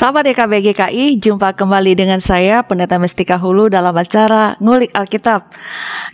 Sahabat 0.00 0.24
YKB 0.32 0.64
GKI, 0.64 1.20
jumpa 1.20 1.52
kembali 1.52 1.92
dengan 1.92 2.24
saya 2.24 2.64
Pendeta 2.64 2.96
Mestika 2.96 3.36
Hulu 3.36 3.68
dalam 3.68 3.92
acara 3.92 4.56
Ngulik 4.56 4.96
Alkitab. 4.96 5.44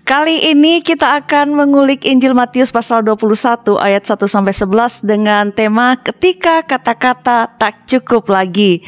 Kali 0.03 0.51
ini 0.51 0.83
kita 0.83 1.15
akan 1.23 1.55
mengulik 1.55 2.03
Injil 2.03 2.35
Matius 2.35 2.75
pasal 2.75 3.07
21 3.07 3.79
ayat 3.79 4.03
1 4.03 4.19
sampai 4.27 4.51
11 4.51 5.07
dengan 5.07 5.55
tema 5.55 5.95
ketika 6.03 6.67
kata-kata 6.67 7.47
tak 7.63 7.87
cukup 7.87 8.27
lagi. 8.27 8.83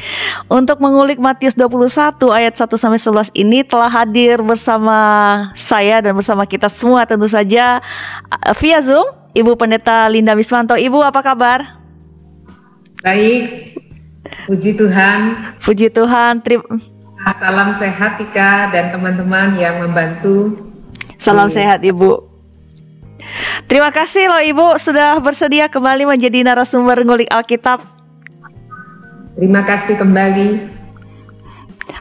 Untuk 0.51 0.83
mengulik 0.83 1.15
Matius 1.15 1.55
21 1.55 2.19
ayat 2.35 2.59
1 2.59 2.67
sampai 2.67 2.99
11 2.99 3.31
ini 3.39 3.63
telah 3.63 3.87
hadir 3.87 4.43
bersama 4.43 4.99
saya 5.55 6.03
dan 6.03 6.11
bersama 6.11 6.43
kita 6.43 6.67
semua 6.67 7.07
tentu 7.07 7.31
saja 7.31 7.79
uh, 8.35 8.51
via 8.59 8.83
Zoom 8.83 9.07
Ibu 9.31 9.55
Pendeta 9.55 10.11
Linda 10.11 10.35
Mismanto. 10.35 10.75
Ibu 10.75 10.99
apa 11.07 11.23
kabar? 11.23 11.79
Baik, 12.99 13.79
Puji 14.47 14.75
Tuhan. 14.75 15.19
Puji 15.61 15.87
Tuhan. 15.93 16.41
Terima 16.43 16.65
Salam 17.39 17.75
sehat 17.75 18.15
Tika 18.15 18.71
dan 18.71 18.95
teman-teman 18.95 19.59
yang 19.59 19.83
membantu. 19.83 20.55
Salam 21.19 21.51
sehat 21.51 21.83
Ibu. 21.83 22.25
Terima 23.67 23.91
kasih 23.91 24.31
loh 24.31 24.41
Ibu 24.41 24.67
sudah 24.79 25.19
bersedia 25.19 25.67
kembali 25.67 26.07
menjadi 26.07 26.41
narasumber 26.47 27.03
ngulik 27.03 27.29
Alkitab. 27.29 27.83
Terima 29.35 29.61
kasih 29.67 29.99
kembali. 29.99 30.78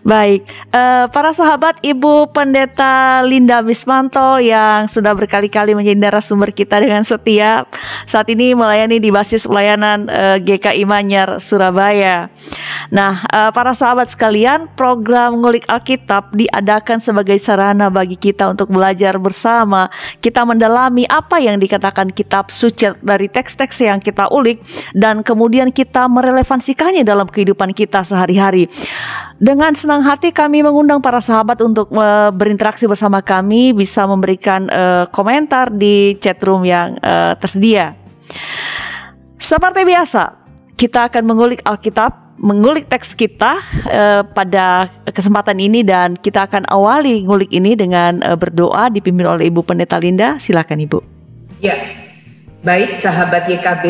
Baik, 0.05 0.47
uh, 0.73 1.11
para 1.11 1.35
sahabat 1.35 1.81
Ibu 1.83 2.31
Pendeta 2.31 3.21
Linda 3.25 3.61
Mismanto 3.65 4.39
yang 4.41 4.87
sudah 4.87 5.13
berkali-kali 5.13 5.75
menjadi 5.75 5.99
narasumber 5.99 6.55
kita 6.55 6.81
dengan 6.81 7.03
setia 7.03 7.67
saat 8.07 8.29
ini 8.31 8.55
melayani 8.55 9.03
di 9.03 9.11
basis 9.11 9.45
pelayanan 9.45 10.07
uh, 10.09 10.37
eh, 10.37 10.45
GKI 10.45 10.85
Manyar 10.85 11.43
Surabaya. 11.43 12.31
Nah, 12.89 13.21
uh, 13.33 13.51
para 13.53 13.77
sahabat 13.77 14.09
sekalian, 14.13 14.71
program 14.77 15.41
ngulik 15.41 15.69
Alkitab 15.69 16.33
diadakan 16.33 17.03
sebagai 17.03 17.37
sarana 17.37 17.93
bagi 17.93 18.17
kita 18.17 18.49
untuk 18.49 18.73
belajar 18.73 19.21
bersama, 19.21 19.93
kita 20.25 20.45
mendalami 20.47 21.05
apa 21.11 21.37
yang 21.43 21.61
dikatakan 21.61 22.13
kitab 22.15 22.49
suci 22.49 22.97
dari 23.05 23.29
teks-teks 23.29 23.85
yang 23.85 24.01
kita 24.01 24.31
ulik 24.33 24.63
dan 24.97 25.21
kemudian 25.21 25.69
kita 25.75 26.09
merelevansikannya 26.09 27.05
dalam 27.05 27.29
kehidupan 27.29 27.77
kita 27.77 28.05
sehari-hari. 28.07 28.71
Dengan 29.39 29.71
senang 29.79 30.03
hati 30.03 30.35
kami 30.35 30.67
mengundang 30.67 30.99
para 30.99 31.23
sahabat 31.23 31.63
untuk 31.63 31.95
uh, 31.95 32.35
berinteraksi 32.35 32.91
bersama 32.91 33.23
kami, 33.23 33.71
bisa 33.71 34.03
memberikan 34.03 34.67
uh, 34.67 35.07
komentar 35.15 35.71
di 35.71 36.19
chat 36.19 36.43
room 36.43 36.67
yang 36.67 36.99
uh, 36.99 37.39
tersedia. 37.39 37.95
Seperti 39.39 39.87
biasa, 39.87 40.35
kita 40.75 41.07
akan 41.07 41.23
mengulik 41.23 41.63
Alkitab, 41.63 42.35
mengulik 42.43 42.91
teks 42.91 43.15
kita 43.15 43.63
uh, 43.87 44.27
pada 44.27 44.91
kesempatan 45.07 45.63
ini 45.63 45.87
dan 45.87 46.19
kita 46.19 46.51
akan 46.51 46.67
awali 46.67 47.23
ngulik 47.23 47.55
ini 47.55 47.79
dengan 47.79 48.19
uh, 48.27 48.35
berdoa 48.35 48.91
dipimpin 48.91 49.23
oleh 49.23 49.55
Ibu 49.55 49.63
Pendeta 49.63 50.03
Linda. 50.03 50.43
Silakan 50.43 50.83
Ibu. 50.83 50.99
Ya, 51.63 51.79
baik 52.67 52.91
sahabat 52.99 53.47
YKB, 53.47 53.87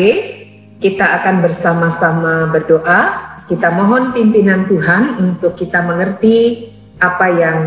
kita 0.77 1.05
akan 1.21 1.41
bersama-sama 1.41 2.53
berdoa 2.53 3.28
kita 3.49 3.73
mohon 3.73 4.13
pimpinan 4.13 4.69
Tuhan 4.69 5.17
untuk 5.17 5.57
kita 5.57 5.81
mengerti 5.81 6.69
apa 7.01 7.33
yang 7.33 7.59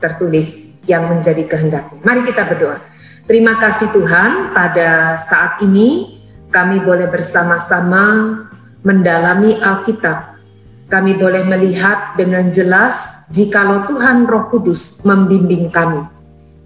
tertulis 0.00 0.72
yang 0.88 1.12
menjadi 1.12 1.44
kehendaknya. 1.44 2.00
Mari 2.00 2.24
kita 2.24 2.48
berdoa. 2.48 2.80
Terima 3.28 3.60
kasih 3.60 3.92
Tuhan 3.92 4.56
pada 4.56 5.20
saat 5.20 5.60
ini 5.60 6.18
kami 6.48 6.80
boleh 6.80 7.12
bersama-sama 7.12 8.32
mendalami 8.80 9.60
Alkitab. 9.60 10.40
Kami 10.88 11.14
boleh 11.20 11.46
melihat 11.46 12.16
dengan 12.16 12.48
jelas 12.50 13.28
jikalau 13.30 13.86
Tuhan 13.86 14.24
Roh 14.24 14.48
Kudus 14.50 15.04
membimbing 15.04 15.68
kami. 15.70 16.00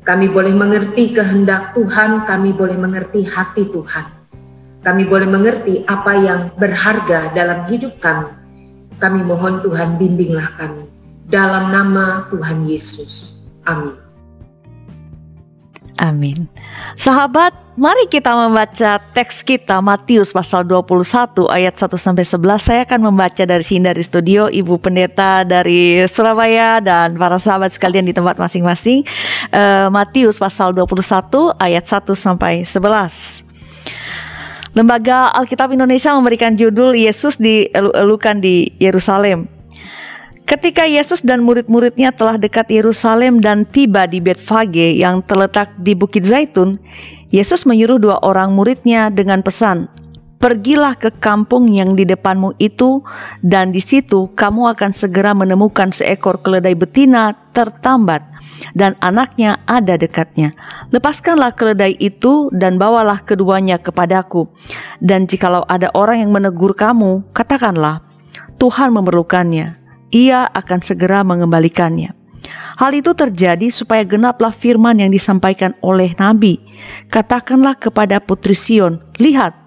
Kami 0.07 0.31
boleh 0.31 0.55
mengerti 0.55 1.13
kehendak 1.13 1.75
Tuhan, 1.75 2.25
kami 2.25 2.55
boleh 2.55 2.79
mengerti 2.79 3.27
hati 3.27 3.69
Tuhan. 3.69 4.07
Kami 4.81 5.03
boleh 5.05 5.29
mengerti 5.29 5.85
apa 5.85 6.13
yang 6.17 6.41
berharga 6.57 7.33
dalam 7.37 7.69
hidup 7.69 8.01
kami 8.01 8.44
kami 8.99 9.21
mohon 9.25 9.61
Tuhan 9.65 9.97
bimbinglah 9.99 10.55
kami. 10.59 10.87
Dalam 11.29 11.73
nama 11.73 12.29
Tuhan 12.29 12.69
Yesus. 12.69 13.45
Amin. 13.65 14.05
Amin. 16.03 16.51
Sahabat, 16.99 17.55
mari 17.79 18.11
kita 18.11 18.35
membaca 18.35 18.99
teks 19.15 19.47
kita 19.47 19.79
Matius 19.79 20.35
pasal 20.35 20.67
21 20.67 21.47
ayat 21.49 21.75
1 21.79 21.87
sampai 21.95 22.27
11. 22.27 22.59
Saya 22.59 22.81
akan 22.83 23.01
membaca 23.15 23.43
dari 23.47 23.63
sini 23.63 23.87
dari 23.87 24.03
studio 24.03 24.51
Ibu 24.51 24.83
Pendeta 24.83 25.47
dari 25.47 26.03
Surabaya 26.11 26.83
dan 26.83 27.15
para 27.15 27.39
sahabat 27.39 27.79
sekalian 27.79 28.11
di 28.11 28.15
tempat 28.15 28.37
masing-masing. 28.37 29.07
Uh, 29.55 29.87
Matius 29.95 30.37
pasal 30.37 30.75
21 30.75 31.55
ayat 31.63 31.87
1 31.87 32.11
sampai 32.19 32.67
11. 32.67 33.44
Lembaga 34.75 35.31
Alkitab 35.31 35.71
Indonesia 35.71 36.11
memberikan 36.19 36.59
judul 36.59 36.99
Yesus 36.99 37.39
dielukan 37.39 38.43
di 38.43 38.75
Yerusalem. 38.83 39.47
Ketika 40.51 40.83
Yesus 40.83 41.23
dan 41.23 41.47
murid-muridnya 41.47 42.11
telah 42.11 42.35
dekat 42.35 42.67
Yerusalem 42.75 43.39
dan 43.39 43.63
tiba 43.71 44.11
di 44.11 44.19
Betfage 44.19 44.99
yang 44.99 45.23
terletak 45.23 45.71
di 45.79 45.95
Bukit 45.95 46.27
Zaitun, 46.27 46.83
Yesus 47.31 47.63
menyuruh 47.65 48.03
dua 48.03 48.19
orang 48.27 48.51
muridnya 48.51 49.15
dengan 49.15 49.47
pesan, 49.47 49.87
Pergilah 50.45 50.93
ke 51.01 51.09
kampung 51.09 51.73
yang 51.73 51.97
di 51.97 52.05
depanmu 52.05 52.53
itu, 52.61 53.01
dan 53.41 53.73
di 53.73 53.81
situ 53.81 54.29
kamu 54.37 54.77
akan 54.77 54.93
segera 54.93 55.33
menemukan 55.33 55.89
seekor 55.89 56.45
keledai 56.45 56.77
betina 56.77 57.33
tertambat, 57.57 58.29
dan 58.77 58.93
anaknya 59.01 59.65
ada 59.65 59.97
dekatnya. 59.97 60.53
Lepaskanlah 60.93 61.57
keledai 61.57 61.97
itu 61.97 62.53
dan 62.53 62.77
bawalah 62.77 63.25
keduanya 63.25 63.81
kepadaku. 63.81 64.53
Dan 65.01 65.25
jikalau 65.25 65.65
ada 65.65 65.89
orang 65.97 66.29
yang 66.29 66.31
menegur 66.37 66.77
kamu, 66.77 67.25
katakanlah, 67.33 68.05
Tuhan 68.61 68.93
memerlukannya. 68.93 69.81
Ia 70.13 70.45
akan 70.53 70.85
segera 70.85 71.25
mengembalikannya. 71.25 72.13
Hal 72.77 72.93
itu 72.93 73.17
terjadi 73.17 73.73
supaya 73.73 74.05
genaplah 74.05 74.53
firman 74.53 75.01
yang 75.01 75.09
disampaikan 75.09 75.73
oleh 75.81 76.13
Nabi. 76.21 76.61
Katakanlah 77.09 77.81
kepada 77.81 78.21
putri 78.21 78.53
Sion, 78.53 79.01
lihat, 79.17 79.64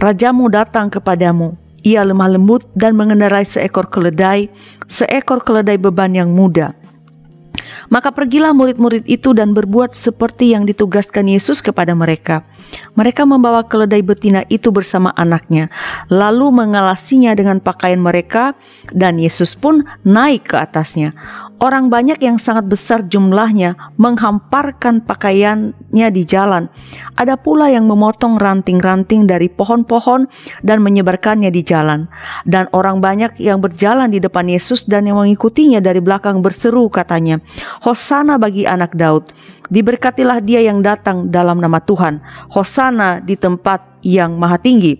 Rajamu 0.00 0.48
datang 0.48 0.88
kepadamu. 0.88 1.60
Ia 1.84 2.00
lemah 2.08 2.32
lembut 2.32 2.64
dan 2.72 2.96
mengendarai 2.96 3.44
seekor 3.44 3.92
keledai, 3.92 4.48
seekor 4.88 5.44
keledai 5.44 5.76
beban 5.76 6.16
yang 6.16 6.32
muda. 6.32 6.72
Maka 7.92 8.08
pergilah 8.08 8.56
murid-murid 8.56 9.04
itu 9.04 9.36
dan 9.36 9.52
berbuat 9.52 9.92
seperti 9.92 10.56
yang 10.56 10.64
ditugaskan 10.64 11.28
Yesus 11.28 11.60
kepada 11.60 11.92
mereka. 11.92 12.48
Mereka 12.96 13.28
membawa 13.28 13.60
keledai 13.60 14.00
betina 14.00 14.40
itu 14.48 14.72
bersama 14.72 15.12
anaknya, 15.20 15.68
lalu 16.08 16.48
mengalasinya 16.48 17.36
dengan 17.36 17.60
pakaian 17.60 18.00
mereka, 18.00 18.56
dan 18.96 19.20
Yesus 19.20 19.52
pun 19.52 19.84
naik 20.00 20.48
ke 20.48 20.56
atasnya. 20.56 21.12
Orang 21.60 21.92
banyak 21.92 22.16
yang 22.24 22.40
sangat 22.40 22.72
besar 22.72 23.04
jumlahnya 23.04 23.76
menghamparkan 24.00 25.04
pakaiannya 25.04 26.08
di 26.08 26.22
jalan. 26.24 26.72
Ada 27.20 27.36
pula 27.36 27.68
yang 27.68 27.84
memotong 27.84 28.40
ranting-ranting 28.40 29.28
dari 29.28 29.52
pohon-pohon 29.52 30.24
dan 30.64 30.80
menyebarkannya 30.80 31.52
di 31.52 31.60
jalan. 31.60 32.08
Dan 32.48 32.64
orang 32.72 33.04
banyak 33.04 33.36
yang 33.36 33.60
berjalan 33.60 34.08
di 34.08 34.24
depan 34.24 34.48
Yesus 34.48 34.88
dan 34.88 35.04
yang 35.04 35.20
mengikutinya 35.20 35.84
dari 35.84 36.00
belakang 36.00 36.40
berseru 36.40 36.88
katanya, 36.88 37.44
Hosana 37.84 38.40
bagi 38.40 38.64
anak 38.64 38.96
Daud. 38.96 39.28
Diberkatilah 39.68 40.40
dia 40.40 40.64
yang 40.64 40.80
datang 40.80 41.28
dalam 41.28 41.60
nama 41.60 41.76
Tuhan. 41.76 42.24
Hosana 42.56 43.20
di 43.20 43.36
tempat 43.36 44.00
yang 44.00 44.40
maha 44.40 44.56
tinggi. 44.56 44.96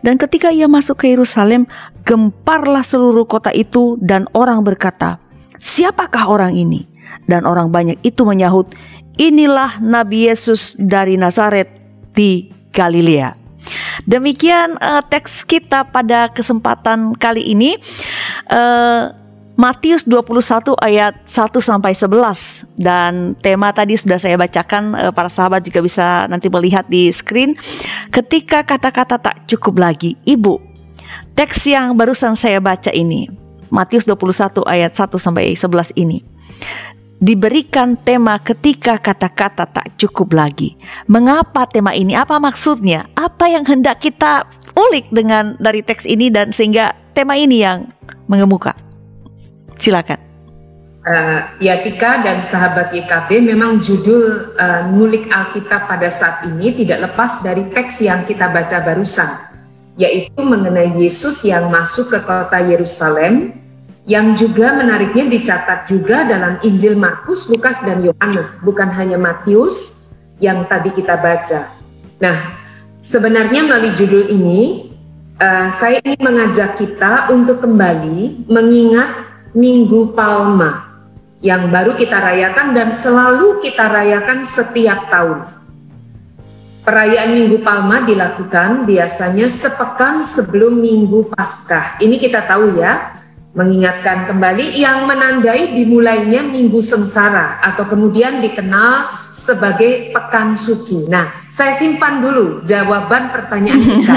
Dan 0.00 0.16
ketika 0.16 0.52
ia 0.52 0.68
masuk 0.68 1.04
ke 1.04 1.12
Yerusalem, 1.12 1.68
gemparlah 2.04 2.84
seluruh 2.84 3.24
kota 3.24 3.52
itu 3.52 3.96
dan 4.00 4.28
orang 4.36 4.60
berkata, 4.60 5.23
Siapakah 5.64 6.28
orang 6.28 6.52
ini? 6.52 6.84
Dan 7.24 7.48
orang 7.48 7.72
banyak 7.72 8.04
itu 8.04 8.20
menyahut, 8.28 8.76
Inilah 9.14 9.78
Nabi 9.78 10.26
Yesus 10.26 10.74
dari 10.74 11.14
Nazaret 11.14 11.70
di 12.12 12.50
Galilea. 12.74 13.38
Demikian 14.04 14.74
uh, 14.82 15.00
teks 15.06 15.46
kita 15.46 15.86
pada 15.88 16.28
kesempatan 16.34 17.14
kali 17.14 17.54
ini. 17.54 17.78
Uh, 18.50 19.14
Matius 19.54 20.02
21 20.02 20.74
ayat 20.82 21.14
1 21.30 21.30
sampai 21.62 21.94
11 21.94 22.74
dan 22.74 23.38
tema 23.38 23.70
tadi 23.70 23.94
sudah 23.94 24.18
saya 24.18 24.34
bacakan 24.34 24.98
uh, 24.98 25.14
para 25.14 25.30
sahabat 25.30 25.62
juga 25.62 25.78
bisa 25.78 26.26
nanti 26.26 26.50
melihat 26.50 26.82
di 26.90 27.06
screen 27.14 27.54
ketika 28.10 28.66
kata-kata 28.66 29.14
tak 29.14 29.46
cukup 29.46 29.78
lagi 29.78 30.18
ibu 30.26 30.58
teks 31.38 31.70
yang 31.70 31.94
barusan 31.94 32.34
saya 32.34 32.58
baca 32.58 32.90
ini 32.90 33.43
Matius 33.70 34.04
21 34.08 34.64
ayat 34.66 34.92
1 34.96 35.16
sampai 35.16 35.54
11 35.56 35.94
ini 35.96 36.24
diberikan 37.24 37.96
tema 37.96 38.36
ketika 38.36 39.00
kata-kata 39.00 39.64
tak 39.64 39.96
cukup 39.96 40.36
lagi. 40.36 40.76
Mengapa 41.08 41.64
tema 41.64 41.96
ini? 41.96 42.12
Apa 42.12 42.36
maksudnya? 42.36 43.08
Apa 43.16 43.48
yang 43.48 43.64
hendak 43.64 44.04
kita 44.04 44.44
ulik 44.76 45.08
dengan 45.08 45.56
dari 45.56 45.80
teks 45.80 46.04
ini 46.04 46.28
dan 46.28 46.52
sehingga 46.52 46.92
tema 47.16 47.38
ini 47.40 47.64
yang 47.64 47.88
mengemuka? 48.28 48.76
Silakan. 49.80 50.20
Uh, 51.04 51.44
ya 51.60 51.84
Tika 51.84 52.24
dan 52.24 52.40
sahabat 52.40 52.88
YKB 52.92 53.44
memang 53.44 53.76
judul 53.76 54.56
uh, 54.56 54.88
nulik 54.88 55.28
Alkitab 55.28 55.84
pada 55.84 56.08
saat 56.08 56.48
ini 56.48 56.72
tidak 56.72 57.12
lepas 57.12 57.44
dari 57.44 57.68
teks 57.72 58.00
yang 58.00 58.24
kita 58.24 58.48
baca 58.48 58.80
barusan 58.80 59.53
yaitu 59.94 60.42
mengenai 60.42 60.90
Yesus 60.98 61.46
yang 61.46 61.70
masuk 61.70 62.10
ke 62.10 62.18
kota 62.26 62.58
Yerusalem 62.62 63.54
yang 64.04 64.36
juga 64.36 64.76
menariknya 64.76 65.24
dicatat 65.32 65.88
juga 65.88 66.28
dalam 66.28 66.60
Injil 66.60 66.92
Markus, 66.92 67.48
Lukas, 67.48 67.80
dan 67.80 68.04
Yohanes, 68.04 68.60
bukan 68.60 68.92
hanya 68.92 69.16
Matius 69.16 70.10
yang 70.44 70.68
tadi 70.68 70.92
kita 70.92 71.16
baca. 71.16 71.72
Nah, 72.20 72.52
sebenarnya 73.00 73.64
melalui 73.64 73.96
judul 73.96 74.28
ini, 74.28 74.92
uh, 75.40 75.72
saya 75.72 76.04
ingin 76.04 76.20
mengajak 76.20 76.76
kita 76.76 77.32
untuk 77.32 77.64
kembali 77.64 78.44
mengingat 78.44 79.08
Minggu 79.56 80.12
Palma 80.12 80.90
yang 81.38 81.72
baru 81.72 81.96
kita 81.96 82.18
rayakan 82.18 82.74
dan 82.76 82.88
selalu 82.90 83.62
kita 83.64 83.88
rayakan 83.88 84.42
setiap 84.42 85.08
tahun. 85.08 85.53
Perayaan 86.84 87.32
Minggu 87.32 87.64
Palma 87.64 88.04
dilakukan 88.04 88.84
biasanya 88.84 89.48
sepekan 89.48 90.20
sebelum 90.20 90.76
Minggu 90.76 91.32
Paskah. 91.32 91.96
Ini 91.96 92.20
kita 92.20 92.44
tahu 92.44 92.76
ya, 92.76 93.23
mengingatkan 93.54 94.26
kembali 94.26 94.74
yang 94.74 95.06
menandai 95.06 95.78
dimulainya 95.78 96.42
minggu 96.42 96.82
sengsara 96.82 97.62
atau 97.62 97.86
kemudian 97.86 98.42
dikenal 98.42 99.24
sebagai 99.30 100.10
pekan 100.10 100.58
suci. 100.58 101.06
Nah, 101.06 101.46
saya 101.46 101.78
simpan 101.78 102.18
dulu 102.18 102.66
jawaban 102.66 103.30
pertanyaan 103.30 103.78
kita. 103.94 104.14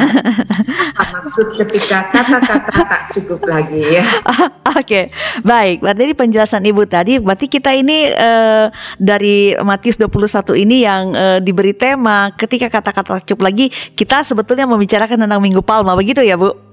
maksud 0.98 1.58
ketika 1.58 2.10
kata-kata 2.10 2.82
tak 2.82 3.02
cukup 3.14 3.46
lagi 3.46 4.02
ya. 4.02 4.06
Oke, 4.74 4.82
okay. 4.82 5.04
baik. 5.46 5.86
Berarti 5.86 6.14
penjelasan 6.18 6.66
Ibu 6.66 6.90
tadi, 6.90 7.22
berarti 7.22 7.46
kita 7.46 7.78
ini 7.78 8.10
uh, 8.14 8.74
dari 8.98 9.54
Matius 9.62 10.02
21 10.02 10.66
ini 10.66 10.86
yang 10.86 11.04
uh, 11.14 11.38
diberi 11.42 11.78
tema 11.78 12.34
ketika 12.34 12.74
kata-kata 12.74 13.22
cukup 13.22 13.54
lagi, 13.54 13.70
kita 13.94 14.26
sebetulnya 14.26 14.66
membicarakan 14.66 15.26
tentang 15.26 15.42
Minggu 15.42 15.62
Palma, 15.62 15.94
begitu 15.94 16.26
ya 16.26 16.38
Bu? 16.38 16.67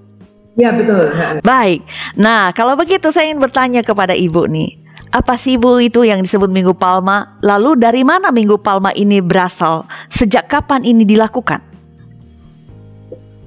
Ya 0.54 0.70
betul. 0.70 1.10
Baik. 1.42 1.82
Nah 2.14 2.54
kalau 2.54 2.78
begitu 2.78 3.10
saya 3.10 3.30
ingin 3.30 3.42
bertanya 3.42 3.82
kepada 3.82 4.14
ibu 4.14 4.46
nih. 4.46 4.78
Apa 5.14 5.38
sih 5.38 5.54
ibu 5.54 5.78
itu 5.78 6.02
yang 6.02 6.18
disebut 6.26 6.50
Minggu 6.50 6.74
Palma? 6.74 7.38
Lalu 7.38 7.78
dari 7.78 8.02
mana 8.02 8.34
Minggu 8.34 8.58
Palma 8.58 8.90
ini 8.98 9.22
berasal? 9.22 9.86
Sejak 10.10 10.50
kapan 10.50 10.82
ini 10.82 11.06
dilakukan? 11.06 11.62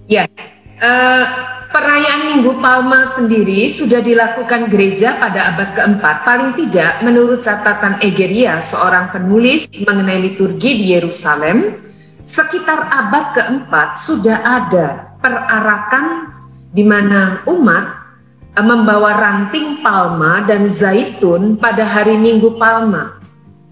Ya, 0.07 0.31
uh, 0.79 1.25
perayaan 1.67 2.31
Minggu 2.31 2.63
Palma 2.63 3.03
sendiri 3.03 3.67
sudah 3.67 3.99
dilakukan 3.99 4.71
gereja 4.71 5.19
pada 5.19 5.51
abad 5.51 5.75
keempat. 5.75 6.15
Paling 6.23 6.51
tidak, 6.55 7.03
menurut 7.03 7.43
catatan 7.43 7.99
Egeria, 7.99 8.63
seorang 8.63 9.11
penulis 9.11 9.67
mengenai 9.83 10.23
liturgi 10.23 10.71
di 10.79 10.85
Yerusalem, 10.95 11.83
sekitar 12.23 12.87
abad 12.87 13.35
keempat 13.35 13.99
sudah 13.99 14.39
ada 14.39 15.19
perarakan 15.19 16.36
di 16.77 16.85
mana 16.85 17.41
umat 17.49 17.85
eh, 18.53 18.61
membawa 18.61 19.17
ranting 19.17 19.81
palma 19.81 20.45
dan 20.45 20.69
zaitun 20.69 21.57
pada 21.57 21.81
hari 21.81 22.21
Minggu 22.21 22.53
Palma 22.61 23.17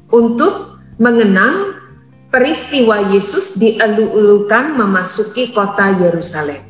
untuk 0.09 0.81
mengenang 0.97 1.77
peristiwa 2.33 3.05
Yesus 3.13 3.61
dielu-elukan 3.61 4.73
memasuki 4.73 5.53
kota 5.53 5.93
Yerusalem. 6.01 6.65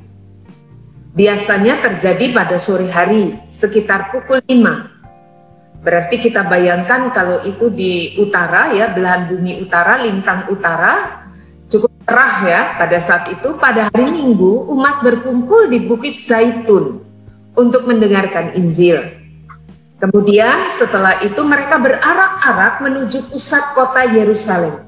Biasanya 1.15 1.79
terjadi 1.79 2.35
pada 2.35 2.59
sore 2.59 2.91
hari 2.91 3.39
sekitar 3.47 4.11
pukul 4.11 4.43
5. 4.43 4.91
Berarti 5.79 6.19
kita 6.19 6.43
bayangkan 6.43 7.15
kalau 7.15 7.39
itu 7.47 7.71
di 7.71 8.19
utara 8.19 8.75
ya, 8.75 8.91
belahan 8.91 9.31
bumi 9.31 9.63
utara, 9.63 10.03
lintang 10.03 10.51
utara, 10.51 11.24
cerah 12.05 12.35
ya 12.45 12.61
pada 12.77 13.01
saat 13.01 13.25
itu 13.33 13.57
pada 13.57 13.89
hari 13.89 14.13
Minggu 14.13 14.69
umat 14.77 15.01
berkumpul 15.01 15.73
di 15.73 15.81
Bukit 15.81 16.21
Zaitun 16.21 17.01
untuk 17.57 17.89
mendengarkan 17.89 18.53
Injil. 18.53 19.01
Kemudian 19.97 20.69
setelah 20.69 21.17
itu 21.25 21.41
mereka 21.41 21.81
berarak-arak 21.81 22.83
menuju 22.85 23.33
pusat 23.33 23.73
kota 23.73 24.05
Yerusalem. 24.05 24.85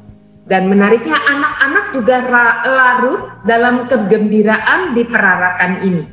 Dan 0.48 0.72
menariknya 0.72 1.20
anak-anak 1.28 1.86
juga 1.92 2.16
larut 2.64 3.44
dalam 3.44 3.84
kegembiraan 3.84 4.96
di 4.96 5.04
perarakan 5.04 5.72
ini. 5.84 6.04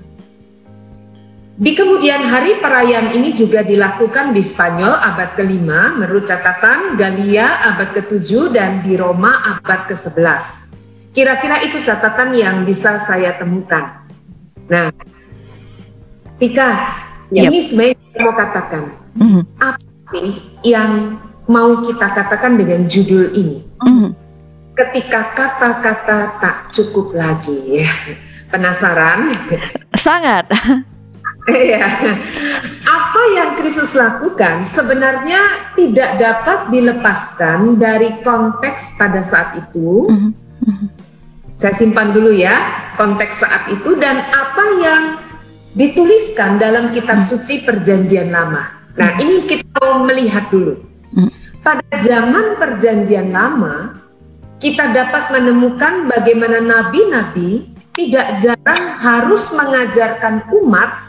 Di 1.54 1.70
kemudian 1.78 2.26
hari 2.26 2.58
perayaan 2.58 3.14
ini 3.14 3.30
juga 3.30 3.62
dilakukan 3.62 4.34
di 4.34 4.42
Spanyol 4.42 4.90
abad 4.90 5.38
ke-5 5.38 5.70
menurut 6.02 6.26
catatan 6.26 6.98
Galia 6.98 7.62
abad 7.62 7.94
ke-7 7.94 8.50
dan 8.50 8.82
di 8.82 8.98
Roma 8.98 9.38
abad 9.38 9.86
ke-11. 9.86 10.63
Kira-kira 11.14 11.62
itu 11.62 11.78
catatan 11.78 12.34
yang 12.34 12.66
bisa 12.66 12.98
saya 12.98 13.38
temukan. 13.38 14.02
Nah, 14.66 14.90
Tika, 16.42 16.70
yep. 17.30 17.46
ini 17.46 17.62
sebenarnya 17.62 17.96
saya 18.10 18.18
mau 18.26 18.34
katakan, 18.34 18.82
mm-hmm. 19.14 19.42
apa 19.62 19.86
sih 20.10 20.28
yang 20.66 21.22
mau 21.46 21.78
kita 21.86 22.10
katakan 22.10 22.58
dengan 22.58 22.90
judul 22.90 23.30
ini? 23.30 23.62
Mm-hmm. 23.86 24.10
Ketika 24.74 25.38
kata-kata 25.38 26.42
tak 26.42 26.56
cukup 26.74 27.14
lagi, 27.14 27.86
penasaran? 28.50 29.30
Sangat. 29.94 30.50
Iya. 31.44 31.84
Apa 32.88 33.20
yang 33.36 33.60
Kristus 33.60 33.92
lakukan 33.92 34.64
sebenarnya 34.64 35.70
tidak 35.76 36.16
dapat 36.16 36.72
dilepaskan 36.72 37.76
dari 37.76 38.24
konteks 38.24 38.96
pada 38.96 39.20
saat 39.20 39.52
itu. 39.60 40.08
Mm 40.08 40.18
-hmm. 40.18 40.93
Saya 41.64 41.80
simpan 41.80 42.12
dulu 42.12 42.28
ya 42.28 42.60
konteks 43.00 43.40
saat 43.40 43.72
itu 43.72 43.96
dan 43.96 44.20
apa 44.20 44.64
yang 44.84 45.02
dituliskan 45.72 46.60
dalam 46.60 46.92
kitab 46.92 47.24
hmm. 47.24 47.28
suci 47.32 47.64
perjanjian 47.64 48.28
lama. 48.28 48.84
Nah 49.00 49.16
hmm. 49.16 49.22
ini 49.24 49.36
kita 49.48 49.64
mau 49.80 50.04
melihat 50.04 50.52
dulu. 50.52 50.76
Hmm. 51.16 51.32
Pada 51.64 51.88
zaman 52.04 52.60
perjanjian 52.60 53.32
lama, 53.32 53.96
kita 54.60 54.92
dapat 54.92 55.32
menemukan 55.32 56.04
bagaimana 56.04 56.60
nabi-nabi 56.60 57.72
tidak 57.96 58.44
jarang 58.44 59.00
harus 59.00 59.48
mengajarkan 59.56 60.44
umat 60.60 61.00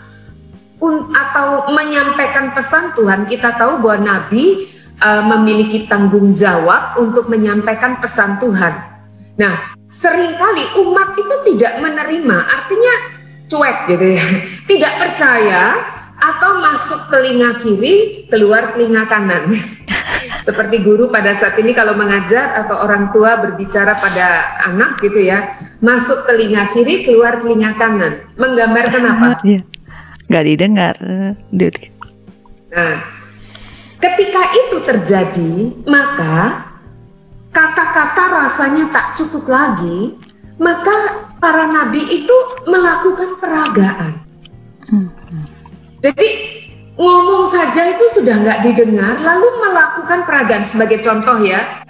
atau 1.19 1.67
menyampaikan 1.67 2.55
pesan 2.55 2.95
Tuhan. 2.95 3.27
Kita 3.27 3.59
tahu 3.59 3.83
bahwa 3.83 4.07
nabi 4.07 4.71
uh, 5.03 5.19
memiliki 5.35 5.83
tanggung 5.91 6.31
jawab 6.31 6.95
untuk 6.95 7.27
menyampaikan 7.27 7.99
pesan 7.99 8.39
Tuhan. 8.39 8.95
Nah, 9.35 9.74
sering 9.95 10.35
kali 10.35 10.63
umat 10.83 11.15
itu 11.15 11.35
tidak 11.55 11.79
menerima, 11.79 12.37
artinya 12.43 12.95
cuek 13.47 13.77
gitu 13.95 14.07
ya, 14.19 14.25
tidak 14.69 14.93
percaya 14.99 15.63
atau 16.19 16.59
masuk 16.59 17.07
telinga 17.11 17.63
kiri, 17.63 18.27
keluar 18.27 18.75
telinga 18.75 19.07
kanan. 19.07 19.55
Seperti 20.45 20.85
guru 20.85 21.09
pada 21.09 21.33
saat 21.33 21.57
ini 21.57 21.73
kalau 21.73 21.97
mengajar 21.97 22.53
atau 22.53 22.85
orang 22.85 23.09
tua 23.09 23.39
berbicara 23.41 23.97
pada 23.97 24.59
anak 24.67 25.01
gitu 25.01 25.17
ya, 25.23 25.57
masuk 25.79 26.27
telinga 26.27 26.69
kiri, 26.75 27.07
keluar 27.07 27.39
telinga 27.39 27.73
kanan. 27.79 28.27
Menggambarkan 28.35 29.03
apa? 29.05 29.27
Iya. 29.47 29.61
Gak 30.25 30.45
didengar. 30.49 30.97
Nah, 32.73 32.95
ketika 34.01 34.41
itu 34.57 34.77
terjadi, 34.81 35.53
maka 35.85 36.65
kata-kata 37.55 38.23
rasanya 38.43 38.91
tak 38.91 39.15
cukup 39.15 39.47
lagi, 39.47 40.19
maka 40.59 41.23
para 41.39 41.71
nabi 41.71 42.03
itu 42.03 42.35
melakukan 42.67 43.39
peragaan. 43.39 44.13
Hmm. 44.91 45.07
Jadi 46.03 46.27
ngomong 46.99 47.47
saja 47.47 47.95
itu 47.95 48.05
sudah 48.19 48.35
nggak 48.43 48.59
didengar, 48.67 49.23
lalu 49.23 49.47
melakukan 49.63 50.27
peragaan. 50.27 50.67
Sebagai 50.67 50.99
contoh 50.99 51.39
ya, 51.47 51.87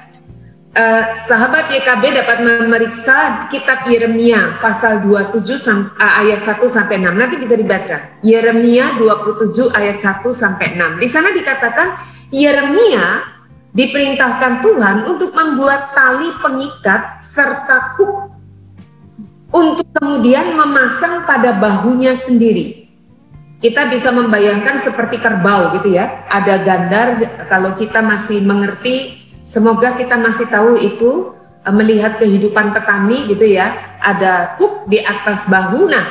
uh, 0.78 1.04
sahabat 1.18 1.74
YKB 1.74 2.04
dapat 2.14 2.38
memeriksa 2.46 3.50
kitab 3.50 3.90
Yeremia 3.90 4.62
pasal 4.62 5.02
27 5.02 5.42
uh, 5.50 6.14
ayat 6.22 6.46
1 6.46 6.62
sampai 6.70 7.02
6. 7.02 7.10
Nanti 7.10 7.36
bisa 7.42 7.58
dibaca. 7.58 7.98
Yeremia 8.22 9.02
27 9.02 9.74
ayat 9.74 9.98
1 9.98 10.22
sampai 10.30 10.78
6. 10.78 11.02
Di 11.02 11.08
sana 11.10 11.34
dikatakan 11.34 11.88
Yeremia 12.30 13.35
diperintahkan 13.76 14.64
Tuhan 14.64 14.96
untuk 15.04 15.36
membuat 15.36 15.92
tali 15.92 16.32
pengikat 16.40 17.20
serta 17.20 18.00
kuk 18.00 18.32
untuk 19.52 19.88
kemudian 20.00 20.56
memasang 20.56 21.28
pada 21.28 21.52
bahunya 21.52 22.16
sendiri. 22.16 22.88
Kita 23.60 23.88
bisa 23.92 24.16
membayangkan 24.16 24.80
seperti 24.80 25.20
kerbau 25.20 25.76
gitu 25.76 25.96
ya. 25.96 26.24
Ada 26.32 26.56
gandar 26.64 27.08
kalau 27.52 27.76
kita 27.76 28.00
masih 28.00 28.40
mengerti, 28.44 29.20
semoga 29.44 29.96
kita 30.00 30.16
masih 30.16 30.48
tahu 30.48 30.80
itu 30.80 31.36
eh, 31.64 31.74
melihat 31.76 32.16
kehidupan 32.20 32.72
petani 32.72 33.28
gitu 33.28 33.44
ya. 33.44 33.96
ada 34.06 34.54
kup 34.62 34.86
di 34.86 35.02
atas 35.02 35.50
bahu. 35.50 35.90
Nah, 35.90 36.06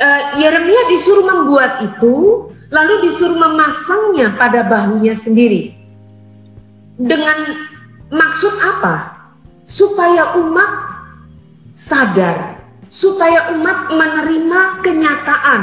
uh, 0.00 0.22
Yeremia 0.40 0.88
disuruh 0.88 1.28
membuat 1.28 1.84
itu, 1.84 2.48
lalu 2.72 3.04
disuruh 3.04 3.36
memasangnya 3.36 4.32
pada 4.40 4.64
bahunya 4.64 5.12
sendiri. 5.12 5.75
Dengan 6.96 7.68
maksud 8.08 8.56
apa? 8.56 9.12
Supaya 9.68 10.32
umat 10.40 10.70
sadar, 11.76 12.56
supaya 12.88 13.52
umat 13.52 13.92
menerima 13.92 14.60
kenyataan, 14.80 15.62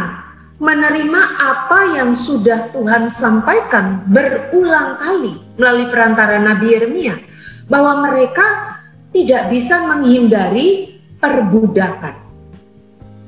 menerima 0.61 1.21
apa 1.41 1.97
yang 1.97 2.13
sudah 2.13 2.69
Tuhan 2.69 3.09
sampaikan 3.09 4.05
berulang 4.13 5.01
kali 5.01 5.41
melalui 5.57 5.87
perantara 5.89 6.37
Nabi 6.37 6.77
Yeremia 6.77 7.17
bahwa 7.65 8.05
mereka 8.05 8.77
tidak 9.09 9.49
bisa 9.49 9.81
menghindari 9.89 10.99
perbudakan. 11.17 12.19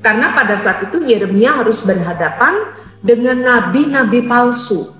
Karena 0.04 0.30
pada 0.36 0.54
saat 0.54 0.86
itu 0.86 1.02
Yeremia 1.02 1.58
harus 1.58 1.82
berhadapan 1.82 2.70
dengan 3.02 3.42
nabi-nabi 3.42 4.22
palsu 4.22 4.94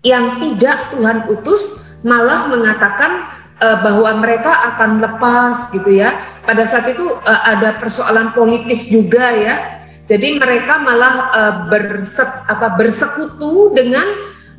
yang 0.00 0.40
tidak 0.40 0.94
Tuhan 0.94 1.26
utus 1.28 1.85
malah 2.06 2.46
mengatakan 2.46 3.26
uh, 3.58 3.82
bahwa 3.82 4.22
mereka 4.22 4.54
akan 4.74 5.02
lepas 5.02 5.74
gitu 5.74 5.90
ya. 5.90 6.14
Pada 6.46 6.62
saat 6.62 6.86
itu 6.86 7.02
uh, 7.02 7.42
ada 7.42 7.74
persoalan 7.82 8.30
politis 8.30 8.86
juga 8.86 9.34
ya. 9.34 9.82
Jadi 10.06 10.38
mereka 10.38 10.78
malah 10.78 11.14
uh, 11.34 11.54
berset, 11.66 12.30
apa, 12.46 12.78
bersekutu 12.78 13.74
dengan 13.74 14.06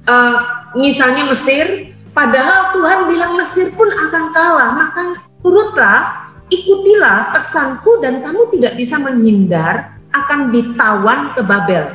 uh, 0.04 0.36
misalnya 0.75 1.24
Mesir 1.32 1.96
Padahal 2.18 2.74
Tuhan 2.74 3.13
bilang 3.13 3.38
Mesir 3.38 3.70
pun 3.77 3.86
akan 3.94 4.34
kalah, 4.34 4.74
maka 4.74 5.22
turutlah, 5.46 6.34
ikutilah 6.50 7.30
pesanku 7.30 8.01
dan 8.01 8.25
kamu 8.25 8.58
tidak 8.58 8.74
bisa 8.74 8.98
menghindar 8.98 9.94
akan 10.10 10.50
ditawan 10.50 11.38
ke 11.38 11.46
Babel. 11.46 11.94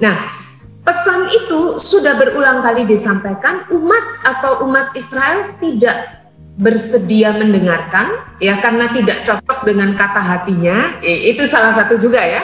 Nah, 0.00 0.16
pesan 0.88 1.28
itu 1.28 1.76
sudah 1.76 2.16
berulang 2.16 2.64
kali 2.64 2.88
disampaikan, 2.88 3.68
umat 3.68 4.04
atau 4.24 4.64
umat 4.64 4.96
Israel 4.96 5.52
tidak 5.60 6.24
bersedia 6.56 7.36
mendengarkan 7.36 8.24
ya 8.40 8.56
karena 8.64 8.88
tidak 8.96 9.20
cocok 9.28 9.68
dengan 9.68 9.92
kata 10.00 10.16
hatinya. 10.16 10.96
Itu 11.04 11.44
salah 11.44 11.76
satu 11.76 12.00
juga 12.00 12.24
ya 12.24 12.40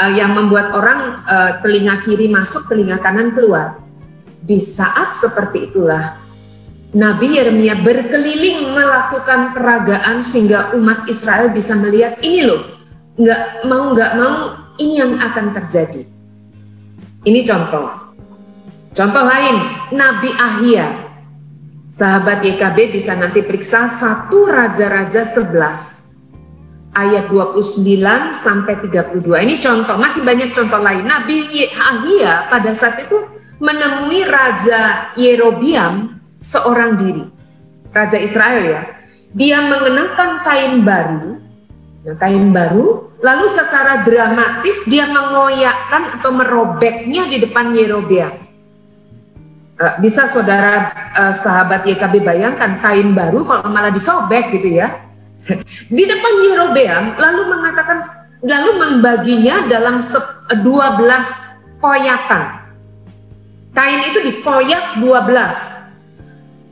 uh, 0.00 0.08
yang 0.08 0.32
membuat 0.32 0.72
orang 0.72 1.20
uh, 1.28 1.60
telinga 1.60 2.00
kiri 2.00 2.32
masuk, 2.32 2.64
telinga 2.72 2.96
kanan 2.96 3.36
keluar. 3.36 3.76
Di 4.40 4.56
saat 4.56 5.12
seperti 5.12 5.68
itulah 5.68 6.16
Nabi 6.96 7.36
Yeremia 7.36 7.76
berkeliling 7.84 8.72
melakukan 8.72 9.52
peragaan 9.52 10.24
sehingga 10.24 10.72
umat 10.80 11.04
Israel 11.12 11.52
bisa 11.52 11.76
melihat 11.76 12.16
ini 12.24 12.40
loh, 12.48 12.72
nggak 13.20 13.68
mau 13.68 13.92
nggak 13.92 14.12
mau 14.16 14.36
ini 14.80 14.94
yang 14.96 15.20
akan 15.20 15.52
terjadi. 15.52 16.15
Ini 17.26 17.42
contoh. 17.42 17.90
Contoh 18.94 19.24
lain, 19.26 19.56
Nabi 19.90 20.30
Ahia. 20.38 21.10
Sahabat 21.90 22.46
YKB 22.46 22.94
bisa 22.94 23.18
nanti 23.18 23.42
periksa 23.42 23.90
satu 23.90 24.46
Raja-Raja 24.46 25.26
11 25.34 26.94
ayat 26.94 27.26
29 27.28 27.82
sampai 28.30 28.78
32. 28.78 29.42
Ini 29.42 29.54
contoh, 29.58 29.98
masih 29.98 30.22
banyak 30.22 30.54
contoh 30.54 30.78
lain. 30.78 31.02
Nabi 31.02 31.66
Ahia 31.74 32.46
pada 32.46 32.70
saat 32.78 33.02
itu 33.02 33.18
menemui 33.58 34.22
Raja 34.22 35.12
Yerobiam 35.18 36.22
seorang 36.38 36.94
diri. 36.94 37.24
Raja 37.90 38.22
Israel 38.22 38.62
ya. 38.64 38.82
Dia 39.36 39.66
mengenakan 39.66 40.46
kain 40.46 40.74
baru, 40.86 41.42
kain 42.14 42.54
baru, 42.54 43.10
lalu 43.18 43.46
secara 43.50 44.06
dramatis 44.06 44.86
dia 44.86 45.10
mengoyakkan 45.10 46.14
atau 46.20 46.30
merobeknya 46.30 47.26
di 47.26 47.42
depan 47.42 47.74
Yerobeam. 47.74 48.46
Uh, 49.76 49.94
bisa 50.00 50.24
saudara 50.30 50.88
uh, 51.18 51.34
sahabat 51.36 51.84
YKB 51.84 52.24
bayangkan 52.24 52.80
kain 52.80 53.12
baru 53.12 53.44
kalau 53.44 53.66
malah 53.68 53.90
disobek 53.90 54.54
gitu 54.54 54.78
ya. 54.78 55.02
di 55.96 56.04
depan 56.06 56.34
Yerobeam 56.46 57.18
lalu 57.18 57.42
mengatakan 57.50 57.98
lalu 58.46 58.70
membaginya 58.78 59.66
dalam 59.66 59.98
12 59.98 60.62
koyakan. 61.82 62.42
Kain 63.76 64.00
itu 64.08 64.24
dikoyak 64.24 64.96
12 65.02 65.76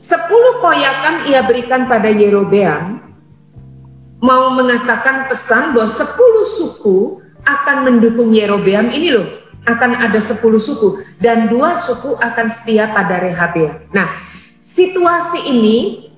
Sepuluh 0.05 0.61
koyakan 0.61 1.25
ia 1.25 1.41
berikan 1.41 1.89
pada 1.89 2.13
Yerobeam, 2.13 3.01
mau 4.23 4.53
mengatakan 4.55 5.27
pesan 5.27 5.75
bahwa 5.75 5.91
sepuluh 5.91 6.45
suku 6.47 7.21
akan 7.45 7.77
mendukung 7.85 8.33
Yerobeam 8.33 8.89
ini 8.89 9.13
loh, 9.13 9.27
akan 9.65 9.97
ada 10.01 10.17
sepuluh 10.21 10.61
suku 10.61 11.01
dan 11.21 11.49
dua 11.49 11.77
suku 11.77 12.17
akan 12.17 12.47
setia 12.49 12.89
pada 12.93 13.21
Rehabeam. 13.21 13.85
Nah, 13.93 14.09
situasi 14.65 15.53
ini 15.53 16.09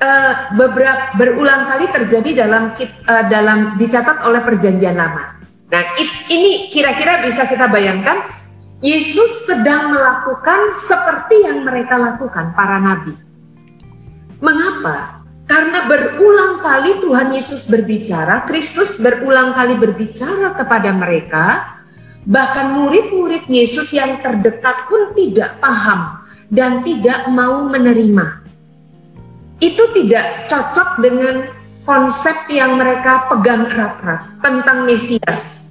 uh, 0.00 0.52
beberapa 0.56 1.16
berulang 1.16 1.68
kali 1.72 1.88
terjadi 1.88 2.44
dalam 2.44 2.76
uh, 2.76 3.24
dalam 3.32 3.80
dicatat 3.80 4.24
oleh 4.28 4.44
Perjanjian 4.44 4.96
Lama. 4.96 5.40
Nah, 5.72 5.82
it, 5.96 6.10
ini 6.28 6.68
kira-kira 6.68 7.24
bisa 7.24 7.48
kita 7.48 7.66
bayangkan 7.66 8.28
Yesus 8.84 9.48
sedang 9.48 9.96
melakukan 9.96 10.76
seperti 10.76 11.48
yang 11.48 11.64
mereka 11.64 11.96
lakukan 11.96 12.52
para 12.52 12.76
nabi. 12.76 13.16
Mengapa? 14.44 15.23
Berulang 15.84 16.64
kali 16.64 17.04
Tuhan 17.04 17.36
Yesus 17.36 17.68
berbicara, 17.68 18.48
Kristus 18.48 18.96
berulang 18.96 19.52
kali 19.52 19.76
berbicara 19.76 20.56
kepada 20.56 20.90
mereka, 20.96 21.76
bahkan 22.24 22.72
murid-murid 22.72 23.44
Yesus 23.52 23.92
yang 23.92 24.16
terdekat 24.24 24.88
pun 24.88 25.12
tidak 25.12 25.60
paham 25.60 26.24
dan 26.48 26.80
tidak 26.80 27.28
mau 27.28 27.68
menerima. 27.68 28.40
Itu 29.60 29.92
tidak 29.92 30.48
cocok 30.48 31.04
dengan 31.04 31.52
konsep 31.84 32.48
yang 32.48 32.80
mereka 32.80 33.28
pegang 33.28 33.68
erat-erat 33.68 34.40
tentang 34.40 34.88
Mesias. 34.88 35.68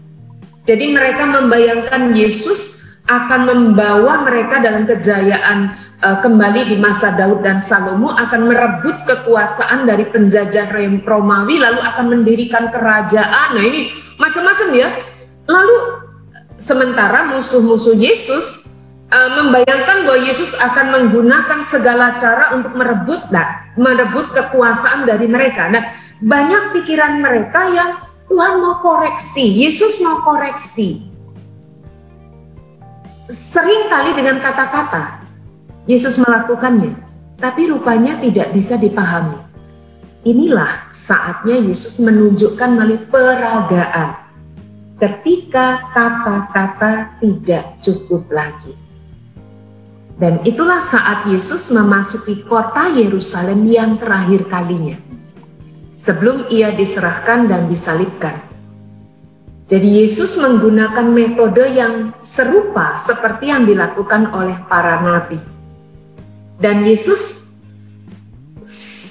Jadi 0.64 0.94
mereka 0.94 1.26
membayangkan 1.26 2.14
Yesus 2.14 2.83
akan 3.04 3.42
membawa 3.52 4.24
mereka 4.24 4.64
dalam 4.64 4.88
kejayaan 4.88 5.76
uh, 6.00 6.18
kembali 6.24 6.72
di 6.72 6.76
masa 6.80 7.12
Daud 7.12 7.44
dan 7.44 7.60
Salomo 7.60 8.16
akan 8.16 8.48
merebut 8.48 9.04
kekuasaan 9.04 9.84
dari 9.84 10.08
penjajah 10.08 10.72
Romawi 11.04 11.60
lalu 11.60 11.84
akan 11.84 12.06
mendirikan 12.16 12.72
kerajaan. 12.72 13.60
Nah, 13.60 13.64
ini 13.64 13.92
macam-macam 14.16 14.70
ya. 14.72 14.88
Lalu 15.52 15.78
sementara 16.56 17.28
musuh-musuh 17.28 18.00
Yesus 18.00 18.72
uh, 19.12 19.30
membayangkan 19.36 20.08
bahwa 20.08 20.20
Yesus 20.24 20.56
akan 20.56 20.96
menggunakan 20.96 21.60
segala 21.60 22.16
cara 22.16 22.56
untuk 22.56 22.72
merebut 22.72 23.20
nah, 23.36 23.68
merebut 23.76 24.32
kekuasaan 24.32 25.04
dari 25.04 25.28
mereka. 25.28 25.68
Nah, 25.68 25.92
banyak 26.24 26.72
pikiran 26.72 27.20
mereka 27.20 27.68
yang 27.68 28.00
Tuhan 28.32 28.64
mau 28.64 28.80
koreksi, 28.80 29.44
Yesus 29.44 30.00
mau 30.00 30.24
koreksi 30.24 31.13
sering 33.32 33.88
kali 33.88 34.16
dengan 34.18 34.44
kata-kata 34.44 35.24
Yesus 35.84 36.16
melakukannya, 36.16 36.96
tapi 37.40 37.68
rupanya 37.68 38.16
tidak 38.24 38.56
bisa 38.56 38.80
dipahami. 38.80 39.36
Inilah 40.24 40.88
saatnya 40.96 41.60
Yesus 41.60 42.00
menunjukkan 42.00 42.70
melalui 42.80 43.04
peragaan 43.12 44.24
ketika 44.96 45.92
kata-kata 45.92 47.20
tidak 47.20 47.76
cukup 47.84 48.24
lagi. 48.32 48.72
Dan 50.16 50.40
itulah 50.48 50.80
saat 50.80 51.28
Yesus 51.28 51.68
memasuki 51.76 52.48
kota 52.48 52.88
Yerusalem 52.96 53.68
yang 53.68 54.00
terakhir 54.00 54.48
kalinya. 54.48 54.96
Sebelum 56.00 56.48
ia 56.48 56.72
diserahkan 56.72 57.52
dan 57.52 57.68
disalibkan. 57.68 58.40
Jadi 59.64 60.04
Yesus 60.04 60.36
menggunakan 60.36 61.08
metode 61.08 61.64
yang 61.72 62.12
serupa 62.20 63.00
seperti 63.00 63.48
yang 63.48 63.64
dilakukan 63.64 64.28
oleh 64.36 64.60
para 64.68 65.00
nabi. 65.00 65.40
Dan 66.60 66.84
Yesus 66.84 67.48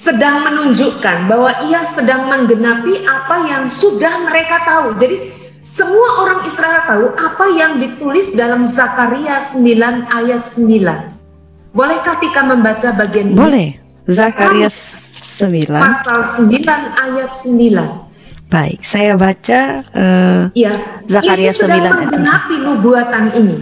sedang 0.03 0.45
menunjukkan 0.45 1.31
bahwa 1.31 1.51
ia 1.65 1.87
sedang 1.95 2.29
menggenapi 2.29 3.01
apa 3.07 3.49
yang 3.49 3.65
sudah 3.65 4.29
mereka 4.29 4.61
tahu. 4.61 4.93
Jadi 5.01 5.31
semua 5.63 6.21
orang 6.21 6.39
Israel 6.43 6.81
tahu 6.85 7.05
apa 7.15 7.45
yang 7.55 7.79
ditulis 7.79 8.35
dalam 8.35 8.67
Zakaria 8.67 9.39
9 9.41 9.63
ayat 10.11 10.43
9. 10.45 11.73
Bolehkah 11.73 12.21
Tika 12.21 12.41
membaca 12.45 12.93
bagian 12.93 13.33
ini? 13.33 13.39
Boleh. 13.39 13.69
Zakaria 14.05 14.67
9 14.67 15.71
pasal 15.71 16.19
9 16.45 16.51
ayat 16.99 17.31
9. 17.31 18.12
Baik, 18.53 18.85
saya 18.85 19.17
baca 19.17 19.81
uh, 19.97 20.43
ya, 20.53 21.01
Zakaria 21.09 21.49
Yesus 21.49 21.65
9 21.65 21.73
ayat 21.73 21.93
menggenapi 22.05 22.55
nubuatan 22.61 23.25
ini. 23.33 23.57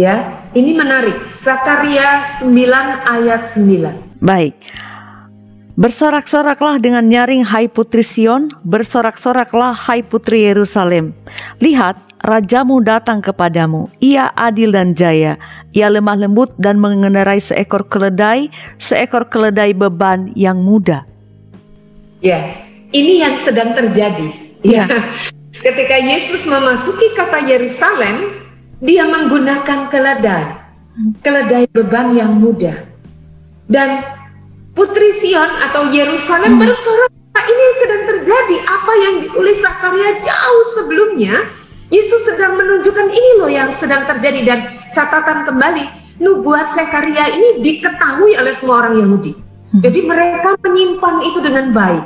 Ya, 0.00 0.48
ini 0.56 0.72
menarik. 0.72 1.36
Zakaria 1.36 2.24
9 2.40 2.48
ayat 3.04 3.52
9. 3.52 4.24
Baik. 4.24 4.56
Bersorak-soraklah 5.76 6.80
dengan 6.80 7.04
nyaring 7.04 7.44
hai 7.52 7.68
putri 7.68 8.00
Sion, 8.00 8.48
bersorak-soraklah 8.64 9.76
hai 9.76 10.00
putri 10.00 10.48
Yerusalem. 10.48 11.12
Lihat, 11.60 12.00
rajamu 12.24 12.80
datang 12.80 13.20
kepadamu, 13.20 13.92
ia 14.00 14.32
adil 14.40 14.72
dan 14.72 14.96
jaya, 14.96 15.36
ia 15.76 15.92
lemah 15.92 16.16
lembut 16.16 16.56
dan 16.56 16.80
mengendarai 16.80 17.44
seekor 17.44 17.84
keledai, 17.84 18.48
seekor 18.80 19.28
keledai 19.28 19.76
beban 19.76 20.32
yang 20.32 20.64
muda. 20.64 21.04
Ya, 22.20 22.69
ini 22.90 23.22
yang 23.22 23.34
sedang 23.38 23.74
terjadi. 23.74 24.28
Ya. 24.62 24.86
Ketika 25.64 25.96
Yesus 26.00 26.48
memasuki 26.48 27.12
kota 27.12 27.42
Yerusalem, 27.44 28.40
dia 28.80 29.04
menggunakan 29.04 29.92
keledai, 29.92 30.56
keledai 31.20 31.68
beban 31.68 32.16
yang 32.16 32.32
muda. 32.40 32.88
Dan 33.68 34.02
Putri 34.72 35.12
Sion 35.20 35.50
atau 35.68 35.92
Yerusalem 35.92 36.56
hmm. 36.56 36.62
bersorak, 36.64 37.12
ini 37.44 37.66
sedang 37.82 38.02
terjadi. 38.08 38.56
Apa 38.64 38.92
yang 39.04 39.14
ditulis 39.26 39.58
Zakaria 39.60 40.16
jauh 40.24 40.64
sebelumnya, 40.80 41.34
Yesus 41.92 42.24
sedang 42.24 42.56
menunjukkan 42.56 43.08
ini 43.10 43.30
loh 43.42 43.50
yang 43.50 43.68
sedang 43.74 44.08
terjadi 44.08 44.40
dan 44.46 44.58
catatan 44.96 45.44
kembali, 45.44 45.84
nubuat 46.22 46.72
Zakaria 46.72 47.28
ini 47.36 47.60
diketahui 47.60 48.38
oleh 48.38 48.54
semua 48.56 48.86
orang 48.86 48.96
Yahudi. 48.96 49.32
Hmm. 49.36 49.80
Jadi 49.84 50.00
mereka 50.08 50.56
menyimpan 50.64 51.16
itu 51.20 51.38
dengan 51.44 51.74
baik. 51.76 52.04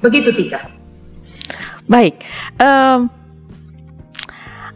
Begitu 0.00 0.32
Tika. 0.32 0.60
Baik. 1.88 2.20
Um, 2.56 3.08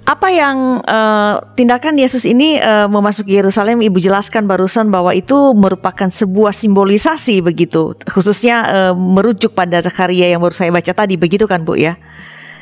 apa 0.04 0.28
yang 0.28 0.85
uh, 0.85 1.40
tindakan 1.57 1.97
Yesus 1.97 2.28
ini 2.28 2.61
uh, 2.61 2.85
memasuki 2.93 3.40
Yerusalem? 3.40 3.81
Ibu 3.81 3.97
jelaskan 3.97 4.45
barusan 4.45 4.93
bahwa 4.93 5.16
itu 5.16 5.35
merupakan 5.57 6.12
sebuah 6.12 6.52
simbolisasi 6.52 7.40
begitu. 7.40 7.97
Khususnya 8.04 8.57
uh, 8.69 8.93
merujuk 8.93 9.57
pada 9.57 9.81
Zakaria 9.81 10.28
yang 10.28 10.45
baru 10.45 10.52
saya 10.52 10.69
baca 10.69 10.93
tadi. 10.93 11.16
Begitu 11.16 11.49
kan 11.49 11.64
Bu 11.64 11.81
ya? 11.81 11.97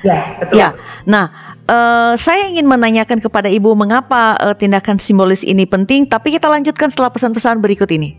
Ya 0.02 0.38
betul. 0.38 0.54
Ya 0.58 0.68
nah 1.06 1.56
uh, 1.66 2.14
saya 2.18 2.50
ingin 2.50 2.66
menanyakan 2.66 3.22
kepada 3.22 3.46
Ibu 3.50 3.74
mengapa 3.78 4.38
uh, 4.38 4.54
tindakan 4.54 4.98
simbolis 4.98 5.46
ini 5.46 5.66
penting 5.66 6.06
tapi 6.06 6.34
kita 6.34 6.50
lanjutkan 6.50 6.90
setelah 6.90 7.10
pesan-pesan 7.14 7.62
berikut 7.62 7.90
ini 7.94 8.18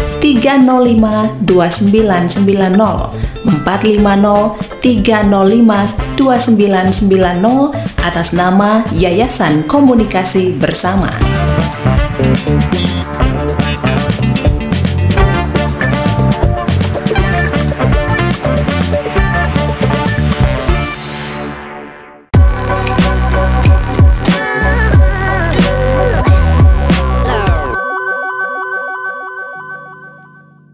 305 0.21 1.41
2990 1.43 3.09
450 3.41 4.55
305 4.79 5.89
2990 6.15 7.73
atas 8.05 8.33
nama 8.37 8.85
Yayasan 8.93 9.65
Komunikasi 9.65 10.53
Bersama. 10.53 11.09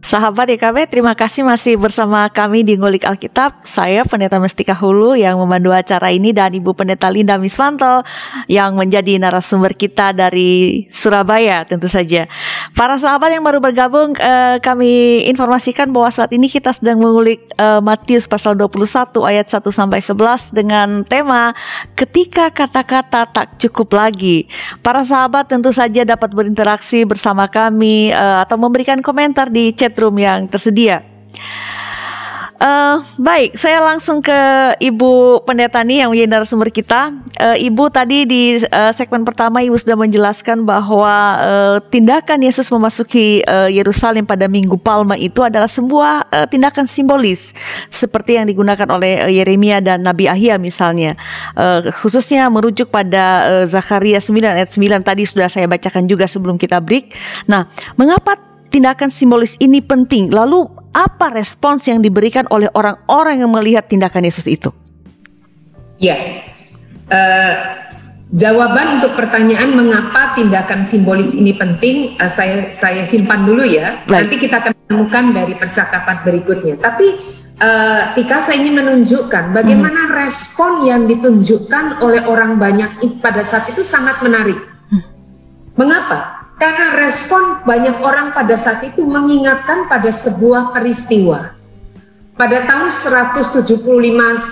Sahabat 0.07 0.47
YKB, 0.47 0.87
terima 0.87 1.11
kasih 1.11 1.43
masih 1.43 1.75
bersama 1.75 2.31
kami 2.31 2.63
di 2.63 2.79
Ngulik 2.79 3.03
Alkitab. 3.03 3.59
Saya 3.67 4.07
Pendeta 4.07 4.39
Mestika 4.39 4.71
Hulu 4.71 5.19
yang 5.19 5.35
memandu 5.35 5.75
acara 5.75 6.15
ini 6.15 6.31
dan 6.31 6.55
Ibu 6.55 6.71
Pendeta 6.79 7.11
Linda 7.11 7.35
Miswanto 7.35 8.07
yang 8.47 8.79
menjadi 8.79 9.19
narasumber 9.19 9.75
kita 9.75 10.15
dari 10.15 10.87
Surabaya 10.87 11.67
tentu 11.67 11.91
saja. 11.91 12.23
Para 12.71 12.95
sahabat 12.95 13.35
yang 13.35 13.43
baru 13.43 13.59
bergabung, 13.59 14.15
eh, 14.15 14.63
kami 14.63 15.27
informasikan 15.27 15.91
bahwa 15.91 16.07
saat 16.07 16.31
ini 16.31 16.47
kita 16.47 16.71
sedang 16.71 17.03
mengulik 17.03 17.43
eh, 17.59 17.83
Matius 17.83 18.31
pasal 18.31 18.55
21 18.55 19.27
ayat 19.27 19.51
1 19.51 19.59
sampai 19.75 19.99
11 19.99 20.55
dengan 20.55 21.03
tema 21.03 21.51
ketika 21.99 22.47
kata-kata 22.47 23.27
tak 23.27 23.59
cukup 23.59 23.99
lagi. 23.99 24.47
Para 24.79 25.03
sahabat 25.03 25.51
tentu 25.51 25.75
saja 25.75 26.07
dapat 26.07 26.31
berinteraksi 26.31 27.03
bersama 27.03 27.51
kami 27.51 28.15
eh, 28.15 28.37
atau 28.47 28.55
memberikan 28.55 29.03
komentar 29.03 29.51
di 29.51 29.75
chat 29.75 29.96
room 29.97 30.15
yang 30.21 30.45
tersedia. 30.47 31.17
Uh, 32.57 33.05
baik, 33.21 33.53
saya 33.53 33.77
langsung 33.85 34.17
ke 34.17 34.33
Ibu 34.81 35.45
Pendeta 35.45 35.85
nih 35.85 36.01
yang 36.01 36.09
menjadi 36.09 36.25
narasumber 36.25 36.73
kita. 36.73 37.13
Uh, 37.37 37.53
Ibu 37.53 37.93
tadi 37.93 38.25
di 38.25 38.57
uh, 38.57 38.89
segmen 38.97 39.21
pertama 39.21 39.61
Ibu 39.61 39.77
sudah 39.77 39.93
menjelaskan 39.93 40.65
bahwa 40.65 41.37
uh, 41.37 41.77
tindakan 41.93 42.41
Yesus 42.41 42.73
memasuki 42.73 43.45
uh, 43.45 43.69
Yerusalem 43.69 44.25
pada 44.25 44.49
Minggu 44.49 44.73
Palma 44.81 45.13
itu 45.21 45.45
adalah 45.45 45.69
sebuah 45.69 46.33
uh, 46.33 46.47
tindakan 46.49 46.89
simbolis 46.89 47.53
seperti 47.93 48.41
yang 48.41 48.49
digunakan 48.49 48.89
oleh 48.89 49.21
uh, 49.21 49.29
Yeremia 49.29 49.77
dan 49.77 50.01
Nabi 50.01 50.25
Ahia 50.25 50.57
misalnya. 50.57 51.13
Uh, 51.53 51.93
khususnya 52.01 52.49
merujuk 52.49 52.89
pada 52.89 53.45
uh, 53.45 53.65
Zakaria 53.69 54.17
9 54.17 54.33
ayat 54.33 54.73
9 54.73 55.05
tadi 55.05 55.29
sudah 55.29 55.45
saya 55.45 55.69
bacakan 55.69 56.09
juga 56.09 56.25
sebelum 56.25 56.57
kita 56.57 56.81
break. 56.81 57.13
Nah, 57.45 57.69
mengapa 58.01 58.46
tindakan 58.67 59.09
simbolis 59.09 59.55
ini 59.57 59.81
penting. 59.81 60.29
Lalu 60.29 60.67
apa 60.93 61.33
respons 61.33 61.85
yang 61.87 62.01
diberikan 62.01 62.45
oleh 62.49 62.67
orang-orang 62.73 63.41
yang 63.45 63.51
melihat 63.51 63.85
tindakan 63.85 64.25
Yesus 64.25 64.45
itu? 64.49 64.73
Ya, 65.97 66.45
uh, 67.09 67.53
jawaban 68.33 69.01
untuk 69.01 69.17
pertanyaan 69.17 69.73
mengapa 69.73 70.37
tindakan 70.37 70.85
simbolis 70.85 71.33
ini 71.33 71.57
penting, 71.57 72.17
uh, 72.21 72.29
saya 72.29 72.69
saya 72.73 73.05
simpan 73.09 73.49
dulu 73.49 73.65
ya. 73.65 74.05
Baik. 74.05 74.29
Nanti 74.29 74.35
kita 74.37 74.55
akan 74.61 74.73
menemukan 74.85 75.25
dari 75.33 75.53
percakapan 75.57 76.17
berikutnya. 76.21 76.75
Tapi 76.77 77.07
uh, 77.57 78.13
Tika 78.13 78.37
saya 78.45 78.61
ingin 78.61 78.77
menunjukkan 78.77 79.57
bagaimana 79.57 80.09
hmm. 80.09 80.13
respon 80.21 80.85
yang 80.85 81.09
ditunjukkan 81.09 82.01
oleh 82.05 82.21
orang 82.29 82.61
banyak 82.61 83.01
pada 83.21 83.41
saat 83.41 83.69
itu 83.73 83.81
sangat 83.81 84.21
menarik. 84.21 84.57
Hmm. 84.93 85.03
Mengapa? 85.77 86.36
Karena 86.57 86.97
respon 86.97 87.61
banyak 87.61 88.01
orang 88.01 88.33
pada 88.33 88.57
saat 88.57 88.81
itu 88.81 89.05
mengingatkan 89.05 89.85
pada 89.85 90.09
sebuah 90.09 90.73
peristiwa. 90.73 91.53
Pada 92.37 92.69
tahun 92.69 92.89
175 92.89 93.65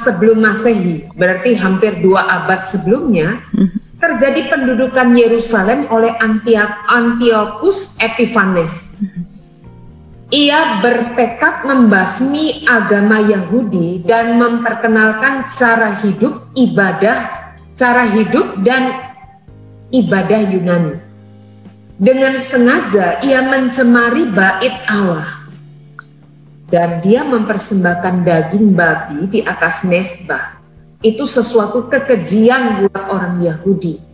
sebelum 0.05 0.37
Masehi, 0.41 1.05
berarti 1.13 1.53
hampir 1.53 2.01
dua 2.01 2.25
abad 2.25 2.65
sebelumnya, 2.65 3.41
mhm. 3.53 4.01
terjadi 4.01 4.53
pendudukan 4.53 5.13
Yerusalem 5.13 5.85
oleh 5.93 6.13
Antiochus 6.89 7.97
Epiphanes. 8.01 8.97
Ia 10.33 10.81
bertekad 10.81 11.69
membasmi 11.69 12.65
agama 12.65 13.21
Yahudi 13.21 14.01
dan 14.01 14.41
memperkenalkan 14.41 15.45
cara 15.53 15.93
hidup 16.01 16.49
ibadah, 16.57 17.53
cara 17.77 18.09
hidup 18.09 18.65
dan 18.65 19.13
ibadah 19.93 20.41
Yunani. 20.49 21.04
Dengan 21.95 22.35
sengaja 22.35 23.23
ia 23.23 23.39
mencemari 23.39 24.27
bait 24.27 24.75
Allah. 24.91 25.47
Dan 26.67 26.99
dia 26.99 27.23
mempersembahkan 27.23 28.25
daging 28.25 28.75
babi 28.75 29.31
di 29.31 29.39
atas 29.45 29.87
nesbah. 29.87 30.59
Itu 30.99 31.23
sesuatu 31.23 31.87
kekejian 31.87 32.83
buat 32.83 33.03
orang 33.07 33.39
Yahudi. 33.45 34.05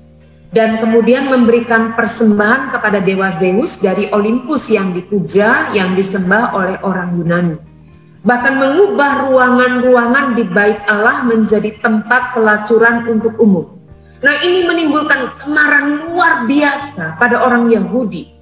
dan 0.51 0.83
kemudian 0.83 1.31
memberikan 1.31 1.95
persembahan 1.95 2.75
kepada 2.75 2.99
dewa 2.99 3.31
Zeus 3.39 3.79
dari 3.79 4.11
Olympus 4.11 4.67
yang 4.67 4.91
dipuja, 4.91 5.71
yang 5.71 5.95
disembah 5.95 6.51
oleh 6.51 6.77
orang 6.83 7.15
Yunani. 7.15 7.57
Bahkan 8.21 8.53
mengubah 8.59 9.31
ruangan-ruangan 9.31 10.37
di 10.37 10.43
bait 10.45 10.77
Allah 10.85 11.25
menjadi 11.25 11.73
tempat 11.81 12.37
pelacuran 12.37 13.09
untuk 13.09 13.33
umum. 13.41 13.80
Nah 14.21 14.35
ini 14.45 14.69
menimbulkan 14.69 15.41
kemarahan 15.41 16.13
luar 16.13 16.45
biasa 16.45 17.17
pada 17.17 17.41
orang 17.41 17.73
Yahudi 17.73 18.41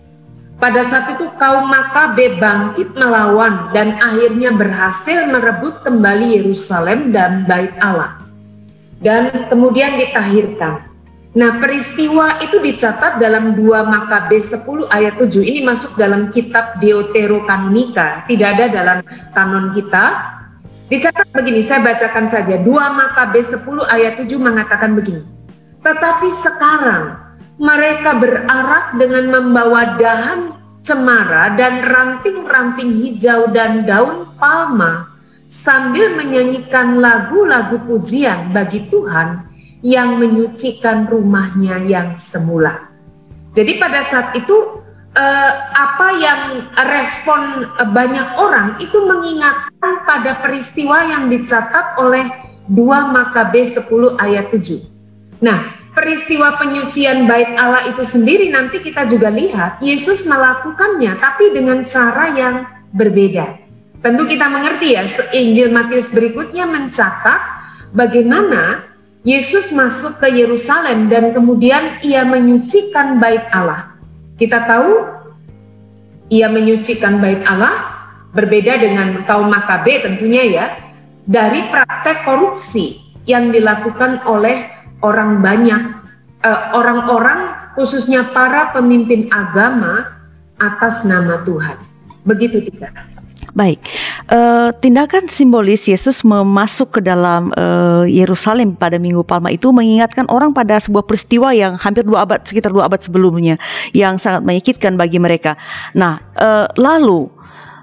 pada 0.60 0.84
saat 0.84 1.16
itu 1.16 1.24
kaum 1.40 1.72
Makabe 1.72 2.36
bangkit 2.36 2.92
melawan 2.92 3.72
dan 3.72 3.96
akhirnya 4.04 4.52
berhasil 4.52 5.24
merebut 5.32 5.80
kembali 5.88 6.36
Yerusalem 6.36 7.16
dan 7.16 7.48
Bait 7.48 7.72
Allah. 7.80 8.20
Dan 9.00 9.48
kemudian 9.48 9.96
ditahirkan. 9.96 10.84
Nah 11.32 11.64
peristiwa 11.64 12.44
itu 12.44 12.60
dicatat 12.60 13.24
dalam 13.24 13.56
2 13.56 13.72
Makabe 13.88 14.36
10 14.36 14.60
ayat 14.92 15.16
7. 15.16 15.40
Ini 15.48 15.64
masuk 15.64 15.96
dalam 15.96 16.28
kitab 16.28 16.84
Deuterokanonika, 16.84 18.28
tidak 18.28 18.60
ada 18.60 18.66
dalam 18.68 18.98
kanon 19.32 19.72
kita. 19.72 20.36
Dicatat 20.92 21.32
begini, 21.32 21.64
saya 21.64 21.88
bacakan 21.88 22.28
saja. 22.28 22.60
2 22.60 22.68
Makabe 22.68 23.40
10 23.40 23.64
ayat 23.88 24.20
7 24.20 24.36
mengatakan 24.36 24.92
begini. 24.92 25.39
Tetapi 25.80 26.30
sekarang 26.32 27.04
mereka 27.60 28.16
berarak 28.20 28.96
dengan 28.96 29.26
membawa 29.32 30.00
dahan 30.00 30.56
cemara 30.84 31.54
dan 31.60 31.84
ranting-ranting 31.84 33.04
hijau 33.04 33.52
dan 33.52 33.84
daun 33.84 34.32
palma 34.40 35.12
sambil 35.52 36.16
menyanyikan 36.16 37.04
lagu-lagu 37.04 37.82
pujian 37.84 38.56
bagi 38.56 38.88
Tuhan 38.88 39.50
yang 39.84 40.20
menyucikan 40.20 41.08
rumahnya 41.08 41.84
yang 41.88 42.16
semula. 42.20 42.92
Jadi 43.56 43.80
pada 43.82 44.04
saat 44.08 44.36
itu 44.36 44.56
eh, 45.16 45.54
apa 45.74 46.08
yang 46.20 46.42
respon 46.96 47.66
banyak 47.92 48.28
orang 48.40 48.78
itu 48.80 49.04
mengingatkan 49.04 50.06
pada 50.06 50.44
peristiwa 50.44 51.08
yang 51.08 51.28
dicatat 51.28 51.98
oleh 52.00 52.24
2 52.70 52.78
Makabe 53.16 53.66
10 53.66 53.84
ayat 54.22 54.54
7. 54.54 54.99
Nah, 55.40 55.72
peristiwa 55.96 56.60
penyucian 56.60 57.28
bait 57.28 57.56
Allah 57.56 57.88
itu 57.92 58.04
sendiri 58.04 58.52
nanti 58.52 58.84
kita 58.84 59.08
juga 59.08 59.32
lihat 59.32 59.80
Yesus 59.80 60.28
melakukannya 60.28 61.16
tapi 61.20 61.52
dengan 61.56 61.84
cara 61.88 62.32
yang 62.36 62.56
berbeda. 62.92 63.60
Tentu 64.00 64.24
kita 64.28 64.48
mengerti 64.48 64.96
ya 64.96 65.04
Injil 65.36 65.76
Matius 65.76 66.08
berikutnya 66.08 66.64
mencatat 66.64 67.40
bagaimana 67.92 68.88
Yesus 69.28 69.76
masuk 69.76 70.24
ke 70.24 70.32
Yerusalem 70.32 71.12
dan 71.12 71.36
kemudian 71.36 72.00
ia 72.00 72.24
menyucikan 72.24 73.20
bait 73.20 73.44
Allah. 73.52 73.92
Kita 74.40 74.64
tahu 74.64 75.04
ia 76.32 76.48
menyucikan 76.48 77.20
bait 77.20 77.44
Allah 77.44 77.76
berbeda 78.32 78.80
dengan 78.80 79.28
kaum 79.28 79.52
Makabe 79.52 80.00
tentunya 80.00 80.48
ya 80.48 80.66
dari 81.28 81.68
praktek 81.68 82.24
korupsi 82.24 83.04
yang 83.28 83.52
dilakukan 83.52 84.24
oleh 84.24 84.79
orang 85.00 85.40
banyak, 85.40 85.82
eh, 86.44 86.62
orang-orang 86.76 87.40
uh, 87.40 87.60
khususnya 87.80 88.32
para 88.36 88.76
pemimpin 88.76 89.32
agama 89.32 90.20
atas 90.60 91.08
nama 91.08 91.40
Tuhan. 91.48 91.80
Begitu 92.28 92.60
tidak? 92.68 92.92
Baik, 93.50 93.82
uh, 94.30 94.70
tindakan 94.78 95.26
simbolis 95.26 95.90
Yesus 95.90 96.22
memasuk 96.22 97.00
ke 97.00 97.02
dalam 97.02 97.50
uh, 97.58 98.06
Yerusalem 98.06 98.78
pada 98.78 99.02
Minggu 99.02 99.26
Palma 99.26 99.50
itu 99.50 99.74
mengingatkan 99.74 100.30
orang 100.30 100.54
pada 100.54 100.78
sebuah 100.78 101.02
peristiwa 101.02 101.50
yang 101.50 101.74
hampir 101.82 102.06
dua 102.06 102.30
abad, 102.30 102.46
sekitar 102.46 102.70
dua 102.70 102.86
abad 102.86 103.02
sebelumnya, 103.02 103.58
yang 103.90 104.22
sangat 104.22 104.46
menyakitkan 104.46 104.94
bagi 104.94 105.18
mereka. 105.18 105.58
Nah, 105.98 106.22
uh, 106.38 106.70
lalu 106.78 107.26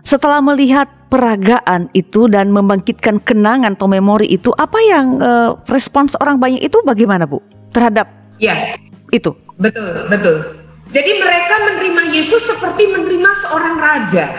setelah 0.07 0.39
melihat 0.39 0.87
peragaan 1.07 1.89
itu 1.95 2.27
dan 2.27 2.51
membangkitkan 2.51 3.23
kenangan 3.23 3.79
atau 3.79 3.87
memori 3.87 4.27
itu, 4.31 4.51
apa 4.57 4.79
yang 4.83 5.19
uh, 5.23 5.55
respons 5.71 6.19
orang 6.19 6.37
banyak 6.43 6.63
itu 6.63 6.79
bagaimana 6.83 7.25
Bu 7.25 7.41
terhadap 7.71 8.11
ya 8.43 8.77
itu? 9.15 9.33
Betul, 9.57 10.11
betul. 10.11 10.67
Jadi 10.93 11.19
mereka 11.19 11.55
menerima 11.67 12.03
Yesus 12.15 12.47
seperti 12.47 12.87
menerima 12.91 13.31
seorang 13.47 13.77
raja. 13.79 14.27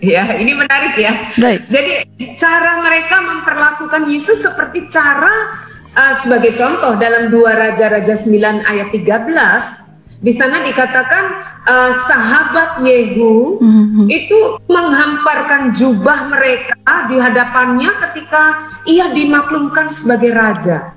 Ya, 0.00 0.24
ini 0.40 0.56
menarik 0.56 0.96
ya. 0.96 1.12
Baik. 1.36 1.68
Jadi 1.68 2.08
cara 2.40 2.80
mereka 2.80 3.20
memperlakukan 3.20 4.08
Yesus 4.08 4.40
seperti 4.40 4.88
cara 4.88 5.60
uh, 5.92 6.14
sebagai 6.16 6.56
contoh 6.56 6.96
dalam 6.96 7.28
dua 7.28 7.52
Raja-Raja 7.52 8.16
9 8.16 8.64
ayat 8.64 8.88
13 8.96 10.24
di 10.24 10.32
sana 10.32 10.64
dikatakan 10.64 11.24
uh, 11.68 11.92
sahabat 12.06 12.80
Yehu 12.84 13.58
mm-hmm. 13.60 14.06
itu 14.08 14.40
menghamparkan 14.68 15.72
jubah 15.72 16.28
mereka 16.28 16.76
di 17.08 17.16
hadapannya 17.18 17.90
ketika 18.08 18.72
ia 18.84 19.10
dimaklumkan 19.12 19.88
sebagai 19.88 20.32
raja. 20.32 20.96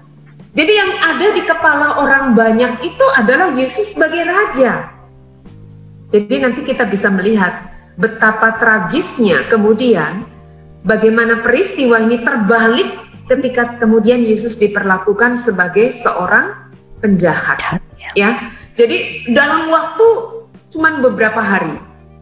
Jadi 0.57 0.73
yang 0.73 0.91
ada 1.05 1.27
di 1.37 1.41
kepala 1.45 2.01
orang 2.01 2.33
banyak 2.33 2.81
itu 2.81 3.05
adalah 3.13 3.53
Yesus 3.53 3.93
sebagai 3.93 4.25
raja. 4.25 4.89
Jadi 6.09 6.35
nanti 6.41 6.61
kita 6.65 6.87
bisa 6.87 7.13
melihat 7.13 7.67
betapa 7.99 8.57
tragisnya 8.57 9.45
kemudian 9.51 10.25
bagaimana 10.81 11.45
peristiwa 11.45 11.99
ini 12.01 12.23
terbalik 12.25 12.89
ketika 13.27 13.75
kemudian 13.77 14.23
Yesus 14.23 14.55
diperlakukan 14.55 15.35
sebagai 15.35 15.91
seorang 15.93 16.71
penjahat. 17.03 17.59
Ya. 17.99 18.11
ya. 18.15 18.31
Jadi 18.77 19.29
dalam 19.33 19.67
waktu 19.73 20.36
cuman 20.71 20.99
beberapa 21.03 21.39
hari. 21.39 21.75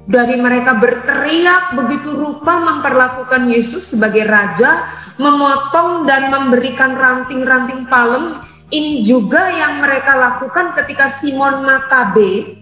Dari 0.06 0.38
mereka 0.38 0.78
berteriak 0.78 1.74
begitu 1.74 2.14
rupa 2.14 2.62
memperlakukan 2.62 3.50
Yesus 3.50 3.90
sebagai 3.90 4.30
raja, 4.30 4.86
memotong 5.18 6.06
dan 6.06 6.30
memberikan 6.30 6.94
ranting-ranting 6.94 7.90
palem. 7.90 8.46
Ini 8.70 9.02
juga 9.02 9.50
yang 9.50 9.82
mereka 9.82 10.14
lakukan 10.14 10.78
ketika 10.78 11.10
Simon 11.10 11.66
Makabe, 11.66 12.54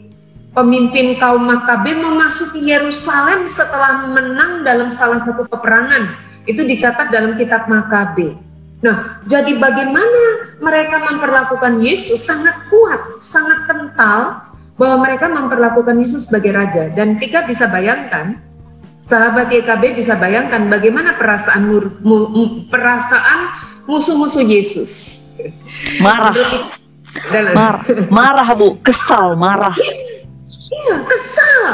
pemimpin 0.55 1.19
kaum 1.19 1.43
Makabe 1.43 1.95
memasuki 1.95 2.63
Yerusalem 2.63 3.43
setelah 3.43 4.07
menang 4.07 4.63
dalam 4.63 4.87
salah 4.87 5.19
satu 5.19 5.43
peperangan. 5.43 6.15
Itu 6.47 6.63
dicatat 6.63 7.11
dalam 7.11 7.35
kitab 7.35 7.67
Makabe. 7.67 8.39
Nah, 8.83 9.23
jadi 9.27 9.55
bagaimana 9.59 10.23
mereka 10.59 11.07
memperlakukan 11.11 11.79
Yesus 11.83 12.23
sangat 12.23 12.67
kuat, 12.67 13.19
sangat 13.19 13.63
kental 13.63 14.43
bahwa 14.77 15.05
mereka 15.05 15.29
memperlakukan 15.29 15.95
Yesus 16.01 16.29
sebagai 16.29 16.53
raja. 16.53 16.89
Dan 16.89 17.21
kita 17.21 17.45
bisa 17.45 17.69
bayangkan 17.69 18.41
sahabat 19.03 19.51
YKB 19.51 19.99
bisa 19.99 20.17
bayangkan 20.17 20.65
bagaimana 20.71 21.19
perasaan 21.19 21.69
mur, 21.69 21.85
mu, 22.01 22.17
perasaan 22.71 23.53
musuh-musuh 23.85 24.43
Yesus. 24.45 25.23
Marah. 25.99 26.33
Dan, 27.29 27.53
marah 27.53 27.83
marah 28.09 28.49
bu. 28.57 28.79
Kesal 28.81 29.37
marah. 29.37 29.75
Iya 30.73 31.05
kesal. 31.05 31.65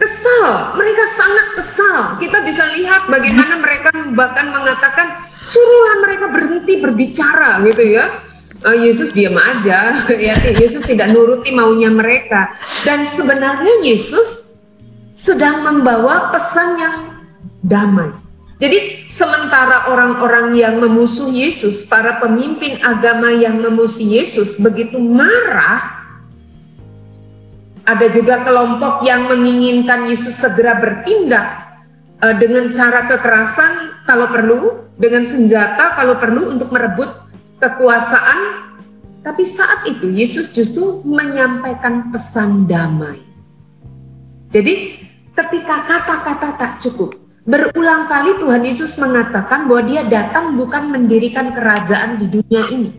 Kesal. 0.00 0.48
Mereka 0.80 1.04
sangat 1.12 1.48
kesal. 1.60 1.98
Kita 2.16 2.38
bisa 2.40 2.64
lihat 2.72 3.08
bagaimana 3.12 3.60
mereka 3.60 3.92
bahkan 4.16 4.48
mengatakan 4.48 5.28
suruhlah 5.44 5.96
mereka 6.00 6.26
berhenti 6.32 6.80
berbicara 6.80 7.60
gitu 7.68 7.84
ya 7.84 8.24
uh, 8.64 8.76
Yesus 8.76 9.12
diam 9.12 9.36
aja. 9.36 10.02
Ya 10.24 10.34
Yesus 10.56 10.88
tidak 10.88 11.12
nuruti 11.12 11.52
maunya 11.52 11.92
mereka. 11.92 12.56
Dan 12.82 13.04
sebenarnya 13.04 13.84
Yesus 13.84 14.56
sedang 15.14 15.62
membawa 15.62 16.32
pesan 16.34 16.68
yang 16.80 16.96
damai. 17.62 18.10
Jadi 18.58 19.10
sementara 19.12 19.92
orang-orang 19.92 20.56
yang 20.56 20.80
memusuh 20.80 21.28
Yesus 21.28 21.84
para 21.84 22.22
pemimpin 22.22 22.80
agama 22.80 23.28
yang 23.34 23.60
memusuh 23.60 24.02
Yesus 24.02 24.56
begitu 24.62 24.96
marah 24.96 26.06
ada 27.84 28.06
juga 28.08 28.40
kelompok 28.40 29.04
yang 29.04 29.28
menginginkan 29.28 30.08
Yesus 30.08 30.40
segera 30.40 30.80
bertindak 30.80 31.76
uh, 32.24 32.34
dengan 32.40 32.72
cara 32.72 33.04
kekerasan 33.10 34.00
kalau 34.08 34.32
perlu, 34.32 34.60
dengan 34.96 35.24
senjata 35.26 35.92
kalau 35.98 36.16
perlu 36.16 36.54
untuk 36.56 36.72
merebut 36.72 37.23
kekuasaan, 37.64 38.40
tapi 39.24 39.40
saat 39.40 39.88
itu 39.88 40.12
Yesus 40.12 40.52
justru 40.52 41.00
menyampaikan 41.00 42.12
pesan 42.12 42.68
damai. 42.68 43.24
Jadi 44.52 45.00
ketika 45.32 45.88
kata-kata 45.88 46.48
tak 46.60 46.72
cukup, 46.84 47.16
berulang 47.48 48.04
kali 48.06 48.36
Tuhan 48.36 48.62
Yesus 48.68 49.00
mengatakan 49.00 49.64
bahwa 49.64 49.82
dia 49.88 50.04
datang 50.04 50.60
bukan 50.60 50.92
mendirikan 50.92 51.56
kerajaan 51.56 52.20
di 52.20 52.28
dunia 52.28 52.62
ini. 52.68 52.92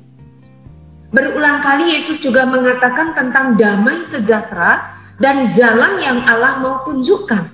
Berulang 1.13 1.61
kali 1.61 1.93
Yesus 1.93 2.19
juga 2.19 2.43
mengatakan 2.43 3.13
tentang 3.13 3.55
damai 3.55 4.01
sejahtera 4.01 4.97
dan 5.21 5.47
jalan 5.47 6.01
yang 6.01 6.19
Allah 6.27 6.59
mau 6.59 6.83
tunjukkan. 6.83 7.53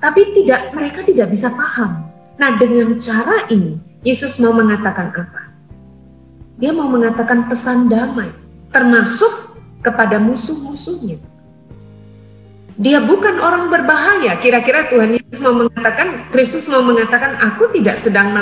Tapi 0.00 0.34
tidak 0.34 0.72
mereka 0.74 1.04
tidak 1.04 1.30
bisa 1.30 1.52
paham. 1.52 2.08
Nah, 2.38 2.54
dengan 2.58 2.96
cara 2.98 3.46
ini 3.50 3.78
Yesus 4.02 4.38
mau 4.42 4.54
mengatakan 4.54 5.10
apa? 5.10 5.47
Dia 6.58 6.74
mau 6.74 6.90
mengatakan 6.90 7.46
pesan 7.46 7.86
damai, 7.86 8.34
termasuk 8.74 9.54
kepada 9.78 10.18
musuh-musuhnya. 10.18 11.22
Dia 12.78 12.98
bukan 13.02 13.38
orang 13.38 13.70
berbahaya. 13.70 14.38
Kira-kira 14.42 14.90
Tuhan 14.90 15.18
Yesus 15.18 15.38
mau 15.42 15.54
mengatakan, 15.54 16.30
Kristus 16.34 16.66
mau 16.66 16.82
mengatakan, 16.82 17.38
aku 17.38 17.70
tidak 17.74 17.98
sedang 17.98 18.34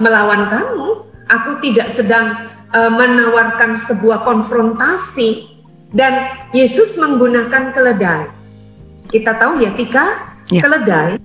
melawan 0.00 0.48
kamu, 0.48 1.04
aku 1.28 1.60
tidak 1.60 1.88
sedang 1.92 2.48
uh, 2.72 2.92
menawarkan 2.92 3.76
sebuah 3.76 4.24
konfrontasi. 4.24 5.60
Dan 5.92 6.32
Yesus 6.56 6.96
menggunakan 6.96 7.76
keledai. 7.76 8.28
Kita 9.10 9.36
tahu 9.36 9.64
ya, 9.64 9.74
Tika, 9.76 10.06
ya. 10.48 10.62
keledai 10.64 11.18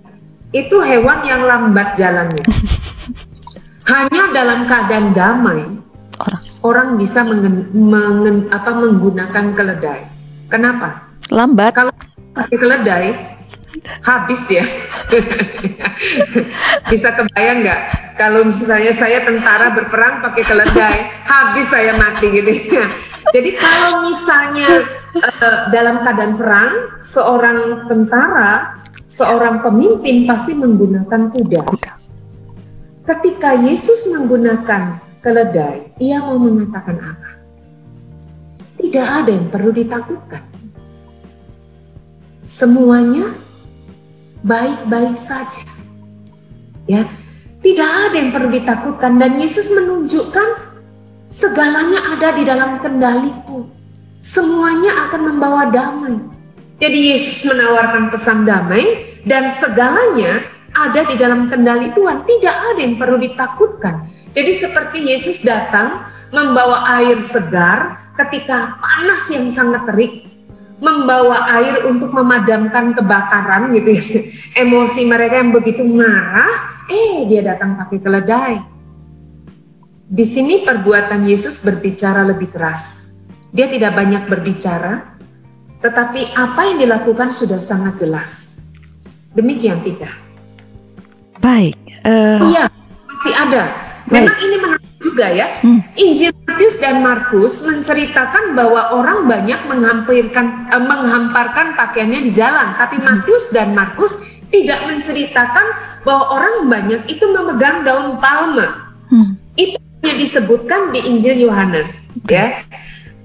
itu 0.51 0.75
hewan 0.83 1.23
yang 1.27 1.43
lambat 1.43 1.95
jalannya. 1.95 2.43
Hanya 3.91 4.33
dalam 4.33 4.65
keadaan 4.65 5.13
damai 5.13 5.84
orang, 6.19 6.41
orang 6.61 6.87
bisa 6.99 7.23
mengen, 7.23 7.67
mengen, 7.73 8.37
apa, 8.51 8.71
menggunakan 8.73 9.45
keledai. 9.55 10.07
Kenapa? 10.47 11.09
Lambat. 11.33 11.73
Kalau 11.73 11.93
pakai 12.35 12.57
keledai 12.57 13.07
habis 14.01 14.39
dia. 14.47 14.65
bisa 16.91 17.13
kebayang 17.13 17.65
nggak? 17.65 17.81
Kalau 18.15 18.47
misalnya 18.47 18.93
saya 18.95 19.21
tentara 19.27 19.73
berperang 19.75 20.23
pakai 20.23 20.43
keledai, 20.45 20.97
habis 21.31 21.67
saya 21.67 21.93
mati 21.99 22.31
gitu. 22.31 22.51
Jadi 23.33 23.49
kalau 23.57 24.05
misalnya 24.05 24.85
uh, 25.17 25.59
dalam 25.73 26.05
keadaan 26.05 26.33
perang, 26.39 26.73
seorang 27.01 27.89
tentara, 27.89 28.79
seorang 29.09 29.65
pemimpin 29.65 30.29
pasti 30.29 30.55
menggunakan 30.55 31.33
kuda. 31.33 31.61
kuda 31.65 32.05
ketika 33.05 33.53
Yesus 33.61 34.09
menggunakan 34.09 34.97
keledai, 35.25 35.89
ia 35.97 36.21
mau 36.21 36.37
mengatakan 36.37 37.01
apa? 37.01 37.29
Tidak 38.77 39.01
ada 39.01 39.29
yang 39.33 39.49
perlu 39.49 39.73
ditakutkan. 39.73 40.45
Semuanya 42.45 43.33
baik-baik 44.45 45.17
saja. 45.17 45.65
Ya, 46.85 47.09
tidak 47.65 47.89
ada 47.89 48.15
yang 48.21 48.29
perlu 48.29 48.53
ditakutkan 48.53 49.17
dan 49.17 49.41
Yesus 49.41 49.73
menunjukkan 49.73 50.77
segalanya 51.33 52.13
ada 52.13 52.37
di 52.37 52.45
dalam 52.45 52.77
kendaliku. 52.77 53.65
Semuanya 54.21 55.09
akan 55.09 55.21
membawa 55.33 55.73
damai. 55.73 56.21
Jadi 56.77 57.17
Yesus 57.17 57.41
menawarkan 57.41 58.13
pesan 58.13 58.45
damai 58.45 59.17
dan 59.25 59.49
segalanya 59.49 60.45
ada 60.77 61.01
di 61.09 61.17
dalam 61.17 61.49
kendali 61.49 61.89
Tuhan, 61.97 62.21
tidak 62.29 62.53
ada 62.53 62.79
yang 62.83 63.01
perlu 63.01 63.17
ditakutkan. 63.17 64.14
Jadi 64.35 64.51
seperti 64.59 64.99
Yesus 65.15 65.39
datang 65.39 66.11
membawa 66.35 66.83
air 66.99 67.15
segar 67.23 68.11
ketika 68.19 68.75
panas 68.83 69.23
yang 69.31 69.47
sangat 69.47 69.87
terik, 69.87 70.27
membawa 70.83 71.47
air 71.55 71.87
untuk 71.87 72.11
memadamkan 72.11 72.91
kebakaran 72.91 73.71
gitu 73.79 73.95
ya. 73.95 74.03
Emosi 74.67 75.07
mereka 75.07 75.39
yang 75.39 75.55
begitu 75.55 75.87
marah, 75.87 76.83
eh 76.91 77.23
dia 77.31 77.47
datang 77.47 77.79
pakai 77.79 77.99
keledai. 78.03 78.55
Di 80.05 80.25
sini 80.27 80.67
perbuatan 80.67 81.25
Yesus 81.25 81.63
berbicara 81.63 82.27
lebih 82.27 82.51
keras. 82.51 83.07
Dia 83.55 83.71
tidak 83.71 83.95
banyak 83.95 84.27
berbicara, 84.27 85.15
tetapi 85.79 86.35
apa 86.35 86.61
yang 86.75 86.77
dilakukan 86.83 87.31
sudah 87.31 87.57
sangat 87.57 88.03
jelas. 88.03 88.59
Demikian 89.31 89.79
tiga. 89.79 90.11
Baik. 91.39 91.79
Uh... 92.03 92.51
Iya, 92.51 92.67
masih 93.07 93.33
ada. 93.33 93.84
Memang 94.05 94.37
ini 94.37 94.55
menarik 94.61 94.91
juga 95.01 95.27
ya. 95.31 95.47
Hmm. 95.65 95.79
Injil 95.97 96.31
Matius 96.45 96.77
dan 96.77 97.01
Markus 97.01 97.65
menceritakan 97.65 98.53
bahwa 98.53 98.93
orang 98.93 99.25
banyak 99.25 99.59
menghampirkan 99.65 100.69
eh, 100.69 100.83
menghamparkan 100.83 101.73
pakaiannya 101.73 102.29
di 102.29 102.31
jalan, 102.33 102.77
tapi 102.77 103.01
hmm. 103.01 103.05
Matius 103.05 103.49
dan 103.49 103.73
Markus 103.73 104.21
tidak 104.53 104.85
menceritakan 104.85 105.67
bahwa 106.05 106.23
orang 106.37 106.55
banyak 106.69 107.01
itu 107.09 107.25
memegang 107.33 107.81
daun 107.81 108.21
palma. 108.21 108.93
Hmm. 109.09 109.37
Itu 109.57 109.81
hanya 110.01 110.15
disebutkan 110.21 110.93
di 110.93 111.01
Injil 111.01 111.49
Yohanes, 111.49 111.89
ya. 112.29 112.61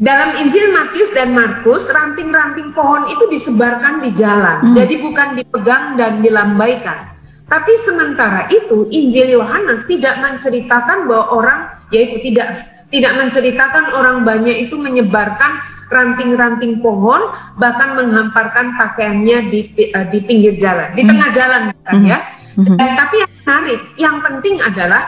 Dalam 0.01 0.33
Injil 0.40 0.73
Matius 0.73 1.12
dan 1.12 1.37
Markus, 1.37 1.93
ranting-ranting 1.93 2.73
pohon 2.73 3.05
itu 3.12 3.29
disebarkan 3.29 4.01
di 4.01 4.16
jalan, 4.16 4.64
hmm. 4.64 4.73
jadi 4.73 4.95
bukan 4.97 5.29
dipegang 5.37 6.01
dan 6.01 6.25
dilambaikan. 6.25 7.19
Tapi 7.51 7.75
sementara 7.83 8.47
itu 8.47 8.87
Injil 8.95 9.35
Yohanes 9.35 9.83
tidak 9.91 10.23
menceritakan 10.23 11.11
bahwa 11.11 11.27
orang 11.35 11.59
yaitu 11.91 12.23
tidak 12.23 12.71
tidak 12.95 13.19
menceritakan 13.19 13.91
orang 13.91 14.23
banyak 14.23 14.71
itu 14.71 14.79
menyebarkan 14.79 15.59
ranting-ranting 15.91 16.79
pohon 16.79 17.35
bahkan 17.59 17.99
menghamparkan 17.99 18.79
pakaiannya 18.79 19.51
di 19.51 19.61
uh, 19.91 20.07
di 20.07 20.19
pinggir 20.23 20.55
jalan, 20.55 20.95
di 20.95 21.03
tengah 21.03 21.31
jalan 21.35 21.63
kan 21.75 22.01
ya. 22.07 22.19
Dan, 22.55 22.91
tapi 22.99 23.15
yang 23.19 23.33
menarik, 23.43 23.81
yang 23.99 24.17
penting 24.23 24.55
adalah 24.63 25.03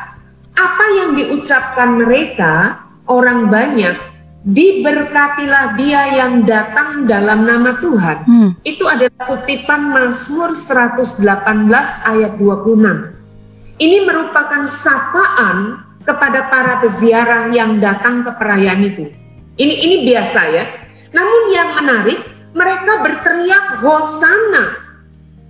apa 0.59 0.87
yang 0.99 1.11
diucapkan 1.15 1.89
mereka 1.95 2.83
orang 3.07 3.51
banyak 3.51 3.95
diberkatilah 4.43 5.79
dia 5.79 6.19
yang 6.19 6.43
datang 6.43 7.07
dalam 7.07 7.47
nama 7.47 7.79
Tuhan. 7.79 8.19
Hmm. 8.27 8.51
Itu 8.67 8.91
adalah 8.91 9.31
kutipan 9.31 9.95
Mazmur 9.95 10.59
118 10.59 11.23
ayat 12.03 12.33
26. 12.39 13.79
Ini 13.79 13.99
merupakan 14.07 14.63
sapaan 14.67 15.87
kepada 16.03 16.51
para 16.51 16.83
peziarah 16.83 17.55
yang 17.55 17.79
datang 17.79 18.27
ke 18.27 18.31
perayaan 18.35 18.83
itu. 18.83 19.07
Ini 19.55 19.75
ini 19.87 19.97
biasa 20.11 20.41
ya. 20.51 20.65
Namun 21.15 21.43
yang 21.55 21.71
menarik, 21.79 22.19
mereka 22.53 22.93
berteriak 23.07 23.79
hosana. 23.79 24.83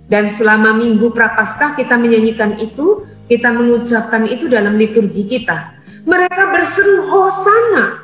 Dan 0.05 0.29
selama 0.29 0.77
minggu 0.77 1.09
prapaskah 1.09 1.73
kita 1.73 1.97
menyanyikan 1.97 2.59
itu, 2.61 3.07
kita 3.25 3.49
mengucapkan 3.49 4.29
itu 4.29 4.45
dalam 4.45 4.77
liturgi 4.77 5.25
kita. 5.25 5.73
Mereka 6.03 6.51
berseru 6.51 7.07
hosana 7.07 8.02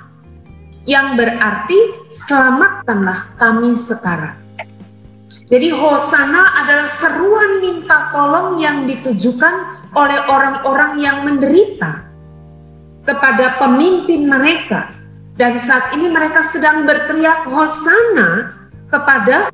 yang 0.90 1.14
berarti 1.14 2.10
selamatkanlah 2.10 3.38
kami 3.38 3.78
sekarang. 3.78 4.34
Jadi 5.46 5.70
hosana 5.70 6.66
adalah 6.66 6.90
seruan 6.90 7.62
minta 7.62 8.10
tolong 8.10 8.58
yang 8.58 8.90
ditujukan 8.90 9.54
oleh 9.94 10.20
orang-orang 10.30 10.98
yang 10.98 11.26
menderita 11.26 12.10
kepada 13.06 13.62
pemimpin 13.62 14.26
mereka. 14.26 14.94
Dan 15.38 15.62
saat 15.62 15.94
ini 15.94 16.10
mereka 16.10 16.42
sedang 16.42 16.86
berteriak 16.90 17.46
hosana 17.50 18.54
kepada 18.90 19.54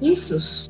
Yesus. 0.00 0.68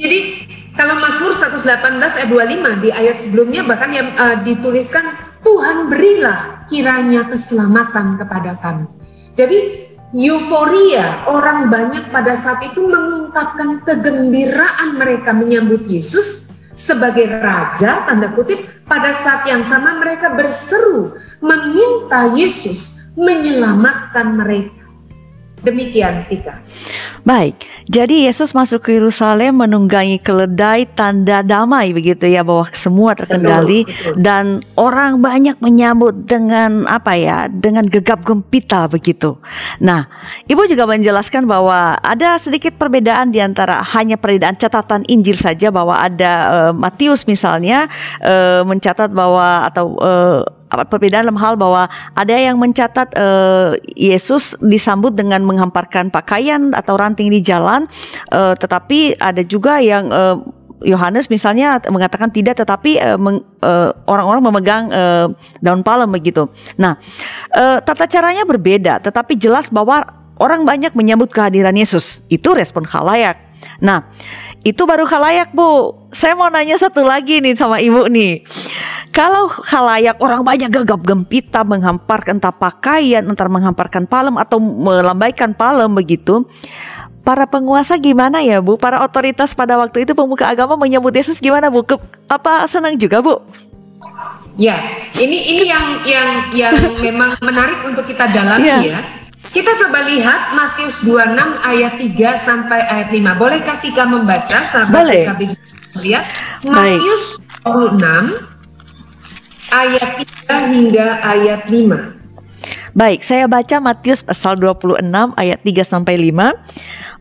Jadi 0.00 0.48
kalau 0.74 0.98
Mazmur 0.98 1.36
118 1.36 2.02
ayat 2.02 2.28
25 2.28 2.82
di 2.82 2.90
ayat 2.90 3.16
sebelumnya 3.20 3.62
bahkan 3.62 3.92
yang 3.94 4.08
uh, 4.18 4.40
dituliskan 4.42 5.31
Tuhan 5.52 5.92
berilah 5.92 6.64
kiranya 6.72 7.28
keselamatan 7.28 8.16
kepada 8.16 8.56
kami. 8.64 8.88
Jadi 9.36 9.84
euforia 10.16 11.28
orang 11.28 11.68
banyak 11.68 12.08
pada 12.08 12.32
saat 12.40 12.64
itu 12.72 12.80
mengungkapkan 12.80 13.84
kegembiraan 13.84 14.96
mereka 14.96 15.36
menyambut 15.36 15.84
Yesus 15.84 16.56
sebagai 16.72 17.28
raja 17.36 18.08
tanda 18.08 18.32
kutip 18.32 18.64
pada 18.88 19.12
saat 19.12 19.44
yang 19.44 19.60
sama 19.60 20.00
mereka 20.00 20.32
berseru 20.32 21.20
meminta 21.44 22.32
Yesus 22.32 23.12
menyelamatkan 23.12 24.32
mereka. 24.32 24.81
Demikian 25.62 26.26
Tika. 26.26 26.58
Baik, 27.22 27.54
jadi 27.86 28.26
Yesus 28.26 28.50
masuk 28.50 28.82
ke 28.82 28.98
Yerusalem 28.98 29.62
menunggangi 29.62 30.18
keledai 30.18 30.90
tanda 30.90 31.46
damai 31.46 31.94
begitu 31.94 32.26
ya 32.26 32.42
bahwa 32.42 32.66
semua 32.74 33.14
terkendali 33.14 33.86
betul, 33.86 33.94
betul. 33.94 34.14
dan 34.18 34.44
orang 34.74 35.22
banyak 35.22 35.54
menyambut 35.62 36.26
dengan 36.26 36.82
apa 36.90 37.14
ya 37.14 37.46
dengan 37.46 37.86
gegap 37.86 38.26
gempita 38.26 38.90
begitu. 38.90 39.38
Nah, 39.78 40.10
Ibu 40.50 40.66
juga 40.66 40.82
menjelaskan 40.82 41.46
bahwa 41.46 41.94
ada 42.02 42.42
sedikit 42.42 42.74
perbedaan 42.74 43.30
di 43.30 43.38
antara 43.38 43.86
hanya 43.94 44.18
perbedaan 44.18 44.58
catatan 44.58 45.06
Injil 45.06 45.38
saja 45.38 45.70
bahwa 45.70 46.02
ada 46.02 46.32
uh, 46.50 46.72
Matius 46.74 47.22
misalnya 47.30 47.86
uh, 48.18 48.66
mencatat 48.66 49.14
bahwa 49.14 49.70
atau 49.70 49.94
uh, 50.02 50.42
perbedaan 50.88 51.28
dalam 51.28 51.38
hal 51.38 51.54
bahwa 51.60 51.86
ada 52.16 52.34
yang 52.34 52.56
mencatat 52.56 53.12
uh, 53.14 53.76
Yesus 53.94 54.56
disambut 54.64 55.12
dengan 55.12 55.44
menghamparkan 55.44 56.08
pakaian 56.08 56.72
atau 56.72 56.96
ranting 56.96 57.28
di 57.28 57.44
jalan, 57.44 57.84
uh, 58.32 58.56
tetapi 58.56 59.20
ada 59.20 59.44
juga 59.44 59.78
yang 59.78 60.08
uh, 60.08 60.40
Yohanes 60.82 61.30
misalnya 61.30 61.78
mengatakan 61.94 62.26
tidak, 62.34 62.58
tetapi 62.58 62.98
orang 62.98 63.38
orang-orang 64.10 64.42
memegang 64.42 64.84
uh, 64.90 65.30
daun 65.62 65.86
palem 65.86 66.10
begitu. 66.10 66.50
Nah, 66.74 66.98
uh, 67.54 67.78
tata 67.78 68.10
caranya 68.10 68.42
berbeda, 68.42 68.98
tetapi 68.98 69.38
jelas 69.38 69.70
bahwa 69.70 70.02
orang 70.42 70.66
banyak 70.66 70.90
menyambut 70.98 71.30
kehadiran 71.30 71.78
Yesus. 71.78 72.26
Itu 72.26 72.50
respon 72.50 72.82
khalayak. 72.82 73.51
Nah, 73.82 74.06
itu 74.62 74.82
baru 74.86 75.04
khalayak 75.04 75.50
bu. 75.50 75.94
Saya 76.14 76.38
mau 76.38 76.46
nanya 76.52 76.78
satu 76.78 77.02
lagi 77.02 77.42
nih 77.42 77.58
sama 77.58 77.82
ibu 77.82 78.06
nih. 78.06 78.46
Kalau 79.12 79.52
halayak 79.68 80.16
orang 80.24 80.40
banyak 80.40 80.72
gagap 80.72 81.04
gempita 81.04 81.60
menghamparkan 81.68 82.40
entah 82.40 82.54
pakaian, 82.54 83.20
entar 83.28 83.52
menghamparkan 83.52 84.08
palem 84.08 84.40
atau 84.40 84.56
melambaikan 84.56 85.52
palem 85.52 85.92
begitu, 85.92 86.48
para 87.20 87.44
penguasa 87.44 88.00
gimana 88.00 88.40
ya 88.40 88.64
Bu? 88.64 88.80
Para 88.80 89.04
otoritas 89.04 89.52
pada 89.52 89.76
waktu 89.76 90.08
itu 90.08 90.16
pemuka 90.16 90.48
agama 90.48 90.80
menyebut 90.80 91.12
Yesus 91.12 91.38
gimana 91.38 91.68
Bu? 91.68 91.84
Ke, 91.84 92.00
apa 92.24 92.64
senang 92.64 92.96
juga 92.96 93.20
Bu? 93.20 93.36
Ya, 94.56 94.76
ini 95.16 95.38
ini 95.44 95.64
yang 95.68 95.86
yang 96.04 96.28
yang 96.52 96.74
memang 97.04 97.36
menarik 97.40 97.84
untuk 97.84 98.04
kita 98.04 98.28
dalami 98.28 98.68
ya. 98.68 98.80
ya. 98.80 99.21
Kita 99.50 99.74
coba 99.74 100.06
lihat 100.06 100.54
Matius 100.54 101.02
26 101.02 101.34
ayat 101.66 101.98
3 101.98 102.46
sampai 102.46 102.80
ayat 102.86 103.08
5. 103.10 103.34
Bolehkah 103.42 103.76
kita 103.82 104.06
membaca 104.06 104.58
sahabat 104.70 104.94
Boleh. 104.94 105.24
lihat 105.98 106.24
Matius 106.62 107.42
26 107.66 108.52
ayat 109.74 110.10
3 110.46 110.72
hingga 110.78 111.06
ayat 111.26 111.60
5. 111.66 112.22
Baik, 112.92 113.24
saya 113.24 113.48
baca 113.48 113.80
Matius 113.80 114.20
pasal 114.20 114.60
26 114.60 115.00
ayat 115.34 115.58
3 115.64 115.80
sampai 115.82 116.14
5. 116.20 116.52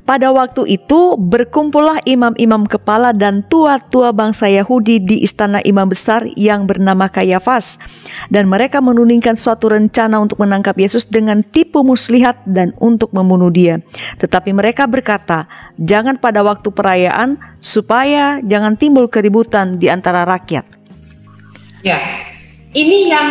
Pada 0.02 0.34
waktu 0.34 0.66
itu 0.82 1.14
berkumpullah 1.16 2.02
imam-imam 2.10 2.66
kepala 2.66 3.14
dan 3.14 3.46
tua-tua 3.46 4.10
bangsa 4.10 4.50
Yahudi 4.50 4.98
di 4.98 5.22
istana 5.22 5.62
imam 5.62 5.86
besar 5.86 6.26
yang 6.34 6.66
bernama 6.66 7.06
Kayafas 7.06 7.78
dan 8.34 8.50
mereka 8.50 8.82
menuningkan 8.82 9.38
suatu 9.38 9.70
rencana 9.70 10.18
untuk 10.18 10.42
menangkap 10.42 10.74
Yesus 10.74 11.06
dengan 11.06 11.46
tipu 11.46 11.86
muslihat 11.86 12.42
dan 12.50 12.74
untuk 12.82 13.14
membunuh 13.14 13.54
dia. 13.54 13.80
Tetapi 14.18 14.50
mereka 14.58 14.90
berkata, 14.90 15.46
"Jangan 15.78 16.18
pada 16.18 16.42
waktu 16.42 16.74
perayaan 16.74 17.38
supaya 17.62 18.42
jangan 18.42 18.74
timbul 18.76 19.06
keributan 19.06 19.78
di 19.78 19.86
antara 19.86 20.26
rakyat." 20.26 20.66
Ya. 21.86 22.02
Ini 22.72 23.12
yang 23.12 23.30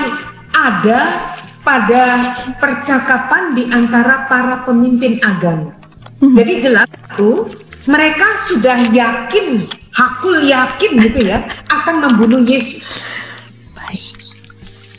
ada 0.53 1.33
pada 1.65 2.21
percakapan 2.61 3.57
di 3.57 3.65
antara 3.73 4.29
para 4.29 4.69
pemimpin 4.69 5.17
agama. 5.25 5.80
Jadi 6.21 6.53
jelas 6.61 6.89
itu 6.93 7.49
mereka 7.89 8.29
sudah 8.45 8.79
yakin, 8.93 9.65
hakul 9.97 10.37
yakin 10.45 10.91
gitu 11.01 11.21
ya 11.25 11.49
akan 11.73 12.05
membunuh 12.05 12.45
Yesus. 12.45 12.85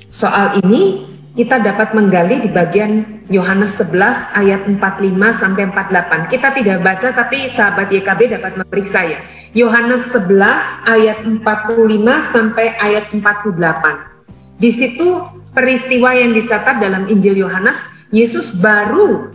Soal 0.09 0.59
ini 0.65 1.07
kita 1.37 1.63
dapat 1.63 1.95
menggali 1.95 2.43
di 2.43 2.49
bagian 2.51 3.23
Yohanes 3.31 3.79
11 3.79 4.35
ayat 4.35 4.67
45 4.67 4.81
sampai 5.31 5.63
48. 5.71 6.27
Kita 6.27 6.47
tidak 6.51 6.77
baca 6.83 7.07
tapi 7.15 7.47
sahabat 7.47 7.87
YKB 7.87 8.35
dapat 8.35 8.59
memeriksa 8.59 9.07
ya. 9.07 9.21
Yohanes 9.55 10.11
11 10.11 10.27
ayat 10.89 11.23
45 11.23 12.33
sampai 12.35 12.75
ayat 12.81 13.05
48. 13.13 14.59
Di 14.59 14.69
situ 14.69 15.23
peristiwa 15.55 16.11
yang 16.11 16.35
dicatat 16.35 16.83
dalam 16.83 17.07
Injil 17.07 17.39
Yohanes, 17.39 17.87
Yesus 18.11 18.59
baru 18.59 19.31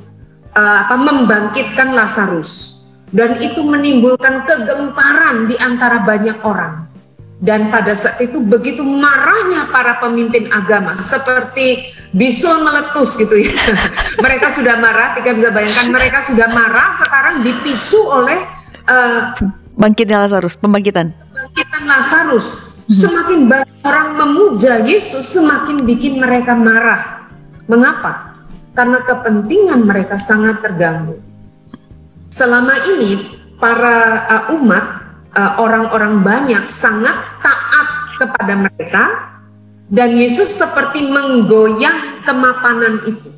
uh, 0.56 0.88
apa 0.88 0.96
membangkitkan 0.96 1.92
Lazarus 1.92 2.80
dan 3.14 3.38
itu 3.38 3.62
menimbulkan 3.62 4.48
kegemparan 4.48 5.46
di 5.46 5.54
antara 5.60 6.02
banyak 6.02 6.40
orang. 6.42 6.88
Dan 7.36 7.68
pada 7.68 7.92
saat 7.92 8.16
itu 8.24 8.40
begitu 8.40 8.80
marahnya 8.80 9.68
para 9.68 10.00
pemimpin 10.00 10.48
agama 10.48 10.96
seperti 10.96 11.92
bisul 12.16 12.64
meletus 12.64 13.12
gitu 13.20 13.36
ya. 13.36 13.52
mereka 14.24 14.48
sudah 14.48 14.80
marah, 14.80 15.12
kita 15.12 15.36
bisa 15.36 15.52
bayangkan 15.52 15.92
mereka 15.92 16.24
sudah 16.24 16.48
marah 16.48 16.96
sekarang 16.96 17.44
dipicu 17.44 18.00
oleh 18.08 18.40
uh, 18.88 19.36
bangkitnya 19.76 20.24
Lazarus, 20.24 20.56
pembangkitan. 20.56 21.12
Pembangkitan 21.12 21.82
Lazarus. 21.84 22.46
Hmm. 22.88 22.96
Semakin 23.04 23.40
banyak 23.52 23.76
orang 23.84 24.08
memuja 24.16 24.80
Yesus, 24.88 25.28
semakin 25.28 25.84
bikin 25.84 26.16
mereka 26.16 26.56
marah. 26.56 27.28
Mengapa? 27.68 28.35
Karena 28.76 29.00
kepentingan 29.02 29.88
mereka 29.88 30.20
sangat 30.20 30.60
terganggu. 30.60 31.18
Selama 32.28 32.76
ini 32.92 33.40
para 33.56 34.28
uh, 34.28 34.44
umat 34.60 34.84
uh, 35.32 35.52
orang-orang 35.56 36.20
uh, 36.20 36.22
banyak 36.22 36.64
sangat 36.68 37.16
taat 37.40 37.88
kepada 38.20 38.54
mereka 38.68 39.04
dan 39.88 40.12
Yesus 40.12 40.52
seperti 40.60 41.08
menggoyang 41.08 42.20
kemapanan 42.28 43.00
itu. 43.08 43.32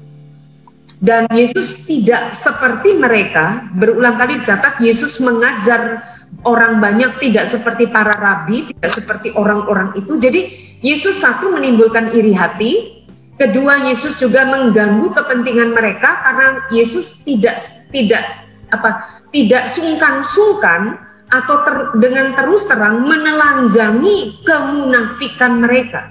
Dan 0.99 1.31
Yesus 1.31 1.87
tidak 1.87 2.35
seperti 2.35 2.99
mereka, 2.99 3.71
berulang 3.79 4.19
kali 4.19 4.43
dicatat 4.43 4.83
Yesus 4.83 5.23
mengajar 5.23 6.03
orang 6.43 6.83
banyak 6.83 7.23
tidak 7.23 7.47
seperti 7.47 7.87
para 7.87 8.11
rabi, 8.19 8.67
tidak 8.75 8.91
seperti 8.91 9.31
orang-orang 9.39 9.95
itu. 9.95 10.19
Jadi 10.19 10.41
Yesus 10.83 11.23
satu 11.23 11.55
menimbulkan 11.55 12.11
iri 12.19 12.35
hati, 12.35 12.98
Kedua, 13.39 13.87
Yesus 13.87 14.19
juga 14.19 14.43
mengganggu 14.51 15.15
kepentingan 15.15 15.71
mereka 15.71 16.27
karena 16.27 16.67
Yesus 16.75 17.23
tidak 17.23 17.63
tidak 17.95 18.27
apa 18.75 19.23
tidak 19.31 19.71
sungkan-sungkan 19.71 20.99
atau 21.31 21.57
ter, 21.63 21.77
dengan 22.03 22.35
terus 22.35 22.67
terang 22.67 23.07
menelanjangi 23.07 24.43
kemunafikan 24.43 25.63
mereka. 25.63 26.11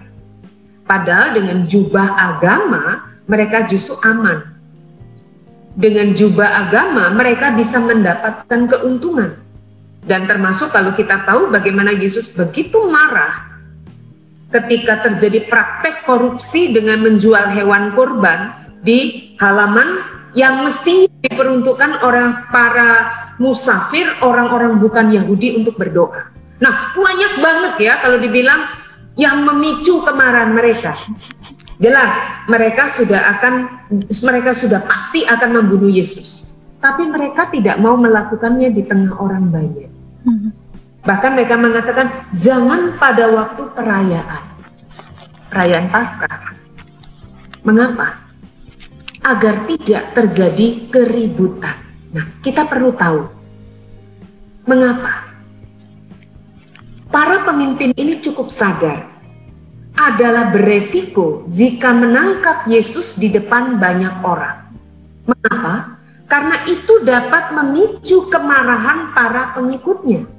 Padahal 0.87 1.35
dengan 1.35 1.67
jubah 1.67 2.15
agama 2.15 3.11
mereka 3.27 3.67
justru 3.67 3.99
aman. 4.07 4.55
Dengan 5.75 6.15
jubah 6.15 6.63
agama 6.63 7.11
mereka 7.11 7.51
bisa 7.51 7.75
mendapatkan 7.75 8.71
keuntungan. 8.71 9.35
Dan 10.07 10.31
termasuk 10.31 10.71
kalau 10.71 10.95
kita 10.95 11.27
tahu 11.27 11.51
bagaimana 11.51 11.91
Yesus 11.91 12.31
begitu 12.31 12.87
marah 12.87 13.46
ketika 14.51 15.03
terjadi 15.03 15.43
praktek 15.47 16.07
korupsi 16.07 16.71
dengan 16.71 17.03
menjual 17.03 17.51
hewan 17.51 17.91
kurban 17.93 18.55
di 18.79 19.33
halaman 19.43 20.03
yang 20.31 20.63
mestinya 20.63 21.09
diperuntukkan 21.25 22.05
orang 22.05 22.47
para 22.53 23.11
musafir, 23.41 24.07
orang-orang 24.23 24.79
bukan 24.79 25.11
Yahudi 25.11 25.59
untuk 25.59 25.75
berdoa. 25.75 26.31
Nah, 26.57 26.93
banyak 26.97 27.33
banget 27.41 27.73
ya 27.81 27.93
kalau 28.01 28.17
dibilang 28.17 28.65
yang 29.17 29.41
memicu 29.45 30.01
kemarahan 30.05 30.53
mereka. 30.53 30.93
Jelas 31.77 32.13
mereka 32.49 32.89
sudah 32.89 33.37
akan 33.37 33.53
mereka 34.25 34.51
sudah 34.53 34.81
pasti 34.81 35.25
akan 35.25 35.61
membunuh 35.61 35.89
Yesus. 35.89 36.53
Tapi 36.77 37.05
mereka 37.09 37.49
tidak 37.49 37.81
mau 37.81 37.97
melakukannya 37.97 38.69
di 38.73 38.85
tengah 38.85 39.17
orang 39.17 39.49
banyak. 39.49 39.89
Bahkan 41.07 41.31
mereka 41.39 41.55
mengatakan 41.55 42.27
jangan 42.35 42.99
pada 42.99 43.31
waktu 43.31 43.63
perayaan. 43.71 44.43
Perayaan 45.47 45.87
Paskah. 45.87 46.51
Mengapa? 47.63 48.27
Agar 49.23 49.63
tidak 49.71 50.03
terjadi 50.11 50.91
keributan. 50.91 51.79
Nah, 52.11 52.27
kita 52.43 52.67
perlu 52.67 52.91
tahu 52.91 53.23
mengapa. 54.67 55.31
Para 57.07 57.47
pemimpin 57.47 57.95
ini 57.95 58.19
cukup 58.19 58.51
sadar 58.51 59.07
adalah 59.95 60.51
beresiko 60.51 61.47
jika 61.47 61.95
menangkap 61.95 62.67
Yesus 62.67 63.15
di 63.15 63.31
depan 63.31 63.79
banyak 63.79 64.21
orang. 64.27 64.75
Mengapa? 65.23 65.97
Karena 66.27 66.59
itu 66.67 66.99
dapat 67.07 67.55
memicu 67.55 68.27
kemarahan 68.27 69.15
para 69.15 69.55
pengikutnya. 69.55 70.36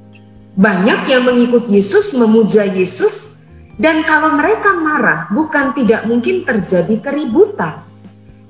Banyak 0.59 1.07
yang 1.07 1.23
mengikut 1.23 1.71
Yesus, 1.71 2.11
memuja 2.19 2.67
Yesus, 2.67 3.39
dan 3.79 4.03
kalau 4.03 4.35
mereka 4.35 4.75
marah, 4.75 5.31
bukan 5.31 5.71
tidak 5.71 6.03
mungkin 6.11 6.43
terjadi 6.43 6.99
keributan. 6.99 7.87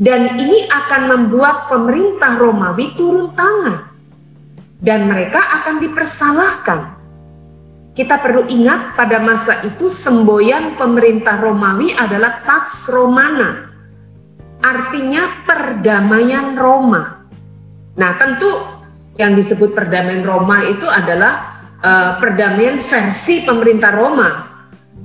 Dan 0.01 0.41
ini 0.41 0.65
akan 0.73 1.03
membuat 1.13 1.69
pemerintah 1.69 2.41
Romawi 2.41 2.97
turun 2.97 3.37
tangan. 3.37 3.93
Dan 4.81 5.05
mereka 5.05 5.37
akan 5.61 5.85
dipersalahkan. 5.85 6.81
Kita 7.93 8.17
perlu 8.25 8.49
ingat 8.49 8.97
pada 8.97 9.21
masa 9.21 9.61
itu 9.69 9.93
semboyan 9.93 10.81
pemerintah 10.81 11.37
Romawi 11.37 11.93
adalah 11.93 12.41
Pax 12.47 12.89
Romana. 12.89 13.69
Artinya 14.65 15.45
perdamaian 15.45 16.57
Roma. 16.57 17.27
Nah 17.99 18.11
tentu 18.17 18.49
yang 19.19 19.35
disebut 19.35 19.75
perdamaian 19.75 20.23
Roma 20.23 20.63
itu 20.63 20.87
adalah 20.87 21.58
uh, 21.83 22.19
perdamaian 22.19 22.79
versi 22.83 23.45
pemerintah 23.47 23.93
Roma. 23.95 24.31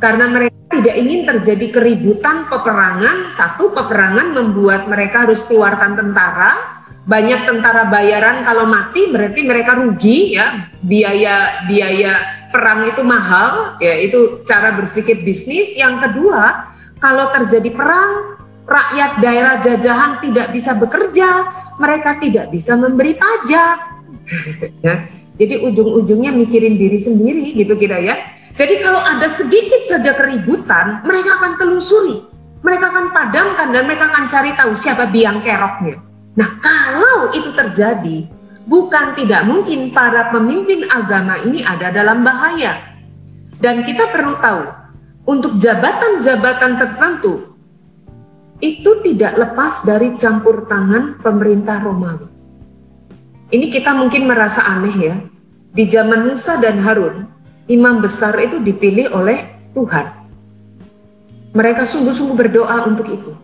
Karena 0.02 0.28
mereka 0.28 0.68
tidak 0.74 0.96
ingin 1.00 1.22
terjadi 1.24 1.68
keributan 1.80 2.50
peperangan. 2.52 3.32
Satu 3.32 3.72
peperangan 3.72 4.36
membuat 4.36 4.90
mereka 4.90 5.30
harus 5.30 5.46
keluarkan 5.48 5.96
tentara. 5.96 6.84
Banyak 7.04 7.48
tentara 7.48 7.88
bayaran 7.92 8.48
kalau 8.48 8.64
mati 8.68 9.12
berarti 9.12 9.42
mereka 9.48 9.80
rugi 9.80 10.36
ya. 10.36 10.72
Biaya 10.84 11.68
biaya 11.72 12.14
perang 12.52 12.84
itu 12.90 13.00
mahal 13.06 13.80
ya. 13.80 13.96
Itu 14.02 14.44
cara 14.44 14.76
berpikir 14.76 15.24
bisnis. 15.24 15.72
Yang 15.78 16.10
kedua 16.10 16.68
kalau 17.00 17.32
terjadi 17.32 17.70
perang 17.72 18.44
rakyat 18.64 19.12
daerah 19.24 19.56
jajahan 19.64 20.20
tidak 20.20 20.52
bisa 20.52 20.76
bekerja. 20.76 21.30
Mereka 21.80 22.20
tidak 22.20 22.52
bisa 22.52 22.76
memberi 22.76 23.16
pajak. 23.16 23.78
Ya 24.84 25.23
jadi 25.38 25.66
ujung-ujungnya 25.66 26.30
mikirin 26.30 26.78
diri 26.78 27.00
sendiri 27.00 27.58
gitu 27.58 27.74
kira 27.74 27.98
ya. 27.98 28.16
Jadi 28.54 28.86
kalau 28.86 29.02
ada 29.02 29.26
sedikit 29.34 29.82
saja 29.90 30.14
keributan, 30.14 31.02
mereka 31.02 31.42
akan 31.42 31.52
telusuri, 31.58 32.22
mereka 32.62 32.94
akan 32.94 33.10
padamkan 33.10 33.74
dan 33.74 33.84
mereka 33.90 34.14
akan 34.14 34.30
cari 34.30 34.54
tahu 34.54 34.78
siapa 34.78 35.10
biang 35.10 35.42
keroknya. 35.42 35.98
Nah, 36.38 36.50
kalau 36.62 37.34
itu 37.34 37.50
terjadi, 37.58 38.30
bukan 38.70 39.18
tidak 39.18 39.42
mungkin 39.50 39.90
para 39.90 40.30
pemimpin 40.30 40.86
agama 40.94 41.42
ini 41.42 41.66
ada 41.66 41.90
dalam 41.90 42.22
bahaya. 42.22 42.78
Dan 43.58 43.82
kita 43.82 44.14
perlu 44.14 44.38
tahu, 44.38 44.70
untuk 45.26 45.58
jabatan-jabatan 45.58 46.78
tertentu 46.78 47.58
itu 48.62 48.92
tidak 49.02 49.34
lepas 49.40 49.82
dari 49.82 50.14
campur 50.16 50.70
tangan 50.70 51.20
pemerintah 51.20 51.82
Romawi. 51.82 52.28
Ini 53.54 53.70
kita 53.70 53.94
mungkin 53.94 54.26
merasa 54.26 54.66
aneh 54.66 54.96
ya. 54.98 55.16
Di 55.78 55.86
zaman 55.86 56.26
Musa 56.26 56.58
dan 56.58 56.82
Harun, 56.82 57.30
imam 57.70 58.02
besar 58.02 58.34
itu 58.42 58.58
dipilih 58.58 59.14
oleh 59.14 59.46
Tuhan. 59.78 60.10
Mereka 61.54 61.86
sungguh-sungguh 61.86 62.34
berdoa 62.34 62.90
untuk 62.90 63.06
itu. 63.14 63.38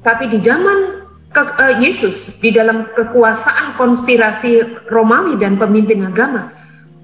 Tapi 0.00 0.32
di 0.32 0.40
zaman 0.40 1.04
ke, 1.28 1.42
uh, 1.44 1.76
Yesus, 1.84 2.40
di 2.40 2.48
dalam 2.48 2.88
kekuasaan 2.96 3.76
konspirasi 3.76 4.88
Romawi 4.88 5.36
dan 5.36 5.60
pemimpin 5.60 6.00
agama, 6.00 6.48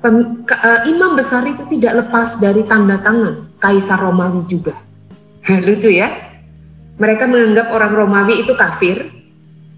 pem, 0.01 0.41
uh, 0.49 0.81
imam 0.89 1.21
besar 1.21 1.45
itu 1.45 1.69
tidak 1.69 2.01
lepas 2.01 2.41
dari 2.41 2.65
tanda 2.65 2.97
tangan 3.05 3.45
Kaisar 3.61 4.01
Romawi 4.01 4.49
juga. 4.49 4.73
Lucu 5.69 5.93
ya? 5.93 6.09
Mereka 6.97 7.29
menganggap 7.29 7.77
orang 7.77 7.93
Romawi 7.93 8.41
itu 8.41 8.57
kafir, 8.57 9.18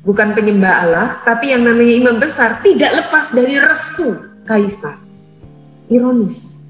bukan 0.04 0.32
penyembah 0.32 0.74
Allah, 0.84 1.08
tapi 1.24 1.52
yang 1.52 1.64
namanya 1.64 1.94
imam 1.94 2.16
besar 2.16 2.60
tidak 2.64 3.04
lepas 3.04 3.32
dari 3.32 3.60
restu 3.60 4.16
Kaisar. 4.48 4.98
Ironis. 5.90 6.62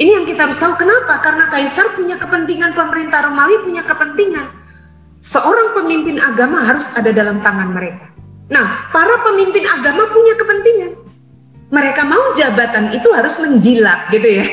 Ini 0.00 0.16
yang 0.16 0.24
kita 0.24 0.48
harus 0.48 0.56
tahu 0.56 0.72
kenapa? 0.80 1.20
Karena 1.20 1.52
kaisar 1.52 1.92
punya 1.92 2.16
kepentingan, 2.16 2.72
pemerintah 2.72 3.28
Romawi 3.28 3.60
punya 3.60 3.84
kepentingan. 3.84 4.48
Seorang 5.20 5.76
pemimpin 5.76 6.16
agama 6.16 6.64
harus 6.64 6.88
ada 6.96 7.12
dalam 7.12 7.44
tangan 7.44 7.76
mereka. 7.76 8.08
Nah, 8.48 8.88
para 8.88 9.20
pemimpin 9.28 9.68
agama 9.68 10.08
punya 10.08 10.32
kepentingan. 10.40 10.92
Mereka 11.68 12.02
mau 12.08 12.32
jabatan 12.32 12.96
itu 12.96 13.12
harus 13.12 13.36
menjilat 13.44 14.08
gitu 14.08 14.24
ya. 14.40 14.44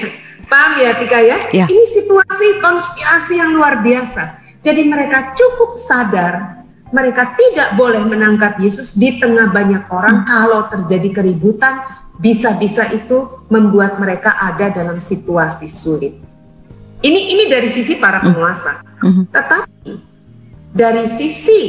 Paham 0.51 0.71
ya 0.83 0.91
Tika 0.99 1.19
ya? 1.23 1.37
ya? 1.55 1.65
Ini 1.71 1.83
situasi 1.87 2.59
konspirasi 2.59 3.39
yang 3.39 3.55
luar 3.55 3.79
biasa. 3.79 4.43
Jadi 4.63 4.83
mereka 4.83 5.31
cukup 5.31 5.79
sadar 5.79 6.56
mereka 6.91 7.35
tidak 7.35 7.75
boleh 7.75 8.03
menangkap 8.03 8.55
Yesus 8.57 8.95
di 8.95 9.19
tengah 9.19 9.51
banyak 9.51 9.87
orang 9.91 10.23
hmm. 10.23 10.27
kalau 10.27 10.61
terjadi 10.71 11.21
keributan 11.23 11.83
bisa-bisa 12.17 12.89
itu 12.89 13.45
membuat 13.47 14.01
mereka 14.01 14.33
ada 14.37 14.73
dalam 14.73 14.97
situasi 14.97 15.69
sulit. 15.69 16.17
Ini 17.05 17.21
ini 17.37 17.43
dari 17.45 17.69
sisi 17.69 17.93
para 18.01 18.17
hmm. 18.17 18.25
penguasa. 18.25 18.81
Mm-hmm. 19.05 19.25
Tetapi 19.29 19.91
dari 20.73 21.05
sisi 21.05 21.61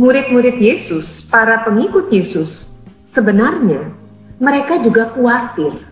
murid-murid 0.00 0.56
Yesus, 0.56 1.28
para 1.28 1.60
pengikut 1.68 2.08
Yesus, 2.08 2.80
sebenarnya 3.04 3.92
mereka 4.40 4.80
juga 4.80 5.12
khawatir. 5.12 5.84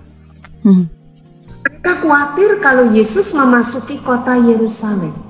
Mereka 1.67 1.93
khawatir 2.07 2.51
kalau 2.63 2.95
Yesus 2.95 3.35
memasuki 3.35 3.99
kota 4.01 4.39
Yerusalem. 4.39 5.26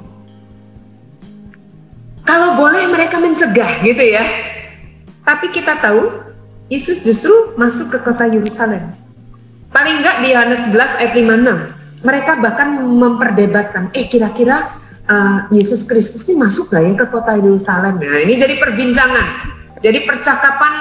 Kalau 2.27 2.59
boleh 2.59 2.91
mereka 2.91 3.23
mencegah 3.23 3.87
gitu 3.87 4.03
ya. 4.03 4.27
Tapi 5.23 5.55
kita 5.55 5.79
tahu 5.79 6.27
Yesus 6.67 7.07
justru 7.07 7.55
masuk 7.55 7.95
ke 7.95 7.99
kota 8.03 8.27
Yerusalem. 8.27 8.91
Paling 9.71 10.03
enggak 10.03 10.19
di 10.27 10.35
Yohanes 10.35 10.67
11 10.67 10.99
ayat 10.99 11.13
56, 11.15 12.03
mereka 12.03 12.33
bahkan 12.43 12.75
memperdebatkan, 12.83 13.95
eh 13.95 14.11
kira-kira 14.11 14.75
uh, 15.07 15.47
Yesus 15.55 15.87
Kristus 15.87 16.27
ini 16.27 16.43
masuk 16.43 16.75
gak 16.75 16.83
ya 16.83 16.93
ke 16.99 17.07
kota 17.11 17.39
Yerusalem? 17.39 18.03
Nah 18.03 18.19
ini 18.23 18.35
jadi 18.35 18.59
perbincangan, 18.59 19.27
jadi 19.79 20.03
percakapan 20.03 20.73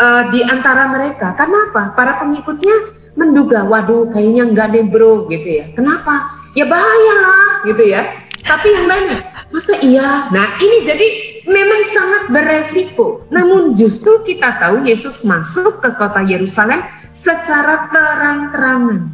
uh, 0.00 0.22
di 0.32 0.40
antara 0.44 0.88
mereka. 0.88 1.36
Karena 1.36 1.68
apa? 1.72 1.92
Para 1.92 2.20
pengikutnya 2.24 2.96
menduga, 3.18 3.68
waduh 3.68 4.08
kayaknya 4.08 4.48
enggak 4.48 4.72
deh 4.72 4.84
bro 4.88 5.28
gitu 5.28 5.48
ya. 5.60 5.64
Kenapa? 5.76 6.40
Ya 6.56 6.64
bahaya 6.64 7.14
lah 7.20 7.48
gitu 7.68 7.84
ya. 7.84 8.00
Tapi 8.40 8.72
yang 8.72 8.86
lainnya, 8.88 9.20
masa 9.52 9.74
iya? 9.80 10.28
Nah 10.28 10.46
ini 10.60 10.78
jadi 10.84 11.08
memang 11.48 11.80
sangat 11.88 12.22
beresiko. 12.30 13.24
Namun 13.32 13.72
justru 13.72 14.20
kita 14.22 14.60
tahu 14.60 14.84
Yesus 14.84 15.24
masuk 15.24 15.80
ke 15.80 15.90
kota 15.96 16.20
Yerusalem 16.22 16.84
secara 17.16 17.88
terang-terangan. 17.88 19.10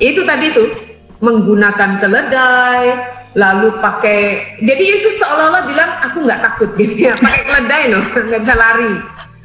Itu 0.00 0.24
tadi 0.24 0.46
tuh 0.56 0.68
menggunakan 1.20 2.00
keledai, 2.00 2.84
lalu 3.36 3.76
pakai. 3.84 4.20
Jadi 4.64 4.82
Yesus 4.96 5.20
seolah-olah 5.20 5.62
bilang 5.68 5.90
aku 6.00 6.24
nggak 6.24 6.40
takut 6.40 6.70
gitu 6.80 7.12
ya, 7.12 7.12
pakai 7.20 7.42
keledai 7.44 7.82
loh, 7.92 8.04
nggak 8.08 8.40
bisa 8.40 8.56
lari. 8.56 8.92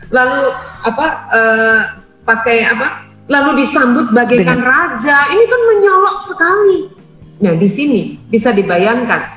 Lalu 0.10 0.42
apa? 0.88 1.08
Uh, 1.36 1.80
pakai 2.24 2.66
apa? 2.72 3.04
Lalu 3.26 3.66
disambut 3.66 4.14
bagaikan 4.16 4.62
Dengan... 4.62 4.64
raja. 4.64 5.18
Ini 5.34 5.44
kan 5.50 5.62
menyolok 5.76 6.18
sekali. 6.24 6.80
Nah 7.36 7.54
di 7.60 7.68
sini 7.68 8.16
bisa 8.32 8.56
dibayangkan 8.56 9.35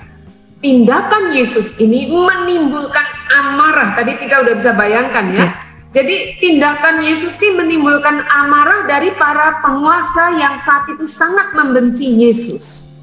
tindakan 0.58 1.34
Yesus 1.34 1.78
ini 1.78 2.10
menimbulkan 2.10 3.06
amarah. 3.34 3.94
Tadi 3.94 4.18
Tika 4.18 4.42
udah 4.42 4.54
bisa 4.58 4.72
bayangkan 4.74 5.24
ya. 5.30 5.38
ya. 5.38 5.48
Jadi 5.88 6.36
tindakan 6.36 7.00
Yesus 7.00 7.40
ini 7.40 7.64
menimbulkan 7.64 8.20
amarah 8.28 8.84
dari 8.84 9.08
para 9.16 9.64
penguasa 9.64 10.36
yang 10.36 10.54
saat 10.60 10.84
itu 10.92 11.08
sangat 11.08 11.56
membenci 11.56 12.04
Yesus. 12.12 12.96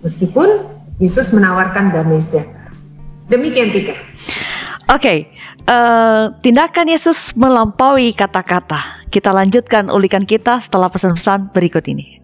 Meskipun 0.00 0.64
Yesus 0.96 1.36
menawarkan 1.36 1.92
damai 1.92 2.24
sejahtera. 2.24 2.72
Demikian 3.28 3.72
Tika. 3.72 3.96
Oke, 4.92 5.00
okay, 5.00 5.18
uh, 5.68 5.72
eh, 5.72 6.24
tindakan 6.44 6.86
Yesus 6.88 7.32
melampaui 7.36 8.12
kata-kata. 8.16 9.04
Kita 9.08 9.32
lanjutkan 9.32 9.88
ulikan 9.88 10.24
kita 10.24 10.60
setelah 10.60 10.92
pesan-pesan 10.92 11.52
berikut 11.52 11.84
ini. 11.88 12.23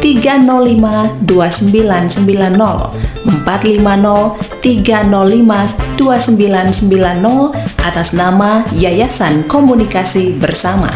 305 0.00 1.26
2990 1.26 2.90
450 3.24 4.36
305 4.62 5.98
2990 5.98 7.52
atas 7.82 8.14
nama 8.14 8.62
Yayasan 8.72 9.42
Komunikasi 9.50 10.32
Bersama. 10.38 10.90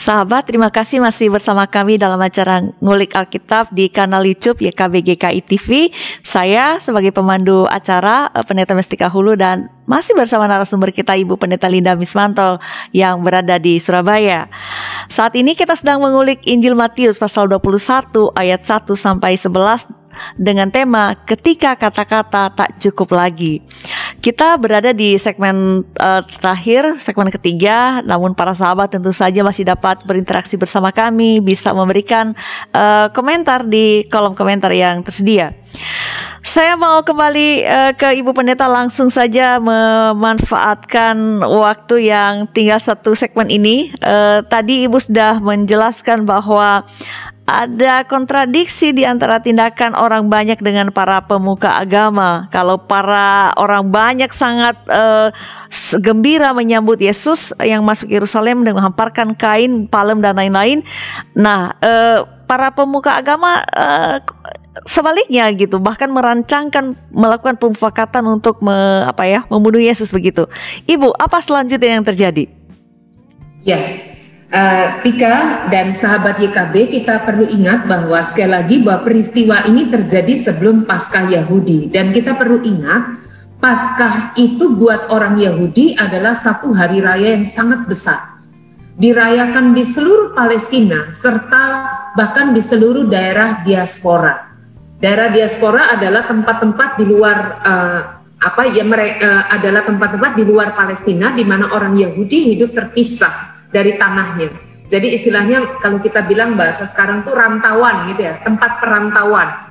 Sahabat, 0.00 0.48
terima 0.48 0.72
kasih 0.72 0.96
masih 0.96 1.28
bersama 1.28 1.68
kami 1.68 2.00
dalam 2.00 2.16
acara 2.16 2.64
Ngulik 2.80 3.12
Alkitab 3.12 3.68
di 3.68 3.92
kanal 3.92 4.24
YouTube 4.24 4.64
YKBGKI 4.64 5.44
TV. 5.44 5.92
Saya 6.24 6.80
sebagai 6.80 7.12
pemandu 7.12 7.68
acara 7.68 8.32
eh, 8.32 8.40
Pendeta 8.40 8.72
Mestika 8.72 9.12
Hulu 9.12 9.36
dan 9.36 9.68
masih 9.84 10.16
bersama 10.16 10.48
narasumber 10.48 10.88
kita 10.96 11.20
Ibu 11.20 11.36
Pendeta 11.36 11.68
Linda 11.68 11.92
Mismanto 12.00 12.56
yang 12.96 13.20
berada 13.20 13.60
di 13.60 13.76
Surabaya. 13.76 14.48
Saat 15.12 15.36
ini 15.36 15.52
kita 15.52 15.76
sedang 15.76 16.00
mengulik 16.00 16.48
Injil 16.48 16.72
Matius 16.72 17.20
pasal 17.20 17.52
21 17.52 18.32
ayat 18.40 18.64
1 18.64 18.88
sampai 18.96 19.36
11 19.36 19.99
dengan 20.36 20.68
tema 20.70 21.14
ketika 21.26 21.74
kata-kata 21.76 22.52
tak 22.52 22.70
cukup 22.80 23.16
lagi. 23.16 23.62
Kita 24.20 24.60
berada 24.60 24.92
di 24.92 25.16
segmen 25.16 25.80
uh, 25.96 26.22
terakhir, 26.40 27.00
segmen 27.00 27.32
ketiga, 27.32 28.04
namun 28.04 28.36
para 28.36 28.52
sahabat 28.52 28.92
tentu 28.92 29.16
saja 29.16 29.40
masih 29.40 29.64
dapat 29.64 30.04
berinteraksi 30.04 30.60
bersama 30.60 30.92
kami, 30.92 31.40
bisa 31.40 31.72
memberikan 31.72 32.36
uh, 32.76 33.08
komentar 33.16 33.64
di 33.64 34.04
kolom 34.12 34.36
komentar 34.36 34.70
yang 34.76 35.00
tersedia. 35.00 35.56
Saya 36.40 36.72
mau 36.74 37.04
kembali 37.04 37.48
uh, 37.68 37.92
ke 37.94 38.16
Ibu 38.20 38.32
Pendeta 38.32 38.64
langsung 38.64 39.12
saja 39.12 39.60
memanfaatkan 39.60 41.44
waktu 41.44 42.08
yang 42.08 42.48
tinggal 42.50 42.80
satu 42.80 43.12
segmen 43.12 43.52
ini. 43.52 43.92
Uh, 44.00 44.40
tadi 44.48 44.88
Ibu 44.88 44.98
sudah 44.98 45.36
menjelaskan 45.38 46.24
bahwa 46.24 46.88
ada 47.50 48.06
kontradiksi 48.06 48.94
di 48.94 49.02
antara 49.02 49.42
tindakan 49.42 49.98
orang 49.98 50.30
banyak 50.30 50.62
dengan 50.62 50.94
para 50.94 51.18
pemuka 51.26 51.74
agama. 51.74 52.46
Kalau 52.54 52.78
para 52.78 53.50
orang 53.58 53.90
banyak 53.90 54.30
sangat 54.30 54.78
uh, 54.86 55.34
gembira 55.98 56.54
menyambut 56.54 57.02
Yesus 57.02 57.50
yang 57.58 57.82
masuk 57.82 58.10
Yerusalem 58.10 58.62
dan 58.62 58.78
menghamparkan 58.78 59.34
kain, 59.34 59.90
palem 59.90 60.22
dan 60.22 60.38
lain-lain. 60.38 60.86
Nah, 61.34 61.74
uh, 61.82 62.22
para 62.46 62.70
pemuka 62.70 63.18
agama 63.18 63.66
uh, 63.74 64.22
sebaliknya 64.86 65.50
gitu, 65.54 65.82
bahkan 65.82 66.10
merancangkan 66.10 66.94
melakukan 67.10 67.58
pemufakatan 67.58 68.22
untuk 68.30 68.62
me, 68.62 69.02
apa 69.06 69.26
ya, 69.26 69.42
membunuh 69.50 69.82
Yesus 69.82 70.14
begitu. 70.14 70.46
Ibu, 70.86 71.14
apa 71.18 71.42
selanjutnya 71.42 71.98
yang 71.98 72.06
terjadi? 72.06 72.46
Ya, 73.60 73.76
Uh, 74.50 74.98
Tika 75.06 75.70
dan 75.70 75.94
sahabat 75.94 76.42
YKB 76.42 76.90
kita 76.90 77.22
perlu 77.22 77.46
ingat 77.46 77.86
bahwa 77.86 78.18
sekali 78.26 78.50
lagi 78.50 78.76
bahwa 78.82 79.06
peristiwa 79.06 79.62
ini 79.62 79.86
terjadi 79.86 80.50
sebelum 80.50 80.90
Paskah 80.90 81.30
Yahudi. 81.30 81.86
Dan 81.86 82.10
kita 82.10 82.34
perlu 82.34 82.58
ingat 82.66 83.14
Paskah 83.62 84.34
itu 84.34 84.74
buat 84.74 85.06
orang 85.14 85.38
Yahudi 85.38 85.94
adalah 85.94 86.34
satu 86.34 86.74
hari 86.74 86.98
raya 86.98 87.38
yang 87.38 87.46
sangat 87.46 87.86
besar. 87.86 88.42
Dirayakan 88.98 89.70
di 89.70 89.86
seluruh 89.86 90.34
Palestina 90.34 91.14
serta 91.14 91.62
bahkan 92.18 92.50
di 92.50 92.58
seluruh 92.58 93.06
daerah 93.06 93.62
diaspora. 93.62 94.50
Daerah 94.98 95.30
diaspora 95.30 95.94
adalah 95.94 96.26
tempat-tempat 96.26 96.98
di 96.98 97.04
luar 97.06 97.38
uh, 97.62 98.00
apa 98.42 98.66
ya 98.66 98.82
mereka 98.82 99.22
uh, 99.22 99.44
adalah 99.54 99.86
tempat-tempat 99.86 100.32
di 100.34 100.42
luar 100.42 100.74
Palestina 100.74 101.30
di 101.38 101.46
mana 101.46 101.70
orang 101.70 101.94
Yahudi 101.94 102.58
hidup 102.58 102.74
terpisah 102.74 103.59
dari 103.70 103.96
tanahnya. 103.96 104.50
Jadi 104.90 105.14
istilahnya 105.14 105.78
kalau 105.78 106.02
kita 106.02 106.26
bilang 106.26 106.58
bahasa 106.58 106.82
sekarang 106.86 107.22
tuh 107.22 107.38
rantauan 107.38 108.10
gitu 108.10 108.26
ya, 108.26 108.42
tempat 108.42 108.82
perantauan. 108.82 109.70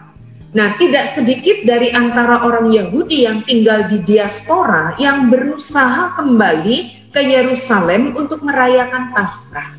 Nah, 0.49 0.73
tidak 0.81 1.13
sedikit 1.13 1.61
dari 1.61 1.93
antara 1.93 2.41
orang 2.41 2.73
Yahudi 2.73 3.27
yang 3.27 3.45
tinggal 3.45 3.85
di 3.85 4.01
diaspora 4.01 4.97
yang 4.97 5.29
berusaha 5.29 6.17
kembali 6.17 7.11
ke 7.13 7.21
Yerusalem 7.21 8.17
untuk 8.17 8.41
merayakan 8.41 9.13
Paskah. 9.13 9.77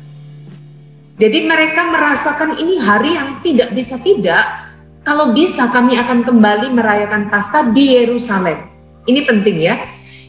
Jadi 1.19 1.43
mereka 1.43 1.91
merasakan 1.91 2.55
ini 2.55 2.79
hari 2.79 3.19
yang 3.19 3.43
tidak 3.43 3.75
bisa 3.75 3.99
tidak. 3.99 4.71
Kalau 5.01 5.33
bisa 5.35 5.67
kami 5.73 5.97
akan 5.97 6.23
kembali 6.23 6.71
merayakan 6.71 7.27
Paskah 7.27 7.73
di 7.73 7.97
Yerusalem. 7.99 8.69
Ini 9.09 9.27
penting 9.27 9.57
ya. 9.59 9.75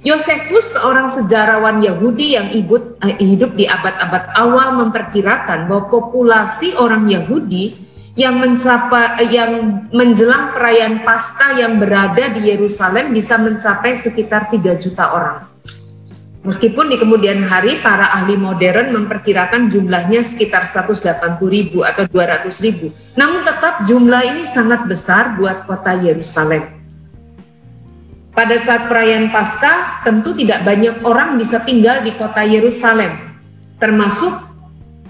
Yosefus, 0.03 0.75
seorang 0.75 1.07
sejarawan 1.07 1.79
Yahudi 1.79 2.35
yang 2.35 2.51
hidup, 2.51 2.99
eh, 3.07 3.15
hidup 3.23 3.55
di 3.55 3.71
abad-abad 3.71 4.35
awal 4.35 4.75
memperkirakan 4.83 5.71
bahwa 5.71 5.87
populasi 5.95 6.75
orang 6.75 7.07
Yahudi 7.07 7.79
yang 8.19 8.43
mencapai 8.43 9.23
eh, 9.23 9.31
yang 9.31 9.87
menjelang 9.95 10.51
perayaan 10.59 11.07
Paskah 11.07 11.55
yang 11.55 11.79
berada 11.79 12.35
di 12.35 12.51
Yerusalem 12.51 13.15
bisa 13.15 13.39
mencapai 13.39 13.95
sekitar 13.95 14.51
3 14.51 14.75
juta 14.75 15.07
orang. 15.15 15.47
Meskipun 16.43 16.91
di 16.91 16.99
kemudian 16.99 17.47
hari 17.47 17.79
para 17.79 18.11
ahli 18.11 18.35
modern 18.35 18.91
memperkirakan 18.99 19.71
jumlahnya 19.71 20.27
sekitar 20.27 20.67
180 20.67 21.39
ribu 21.47 21.87
atau 21.87 22.03
200 22.11 22.51
ribu. 22.59 22.91
Namun 23.15 23.47
tetap 23.47 23.87
jumlah 23.87 24.35
ini 24.35 24.43
sangat 24.51 24.83
besar 24.91 25.39
buat 25.39 25.71
kota 25.71 25.95
Yerusalem. 26.03 26.82
Pada 28.33 28.57
saat 28.57 28.89
perayaan 28.89 29.29
Paskah, 29.29 30.09
tentu 30.09 30.33
tidak 30.33 30.65
banyak 30.65 31.05
orang 31.05 31.37
bisa 31.37 31.61
tinggal 31.69 32.01
di 32.01 32.17
kota 32.17 32.41
Yerusalem, 32.41 33.13
termasuk 33.77 34.33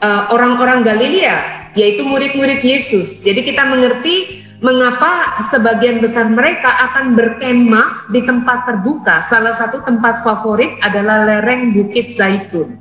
uh, 0.02 0.22
orang-orang 0.34 0.82
Galilea, 0.82 1.70
yaitu 1.78 2.02
murid-murid 2.02 2.66
Yesus. 2.66 3.22
Jadi 3.22 3.46
kita 3.46 3.62
mengerti 3.70 4.42
mengapa 4.58 5.38
sebagian 5.54 6.02
besar 6.02 6.34
mereka 6.34 6.66
akan 6.90 7.14
berkemah 7.14 8.10
di 8.10 8.26
tempat 8.26 8.66
terbuka. 8.66 9.22
Salah 9.22 9.54
satu 9.54 9.86
tempat 9.86 10.26
favorit 10.26 10.82
adalah 10.82 11.22
lereng 11.22 11.78
Bukit 11.78 12.10
Zaitun. 12.10 12.74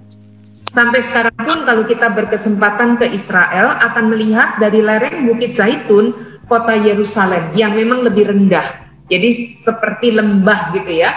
Sampai 0.74 1.06
sekarang 1.06 1.38
pun 1.38 1.70
kalau 1.70 1.86
kita 1.86 2.10
berkesempatan 2.18 2.98
ke 2.98 3.14
Israel 3.14 3.78
akan 3.78 4.10
melihat 4.10 4.58
dari 4.58 4.82
lereng 4.82 5.30
Bukit 5.30 5.54
Zaitun 5.54 6.18
kota 6.50 6.74
Yerusalem 6.74 7.54
yang 7.54 7.78
memang 7.78 8.02
lebih 8.02 8.34
rendah 8.34 8.81
jadi 9.12 9.60
seperti 9.60 10.16
lembah 10.16 10.72
gitu 10.72 11.04
ya. 11.04 11.12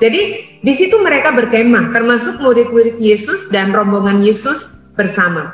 Jadi 0.00 0.20
di 0.64 0.72
situ 0.72 0.96
mereka 1.04 1.36
berkemah, 1.36 1.92
termasuk 1.92 2.40
murid-murid 2.40 2.96
Yesus 2.96 3.52
dan 3.52 3.76
rombongan 3.76 4.24
Yesus 4.24 4.88
bersama. 4.96 5.52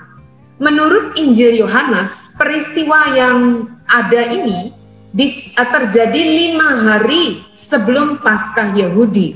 Menurut 0.63 1.19
Injil 1.19 1.59
Yohanes, 1.59 2.31
peristiwa 2.39 3.19
yang 3.19 3.67
ada 3.91 4.23
ini 4.31 4.71
di, 5.11 5.35
terjadi 5.59 6.23
lima 6.23 6.87
hari 6.87 7.43
sebelum 7.59 8.23
Paskah 8.23 8.79
Yahudi. 8.79 9.35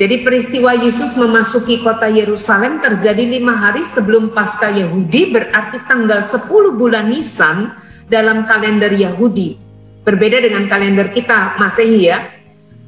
Jadi 0.00 0.24
peristiwa 0.24 0.74
Yesus 0.74 1.12
memasuki 1.14 1.84
kota 1.84 2.08
Yerusalem 2.08 2.80
terjadi 2.80 3.20
lima 3.20 3.52
hari 3.52 3.86
sebelum 3.86 4.32
Paskah 4.34 4.72
Yahudi, 4.72 5.30
berarti 5.30 5.78
tanggal 5.86 6.24
10 6.26 6.46
bulan 6.74 7.12
Nisan 7.12 7.76
dalam 8.08 8.48
kalender 8.48 8.90
Yahudi. 8.96 9.69
Berbeda 10.00 10.40
dengan 10.40 10.66
kalender 10.66 11.12
kita 11.12 11.60
Masehi 11.60 12.08
ya. 12.08 12.32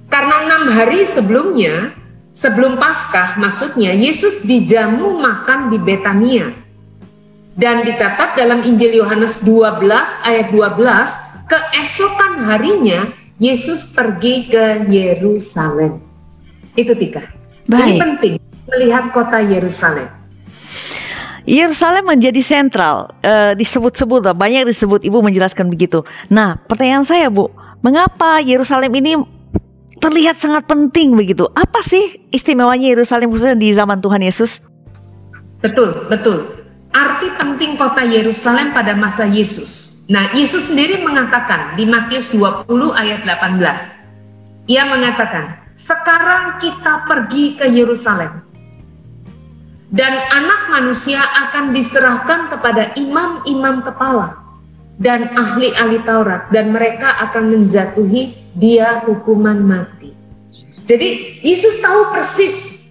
Karena 0.09 0.45
enam 0.49 0.73
hari 0.73 1.09
sebelumnya, 1.09 1.97
sebelum 2.37 2.77
Paskah 2.77 3.41
maksudnya, 3.41 3.97
Yesus 3.97 4.45
dijamu 4.45 5.17
makan 5.21 5.73
di 5.73 5.79
Betania. 5.81 6.53
Dan 7.53 7.85
dicatat 7.85 8.37
dalam 8.37 8.65
Injil 8.65 8.97
Yohanes 9.05 9.45
12 9.45 9.85
ayat 10.25 10.49
12, 10.53 11.49
keesokan 11.49 12.49
harinya 12.49 13.13
Yesus 13.37 13.93
pergi 13.93 14.49
ke 14.49 14.89
Yerusalem. 14.89 16.01
Itu 16.73 16.97
Tika. 16.97 17.29
Baik. 17.69 17.85
Ini 17.85 17.93
penting 18.01 18.35
melihat 18.73 19.13
kota 19.13 19.39
Yerusalem. 19.45 20.09
Yerusalem 21.43 22.07
menjadi 22.07 22.39
sentral 22.39 23.11
uh, 23.27 23.53
disebut-sebut 23.59 24.23
banyak 24.35 24.63
disebut 24.67 25.03
ibu 25.03 25.19
menjelaskan 25.19 25.67
begitu. 25.67 26.07
Nah 26.31 26.59
pertanyaan 26.71 27.03
saya 27.03 27.27
bu, 27.27 27.51
mengapa 27.83 28.39
Yerusalem 28.39 28.95
ini 28.95 29.19
terlihat 29.99 30.39
sangat 30.39 30.67
penting 30.67 31.15
begitu? 31.15 31.47
Apa 31.55 31.83
sih 31.87 32.27
istimewanya 32.35 32.91
Yerusalem 32.91 33.31
khususnya 33.31 33.59
di 33.59 33.71
zaman 33.75 33.99
Tuhan 34.03 34.23
Yesus? 34.23 34.63
Betul, 35.63 36.11
betul. 36.11 36.67
Arti 36.91 37.31
penting 37.39 37.79
kota 37.79 38.03
Yerusalem 38.03 38.75
pada 38.75 38.99
masa 38.99 39.25
Yesus. 39.25 40.03
Nah, 40.11 40.29
Yesus 40.35 40.69
sendiri 40.69 41.01
mengatakan 41.01 41.79
di 41.79 41.87
Matius 41.87 42.35
20 42.35 42.67
ayat 42.93 43.23
18. 43.25 44.67
Ia 44.67 44.85
mengatakan, 44.91 45.57
"Sekarang 45.79 46.59
kita 46.59 47.07
pergi 47.07 47.57
ke 47.57 47.71
Yerusalem 47.71 48.52
dan 49.93 50.25
anak 50.33 50.73
manusia 50.73 51.21
akan 51.21 51.77
diserahkan 51.77 52.49
kepada 52.49 52.97
imam-imam 52.97 53.85
kepala 53.85 54.41
dan 54.97 55.37
ahli-ahli 55.37 56.01
Taurat 56.09 56.49
dan 56.49 56.73
mereka 56.73 57.13
akan 57.29 57.53
menjatuhi 57.53 58.33
dia 58.57 59.05
hukuman 59.05 59.61
mati. 59.61 60.17
Jadi 60.89 61.41
Yesus 61.45 61.79
tahu 61.85 62.09
persis 62.11 62.89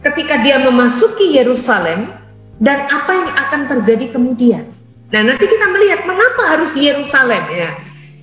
ketika 0.00 0.40
dia 0.40 0.56
memasuki 0.64 1.36
Yerusalem 1.36 2.08
dan 2.56 2.88
apa 2.88 3.12
yang 3.12 3.30
akan 3.36 3.60
terjadi 3.76 4.16
kemudian. 4.16 4.64
Nah, 5.12 5.22
nanti 5.22 5.46
kita 5.46 5.70
melihat 5.70 6.02
mengapa 6.08 6.56
harus 6.56 6.72
di 6.74 6.88
Yerusalem 6.88 7.44
ya. 7.52 7.70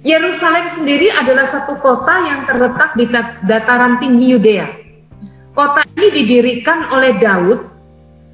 Yerusalem 0.04 0.68
sendiri 0.68 1.08
adalah 1.16 1.48
satu 1.48 1.80
kota 1.80 2.12
yang 2.28 2.44
terletak 2.44 2.92
di 3.00 3.08
dataran 3.48 4.04
tinggi 4.04 4.36
Yudea. 4.36 4.68
Kota 5.56 5.86
ini 5.96 6.12
didirikan 6.12 6.92
oleh 6.92 7.16
Daud 7.24 7.73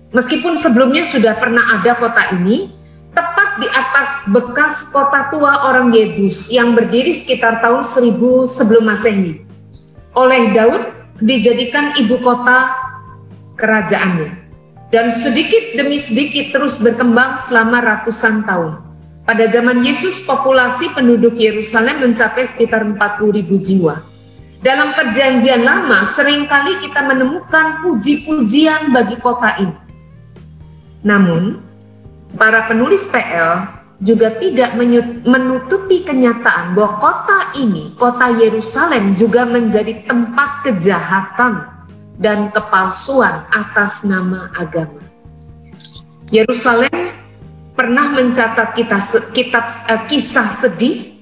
Meskipun 0.10 0.58
sebelumnya 0.58 1.06
sudah 1.06 1.38
pernah 1.38 1.62
ada 1.78 1.94
kota 1.94 2.34
ini, 2.34 2.74
tepat 3.14 3.62
di 3.62 3.68
atas 3.70 4.10
bekas 4.34 4.90
kota 4.90 5.30
tua 5.30 5.70
orang 5.70 5.94
Yebus 5.94 6.50
yang 6.50 6.74
berdiri 6.74 7.14
sekitar 7.14 7.62
tahun 7.62 7.86
1000 7.86 8.18
sebelum 8.50 8.90
Masehi. 8.90 9.46
Oleh 10.18 10.50
Daud 10.58 10.82
dijadikan 11.22 11.94
ibu 11.94 12.18
kota 12.26 12.74
kerajaannya. 13.54 14.50
Dan 14.90 15.14
sedikit 15.14 15.78
demi 15.78 16.02
sedikit 16.02 16.58
terus 16.58 16.82
berkembang 16.82 17.38
selama 17.38 17.78
ratusan 17.78 18.42
tahun. 18.50 18.82
Pada 19.30 19.46
zaman 19.46 19.86
Yesus, 19.86 20.26
populasi 20.26 20.90
penduduk 20.98 21.38
Yerusalem 21.38 22.02
mencapai 22.02 22.50
sekitar 22.50 22.82
40 22.82 22.98
ribu 23.30 23.62
jiwa. 23.62 24.02
Dalam 24.66 24.98
perjanjian 24.98 25.62
lama, 25.62 26.02
sering 26.10 26.50
kali 26.50 26.82
kita 26.82 27.06
menemukan 27.06 27.86
puji-pujian 27.86 28.90
bagi 28.90 29.22
kota 29.22 29.54
ini. 29.62 29.89
Namun, 31.04 31.64
para 32.36 32.68
penulis 32.68 33.08
PL 33.08 33.80
juga 34.00 34.32
tidak 34.40 34.80
menutupi 35.28 36.08
kenyataan 36.08 36.72
bahwa 36.72 37.00
kota 37.04 37.40
ini, 37.60 37.92
kota 38.00 38.32
Yerusalem 38.40 39.16
juga 39.16 39.44
menjadi 39.44 40.08
tempat 40.08 40.64
kejahatan 40.64 41.68
dan 42.20 42.52
kepalsuan 42.56 43.44
atas 43.52 44.08
nama 44.08 44.52
agama. 44.56 45.04
Yerusalem 46.32 47.12
pernah 47.76 48.12
mencatat 48.16 48.76
kita, 48.76 49.00
kitab 49.36 49.72
uh, 49.88 50.04
kisah 50.08 50.52
sedih, 50.64 51.20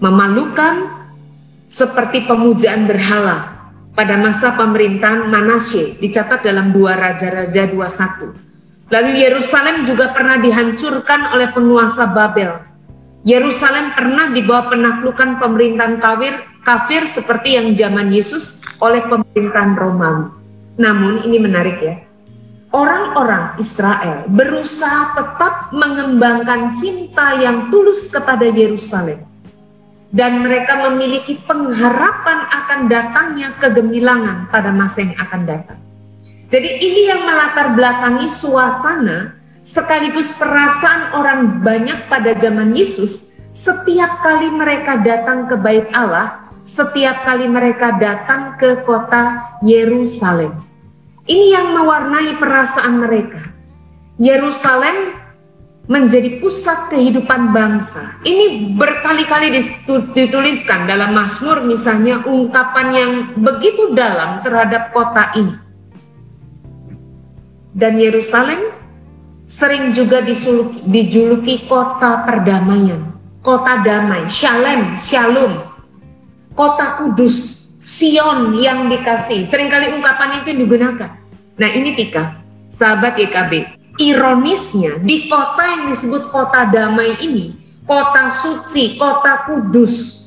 memalukan, 0.00 0.96
seperti 1.68 2.24
pemujaan 2.24 2.88
berhala 2.88 3.68
pada 3.92 4.16
masa 4.16 4.56
pemerintahan 4.56 5.28
Manasye 5.28 6.00
dicatat 6.00 6.40
dalam 6.40 6.72
dua 6.72 6.96
Raja-Raja 6.96 7.68
21. 7.68 8.47
Lalu 8.88 9.20
Yerusalem 9.20 9.84
juga 9.84 10.16
pernah 10.16 10.40
dihancurkan 10.40 11.36
oleh 11.36 11.52
penguasa 11.52 12.08
Babel. 12.08 12.64
Yerusalem 13.20 13.92
pernah 13.92 14.32
dibawa 14.32 14.72
penaklukan 14.72 15.36
pemerintahan 15.36 16.00
kafir, 16.00 16.32
kafir 16.64 17.04
seperti 17.04 17.60
yang 17.60 17.76
zaman 17.76 18.08
Yesus 18.08 18.64
oleh 18.80 19.04
pemerintahan 19.04 19.76
Romawi. 19.76 20.32
Namun 20.80 21.20
ini 21.20 21.36
menarik 21.36 21.76
ya, 21.84 22.00
orang-orang 22.72 23.60
Israel 23.60 24.24
berusaha 24.32 25.12
tetap 25.20 25.68
mengembangkan 25.76 26.72
cinta 26.72 27.36
yang 27.36 27.68
tulus 27.68 28.08
kepada 28.08 28.48
Yerusalem. 28.48 29.20
Dan 30.08 30.40
mereka 30.40 30.88
memiliki 30.88 31.36
pengharapan 31.44 32.48
akan 32.48 32.88
datangnya 32.88 33.52
kegemilangan 33.60 34.48
pada 34.48 34.72
masa 34.72 35.04
yang 35.04 35.12
akan 35.20 35.44
datang. 35.44 35.87
Jadi 36.48 36.80
ini 36.80 37.12
yang 37.12 37.28
melatar 37.28 37.76
belakangi 37.76 38.32
suasana 38.32 39.36
sekaligus 39.60 40.32
perasaan 40.32 41.12
orang 41.12 41.60
banyak 41.60 42.08
pada 42.08 42.32
zaman 42.40 42.72
Yesus 42.72 43.36
setiap 43.52 44.24
kali 44.24 44.48
mereka 44.48 44.96
datang 45.04 45.44
ke 45.44 45.60
bait 45.60 45.92
Allah, 45.92 46.48
setiap 46.64 47.20
kali 47.28 47.44
mereka 47.44 48.00
datang 48.00 48.56
ke 48.56 48.80
kota 48.88 49.44
Yerusalem. 49.60 50.56
Ini 51.28 51.46
yang 51.52 51.76
mewarnai 51.76 52.40
perasaan 52.40 53.04
mereka. 53.04 53.44
Yerusalem 54.16 55.20
menjadi 55.84 56.40
pusat 56.40 56.88
kehidupan 56.88 57.52
bangsa. 57.52 58.16
Ini 58.24 58.72
berkali-kali 58.72 59.52
dituliskan 60.16 60.88
dalam 60.88 61.12
Mazmur 61.12 61.60
misalnya 61.60 62.24
ungkapan 62.24 62.88
yang 62.96 63.12
begitu 63.36 63.92
dalam 63.92 64.40
terhadap 64.40 64.96
kota 64.96 65.28
ini. 65.36 65.67
Dan 67.76 68.00
Yerusalem 68.00 68.72
sering 69.48 69.96
juga 69.96 70.20
disuluki, 70.24 70.84
dijuluki 70.84 71.64
kota 71.68 72.24
perdamaian, 72.28 73.16
kota 73.40 73.80
damai, 73.84 74.28
shalem, 74.28 74.96
shalom, 74.96 75.64
kota 76.52 77.00
kudus, 77.00 77.58
Sion 77.78 78.58
yang 78.58 78.90
dikasih. 78.90 79.46
Seringkali 79.46 79.94
ungkapan 79.94 80.42
itu 80.42 80.50
digunakan. 80.50 81.14
Nah 81.58 81.70
ini 81.70 81.94
Tika, 81.94 82.42
sahabat 82.66 83.14
YKB, 83.14 83.78
ironisnya 84.02 84.98
di 84.98 85.30
kota 85.30 85.62
yang 85.62 85.82
disebut 85.90 86.30
kota 86.34 86.66
damai 86.66 87.14
ini, 87.22 87.54
kota 87.86 88.30
suci, 88.30 88.98
kota 88.98 89.46
kudus, 89.46 90.26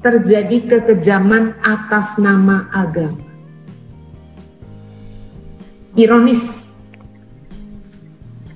terjadi 0.00 0.64
kekejaman 0.68 1.56
atas 1.60 2.16
nama 2.16 2.68
agama. 2.72 3.31
Ironis. 5.92 6.64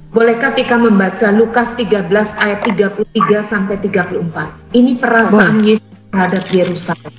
Bolehkah 0.08 0.56
Tika 0.56 0.80
membaca 0.80 1.28
Lukas 1.28 1.76
13 1.76 2.08
ayat 2.40 2.64
33 2.64 3.04
sampai 3.44 3.76
34? 3.76 4.72
Ini 4.72 4.96
perasaan 4.96 5.60
Boleh. 5.60 5.76
Yesus 5.76 5.92
terhadap 6.08 6.44
Yerusalem. 6.48 7.12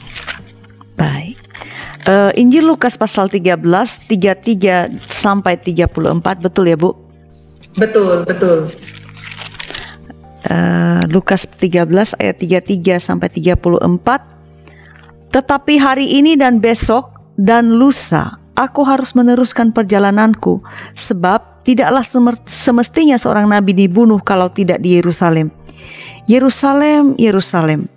Baik. 0.97 1.37
Uh, 2.09 2.33
Injil 2.33 2.65
Lukas 2.65 2.97
pasal 2.97 3.29
13 3.29 3.61
33 4.09 4.89
sampai 5.05 5.61
34 5.61 6.41
betul 6.41 6.65
ya, 6.65 6.73
Bu? 6.73 6.97
Betul, 7.77 8.25
betul. 8.25 8.73
Uh, 10.49 11.05
Lukas 11.13 11.45
13 11.45 11.85
ayat 12.17 12.35
33 12.41 13.03
sampai 13.03 13.27
34 13.29 13.83
Tetapi 15.29 15.73
hari 15.75 16.17
ini 16.17 16.39
dan 16.39 16.57
besok 16.63 17.11
dan 17.35 17.75
lusa 17.75 18.46
aku 18.57 18.81
harus 18.81 19.13
meneruskan 19.13 19.69
perjalananku 19.69 20.65
sebab 20.97 21.61
tidaklah 21.61 22.01
semestinya 22.49 23.21
seorang 23.21 23.45
nabi 23.45 23.77
dibunuh 23.77 24.17
kalau 24.17 24.49
tidak 24.49 24.81
di 24.81 24.97
Yerusalem. 24.97 25.53
Yerusalem, 26.25 27.15
Yerusalem, 27.15 27.87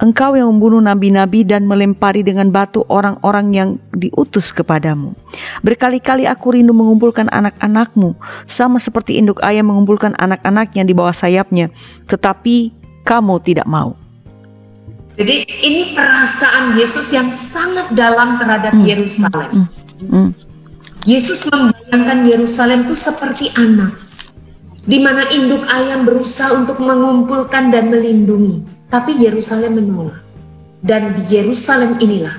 Engkau 0.00 0.32
yang 0.32 0.48
membunuh 0.48 0.80
nabi-nabi 0.80 1.44
dan 1.44 1.68
melempari 1.68 2.24
dengan 2.24 2.48
batu 2.48 2.88
orang-orang 2.88 3.52
yang 3.52 3.68
diutus 3.92 4.48
kepadamu. 4.48 5.12
Berkali-kali 5.60 6.24
aku 6.24 6.56
rindu 6.56 6.72
mengumpulkan 6.72 7.28
anak-anakmu, 7.28 8.16
sama 8.48 8.80
seperti 8.80 9.20
induk 9.20 9.44
ayam 9.44 9.68
mengumpulkan 9.68 10.16
anak-anaknya 10.16 10.88
di 10.88 10.96
bawah 10.96 11.12
sayapnya, 11.12 11.68
tetapi 12.08 12.72
kamu 13.04 13.44
tidak 13.44 13.68
mau. 13.68 13.92
Jadi 15.20 15.44
ini 15.60 15.92
perasaan 15.92 16.80
Yesus 16.80 17.12
yang 17.12 17.28
sangat 17.28 17.92
dalam 17.92 18.40
terhadap 18.40 18.72
hmm. 18.72 18.88
Yerusalem. 18.88 19.52
Hmm. 19.52 19.68
Hmm. 20.08 20.32
Yesus 21.04 21.44
membayangkan 21.48 22.28
Yerusalem 22.28 22.88
itu 22.88 22.96
seperti 22.96 23.52
anak, 23.56 23.96
di 24.84 25.00
mana 25.00 25.24
induk 25.32 25.64
ayam 25.68 26.04
berusaha 26.04 26.52
untuk 26.56 26.80
mengumpulkan 26.80 27.72
dan 27.72 27.88
melindungi 27.88 28.80
tapi 28.90 29.16
Yerusalem 29.16 29.78
menolak. 29.78 30.20
Dan 30.82 31.14
di 31.14 31.22
Yerusalem 31.30 31.96
inilah 32.02 32.36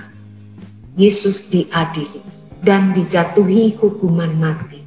Yesus 0.99 1.47
diadili 1.49 2.21
dan 2.61 2.91
dijatuhi 2.91 3.79
hukuman 3.79 4.29
mati. 4.35 4.83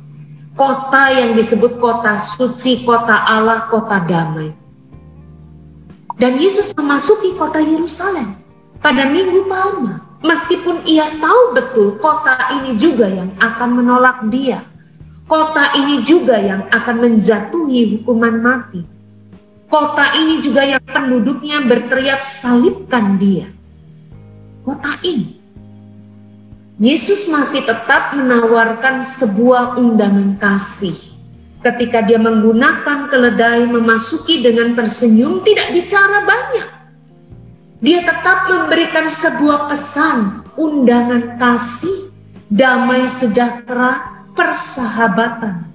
Kota 0.55 1.11
yang 1.11 1.35
disebut 1.35 1.83
kota 1.83 2.15
suci, 2.21 2.87
kota 2.87 3.27
Allah, 3.27 3.67
kota 3.67 3.99
damai. 4.07 4.55
Dan 6.15 6.39
Yesus 6.39 6.71
memasuki 6.79 7.35
kota 7.35 7.59
Yerusalem 7.59 8.39
pada 8.79 9.03
Minggu 9.11 9.51
Palma. 9.51 9.99
Meskipun 10.25 10.89
ia 10.89 11.13
tahu 11.21 11.53
betul 11.53 12.01
kota 12.01 12.57
ini 12.57 12.81
juga 12.81 13.07
yang 13.13 13.31
akan 13.37 13.71
menolak 13.85 14.25
dia. 14.33 14.65
Kota 15.29 15.77
ini 15.77 16.01
juga 16.01 16.41
yang 16.41 16.65
akan 16.73 16.97
menjatuhi 17.01 17.97
hukuman 17.97 18.41
mati 18.45 18.95
Kota 19.75 20.15
ini 20.15 20.39
juga 20.39 20.63
yang 20.63 20.87
penduduknya 20.87 21.59
berteriak 21.67 22.23
salibkan 22.23 23.19
dia. 23.19 23.51
Kota 24.63 24.95
ini. 25.03 25.35
Yesus 26.79 27.27
masih 27.27 27.67
tetap 27.67 28.15
menawarkan 28.15 29.03
sebuah 29.03 29.75
undangan 29.75 30.39
kasih. 30.39 30.95
Ketika 31.59 32.07
dia 32.07 32.23
menggunakan 32.23 33.11
keledai 33.11 33.67
memasuki 33.67 34.47
dengan 34.47 34.79
tersenyum 34.79 35.43
tidak 35.43 35.75
bicara 35.75 36.23
banyak. 36.23 36.69
Dia 37.85 38.01
tetap 38.01 38.49
memberikan 38.49 39.05
sebuah 39.05 39.69
pesan, 39.69 40.49
undangan 40.57 41.37
kasih, 41.37 42.09
damai 42.49 43.05
sejahtera, 43.13 44.25
persahabatan. 44.33 45.69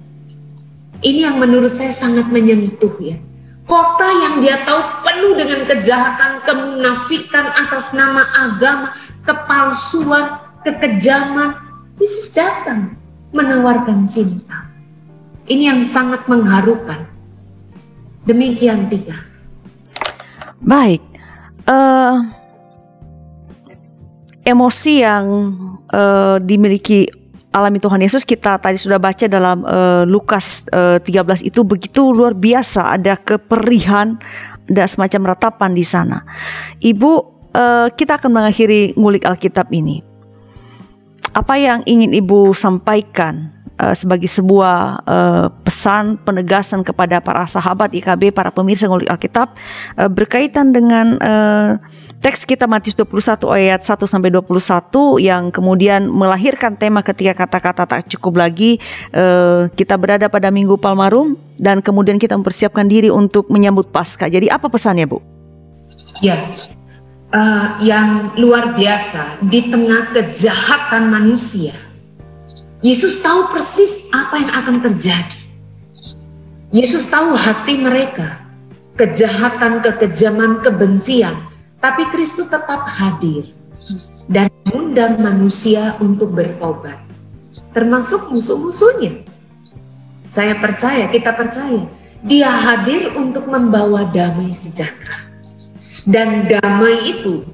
Ini 1.06 1.30
yang 1.30 1.38
menurut 1.38 1.70
saya 1.70 1.94
sangat 1.94 2.28
menyentuh 2.28 2.92
ya 2.98 3.16
Kota 3.70 4.08
yang 4.10 4.42
dia 4.42 4.66
tahu 4.66 4.82
penuh 5.06 5.38
dengan 5.38 5.62
kejahatan, 5.70 6.42
kemunafikan 6.42 7.54
atas 7.54 7.94
nama 7.94 8.26
agama, 8.34 8.98
kepalsuan, 9.22 10.42
kekejaman. 10.66 11.54
Yesus 12.02 12.34
datang 12.34 12.98
menawarkan 13.30 14.10
cinta. 14.10 14.66
Ini 15.46 15.70
yang 15.70 15.80
sangat 15.86 16.26
mengharukan. 16.26 17.06
Demikian 18.26 18.90
tiga. 18.90 19.22
Baik. 20.58 21.09
Uh, 21.68 22.24
emosi 24.44 25.04
yang 25.04 25.24
uh, 25.92 26.40
dimiliki 26.40 27.06
alami 27.50 27.82
Tuhan 27.82 28.00
Yesus 28.02 28.22
kita 28.22 28.58
tadi 28.62 28.78
sudah 28.78 28.98
baca 29.02 29.26
dalam 29.26 29.66
uh, 29.66 30.06
Lukas 30.06 30.66
uh, 30.70 31.02
13 31.02 31.50
itu 31.50 31.66
begitu 31.66 32.14
luar 32.14 32.34
biasa 32.34 32.94
ada 32.94 33.18
keperihan 33.18 34.18
dan 34.70 34.86
semacam 34.86 35.34
ratapan 35.34 35.74
di 35.74 35.82
sana. 35.82 36.22
Ibu 36.78 37.12
uh, 37.54 37.88
kita 37.90 38.22
akan 38.22 38.30
mengakhiri 38.30 38.94
ngulik 38.94 39.26
Alkitab 39.26 39.66
ini. 39.74 40.02
Apa 41.30 41.58
yang 41.58 41.82
ingin 41.86 42.10
Ibu 42.10 42.54
sampaikan 42.54 43.59
uh, 43.80 43.94
sebagai 43.96 44.28
sebuah 44.28 45.00
uh, 45.08 45.46
pesan 45.64 46.20
penegasan 46.20 46.84
kepada 46.84 47.24
para 47.24 47.48
sahabat 47.48 47.96
IKB, 47.96 48.36
para 48.36 48.52
pemirsa 48.52 48.84
ngulik 48.84 49.08
Alkitab 49.08 49.56
uh, 49.96 50.10
berkaitan 50.12 50.76
dengan 50.76 51.16
uh, 51.16 51.80
teks 52.20 52.44
kita 52.44 52.68
Matius 52.68 52.92
21 53.00 53.48
ayat 53.48 53.80
1 53.80 53.96
sampai 54.04 54.28
21 54.28 54.52
yang 55.24 55.48
kemudian 55.48 56.12
melahirkan 56.12 56.76
tema 56.76 57.00
ketika 57.00 57.48
kata-kata 57.48 57.88
tak 57.88 58.00
cukup 58.12 58.44
lagi 58.44 58.76
uh, 59.16 59.72
kita 59.72 59.96
berada 59.96 60.28
pada 60.28 60.52
Minggu 60.52 60.76
Palmarum 60.76 61.40
dan 61.56 61.80
kemudian 61.80 62.20
kita 62.20 62.36
mempersiapkan 62.36 62.84
diri 62.84 63.08
untuk 63.08 63.48
menyambut 63.48 63.88
Paskah. 63.88 64.28
Jadi 64.28 64.52
apa 64.52 64.68
pesannya, 64.68 65.08
Bu? 65.08 65.18
Ya. 66.20 66.36
Uh, 67.30 67.78
yang 67.78 68.34
luar 68.42 68.74
biasa 68.74 69.38
di 69.46 69.70
tengah 69.70 70.10
kejahatan 70.10 71.14
manusia 71.14 71.70
Yesus 72.80 73.20
tahu 73.20 73.52
persis 73.52 74.08
apa 74.08 74.40
yang 74.40 74.52
akan 74.56 74.76
terjadi. 74.80 75.36
Yesus 76.72 77.12
tahu 77.12 77.36
hati 77.36 77.76
mereka, 77.76 78.40
kejahatan, 78.96 79.84
kekejaman, 79.84 80.64
kebencian, 80.64 81.36
tapi 81.84 82.08
Kristus 82.08 82.48
tetap 82.48 82.88
hadir 82.88 83.52
dan 84.32 84.48
mengundang 84.64 85.20
manusia 85.20 85.92
untuk 86.00 86.32
bertobat, 86.32 86.96
termasuk 87.76 88.32
musuh-musuhnya. 88.32 89.28
Saya 90.32 90.56
percaya, 90.56 91.04
kita 91.12 91.36
percaya, 91.36 91.84
dia 92.24 92.48
hadir 92.48 93.12
untuk 93.12 93.44
membawa 93.44 94.08
damai 94.08 94.56
sejahtera. 94.56 95.28
Dan 96.08 96.48
damai 96.48 97.12
itu 97.12 97.44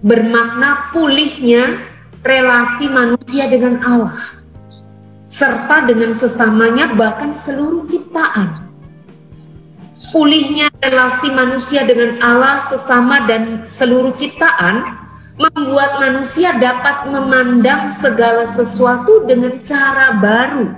bermakna 0.00 0.88
pulihnya 0.88 1.84
relasi 2.24 2.88
manusia 2.88 3.44
dengan 3.52 3.76
Allah 3.84 4.43
serta 5.34 5.82
dengan 5.82 6.14
sesamanya 6.14 6.94
bahkan 6.94 7.34
seluruh 7.34 7.82
ciptaan. 7.90 8.70
Pulihnya 10.14 10.70
relasi 10.78 11.26
manusia 11.34 11.82
dengan 11.82 12.22
Allah 12.22 12.62
sesama 12.70 13.26
dan 13.26 13.66
seluruh 13.66 14.14
ciptaan 14.14 14.94
membuat 15.34 15.98
manusia 15.98 16.54
dapat 16.54 17.10
memandang 17.10 17.90
segala 17.90 18.46
sesuatu 18.46 19.26
dengan 19.26 19.58
cara 19.66 20.14
baru. 20.22 20.70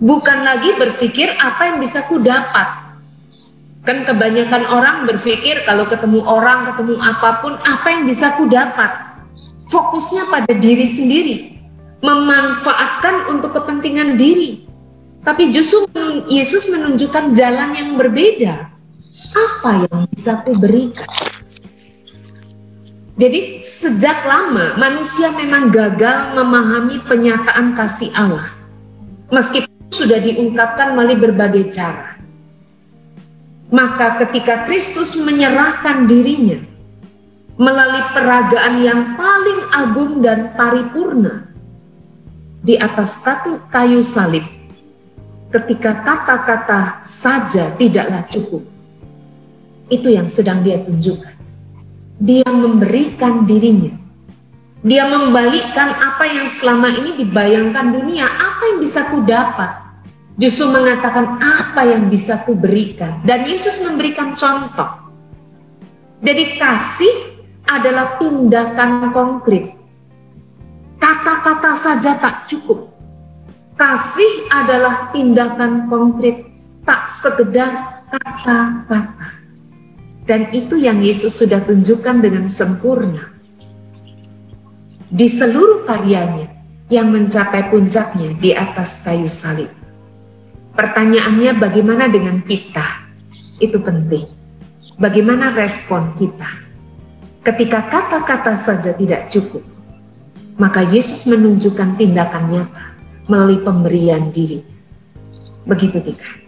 Bukan 0.00 0.38
lagi 0.40 0.72
berpikir 0.80 1.36
apa 1.36 1.68
yang 1.68 1.76
bisa 1.76 2.08
ku 2.08 2.16
dapat. 2.16 2.88
Kan 3.84 4.08
kebanyakan 4.08 4.64
orang 4.72 5.04
berpikir 5.04 5.60
kalau 5.68 5.84
ketemu 5.84 6.24
orang, 6.24 6.72
ketemu 6.72 6.96
apa 7.04 7.44
pun, 7.44 7.60
apa 7.60 7.86
yang 7.92 8.08
bisa 8.08 8.32
ku 8.40 8.48
dapat. 8.48 9.12
Fokusnya 9.68 10.24
pada 10.32 10.52
diri 10.56 10.88
sendiri 10.88 11.55
memanfaatkan 12.00 13.30
untuk 13.32 13.56
kepentingan 13.56 14.20
diri. 14.20 14.66
Tapi 15.26 15.50
justru 15.50 15.90
Yesus 16.30 16.70
menunjukkan 16.70 17.34
jalan 17.34 17.74
yang 17.74 17.90
berbeda. 17.98 18.70
Apa 19.36 19.88
yang 19.90 20.06
bisa 20.12 20.38
aku 20.40 20.54
berikan? 20.54 21.08
Jadi 23.16 23.64
sejak 23.64 24.28
lama 24.28 24.76
manusia 24.76 25.32
memang 25.32 25.72
gagal 25.72 26.36
memahami 26.36 27.00
penyataan 27.08 27.72
kasih 27.72 28.12
Allah. 28.12 28.52
Meskipun 29.32 29.88
sudah 29.88 30.20
diungkapkan 30.20 30.92
melalui 30.92 31.18
berbagai 31.18 31.72
cara. 31.72 32.20
Maka 33.72 34.22
ketika 34.22 34.68
Kristus 34.68 35.18
menyerahkan 35.18 36.06
dirinya 36.06 36.60
melalui 37.56 38.04
peragaan 38.12 38.84
yang 38.84 39.00
paling 39.16 39.60
agung 39.74 40.12
dan 40.20 40.52
paripurna, 40.54 41.50
di 42.66 42.74
atas 42.74 43.22
kayu, 43.70 44.02
salib 44.02 44.42
ketika 45.54 46.02
kata-kata 46.02 47.06
saja 47.06 47.70
tidaklah 47.78 48.26
cukup. 48.26 48.66
Itu 49.86 50.10
yang 50.10 50.26
sedang 50.26 50.66
dia 50.66 50.82
tunjukkan. 50.82 51.38
Dia 52.18 52.48
memberikan 52.50 53.46
dirinya. 53.46 53.94
Dia 54.82 55.06
membalikkan 55.06 55.94
apa 55.94 56.26
yang 56.26 56.50
selama 56.50 56.90
ini 56.90 57.22
dibayangkan 57.22 57.86
dunia, 57.94 58.26
apa 58.26 58.62
yang 58.74 58.78
bisa 58.82 59.06
ku 59.14 59.22
dapat. 59.22 59.86
Justru 60.34 60.68
mengatakan 60.68 61.38
apa 61.38 61.86
yang 61.86 62.10
bisa 62.10 62.42
ku 62.42 62.58
berikan. 62.58 63.22
Dan 63.22 63.46
Yesus 63.46 63.78
memberikan 63.78 64.34
contoh. 64.34 65.06
Jadi 66.18 66.58
kasih 66.58 67.14
adalah 67.70 68.18
tindakan 68.18 69.14
konkret 69.14 69.75
Kata-kata 71.06 71.70
saja 71.78 72.18
tak 72.18 72.50
cukup. 72.50 72.90
Kasih 73.78 74.50
adalah 74.50 75.14
tindakan 75.14 75.86
konkret, 75.86 76.50
tak 76.82 77.06
sekedar 77.14 78.02
kata-kata. 78.10 79.38
Dan 80.26 80.50
itu 80.50 80.74
yang 80.74 80.98
Yesus 80.98 81.38
sudah 81.38 81.62
tunjukkan 81.62 82.26
dengan 82.26 82.50
sempurna. 82.50 83.30
Di 85.06 85.30
seluruh 85.30 85.86
karyanya 85.86 86.50
yang 86.90 87.14
mencapai 87.14 87.70
puncaknya 87.70 88.34
di 88.42 88.50
atas 88.50 88.98
kayu 89.06 89.30
salib. 89.30 89.70
Pertanyaannya 90.74 91.54
bagaimana 91.54 92.10
dengan 92.10 92.42
kita? 92.42 93.06
Itu 93.62 93.78
penting. 93.78 94.26
Bagaimana 94.98 95.54
respon 95.54 96.18
kita? 96.18 96.50
Ketika 97.46 97.94
kata-kata 97.94 98.58
saja 98.58 98.90
tidak 98.90 99.30
cukup, 99.30 99.75
maka 100.56 100.84
Yesus 100.84 101.28
menunjukkan 101.28 102.00
tindakan 102.00 102.44
nyata 102.52 102.96
melalui 103.28 103.60
pemberian 103.60 104.32
diri. 104.32 104.64
Begitu 105.66 106.00
Tika. 106.00 106.46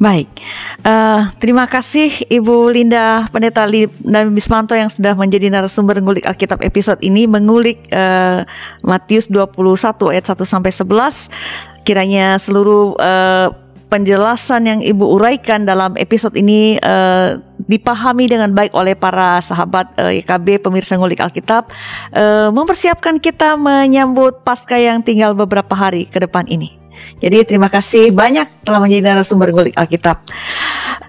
Baik, 0.00 0.32
uh, 0.80 1.28
terima 1.36 1.68
kasih 1.68 2.08
Ibu 2.32 2.72
Linda 2.72 3.28
Pendeta 3.28 3.68
dan 4.00 4.32
Bismanto 4.32 4.72
yang 4.72 4.88
sudah 4.88 5.12
menjadi 5.12 5.52
narasumber 5.52 6.00
mengulik 6.00 6.24
Alkitab 6.24 6.64
episode 6.64 7.04
ini 7.04 7.28
mengulik 7.28 7.84
uh, 7.92 8.48
Matius 8.80 9.28
21 9.28 9.60
ayat 10.08 10.24
1 10.24 10.40
sampai 10.48 10.72
11. 10.72 11.84
Kiranya 11.84 12.40
seluruh 12.40 12.96
uh, 12.96 13.52
penjelasan 13.90 14.70
yang 14.70 14.80
Ibu 14.80 15.18
uraikan 15.18 15.66
dalam 15.66 15.98
episode 15.98 16.38
ini 16.38 16.78
uh, 16.80 17.36
dipahami 17.66 18.30
dengan 18.30 18.54
baik 18.54 18.70
oleh 18.72 18.94
para 18.94 19.42
sahabat 19.42 19.90
uh, 19.98 20.14
YKB 20.14 20.62
pemirsa 20.62 20.94
ngulik 20.94 21.18
Alkitab 21.18 21.74
uh, 22.14 22.48
mempersiapkan 22.54 23.18
kita 23.18 23.58
menyambut 23.58 24.46
pasca 24.46 24.78
yang 24.78 25.02
tinggal 25.02 25.34
beberapa 25.34 25.74
hari 25.74 26.06
ke 26.06 26.22
depan 26.22 26.46
ini. 26.46 26.78
Jadi 27.20 27.44
terima 27.44 27.68
kasih 27.68 28.12
banyak 28.12 28.64
telah 28.64 28.80
menjadi 28.80 29.12
narasumber 29.12 29.50
ngulik 29.52 29.76
Alkitab. 29.76 30.24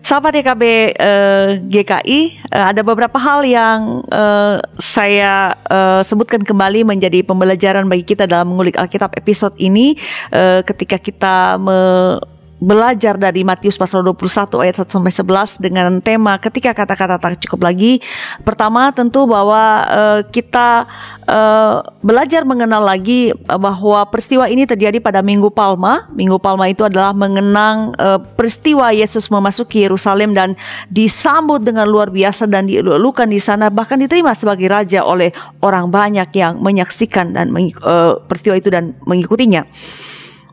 Sahabat 0.01 0.33
YKB 0.33 0.63
uh, 0.97 1.61
GKI, 1.69 2.19
uh, 2.51 2.65
ada 2.73 2.81
beberapa 2.81 3.21
hal 3.21 3.45
yang 3.45 4.01
uh, 4.09 4.57
saya 4.81 5.53
uh, 5.69 6.01
sebutkan 6.01 6.41
kembali 6.41 6.83
menjadi 6.83 7.21
pembelajaran 7.21 7.85
bagi 7.85 8.03
kita 8.03 8.25
dalam 8.25 8.49
mengulik 8.49 8.75
Alkitab 8.81 9.13
episode 9.13 9.53
ini 9.61 9.93
uh, 10.33 10.65
ketika 10.65 10.97
kita 10.97 11.61
me 11.61 12.17
belajar 12.61 13.17
dari 13.17 13.41
Matius 13.41 13.73
pasal 13.73 14.05
21 14.05 14.61
ayat 14.61 14.85
1 14.85 14.93
sampai 14.93 15.09
11 15.09 15.57
dengan 15.57 15.97
tema 15.97 16.37
ketika 16.37 16.77
kata-kata 16.77 17.17
tak 17.17 17.41
cukup 17.41 17.65
lagi. 17.65 17.97
Pertama 18.45 18.93
tentu 18.93 19.25
bahwa 19.25 19.81
uh, 19.89 20.19
kita 20.29 20.85
uh, 21.25 21.81
belajar 22.05 22.45
mengenal 22.45 22.85
lagi 22.85 23.33
bahwa 23.49 24.05
peristiwa 24.13 24.45
ini 24.45 24.69
terjadi 24.69 25.01
pada 25.01 25.25
Minggu 25.25 25.49
Palma. 25.49 26.05
Minggu 26.13 26.37
Palma 26.37 26.69
itu 26.69 26.85
adalah 26.85 27.17
mengenang 27.17 27.97
uh, 27.97 28.21
peristiwa 28.37 28.93
Yesus 28.93 29.33
memasuki 29.33 29.81
Yerusalem 29.81 30.37
dan 30.37 30.53
disambut 30.93 31.65
dengan 31.65 31.89
luar 31.89 32.13
biasa 32.13 32.45
dan 32.45 32.69
dilulukan 32.69 33.25
di 33.25 33.41
sana 33.41 33.73
bahkan 33.73 33.97
diterima 33.97 34.37
sebagai 34.37 34.69
raja 34.69 35.01
oleh 35.01 35.33
orang 35.65 35.89
banyak 35.89 36.29
yang 36.37 36.61
menyaksikan 36.61 37.33
dan 37.33 37.49
uh, 37.81 38.21
peristiwa 38.29 38.53
itu 38.53 38.69
dan 38.69 38.93
mengikutinya. 39.09 39.65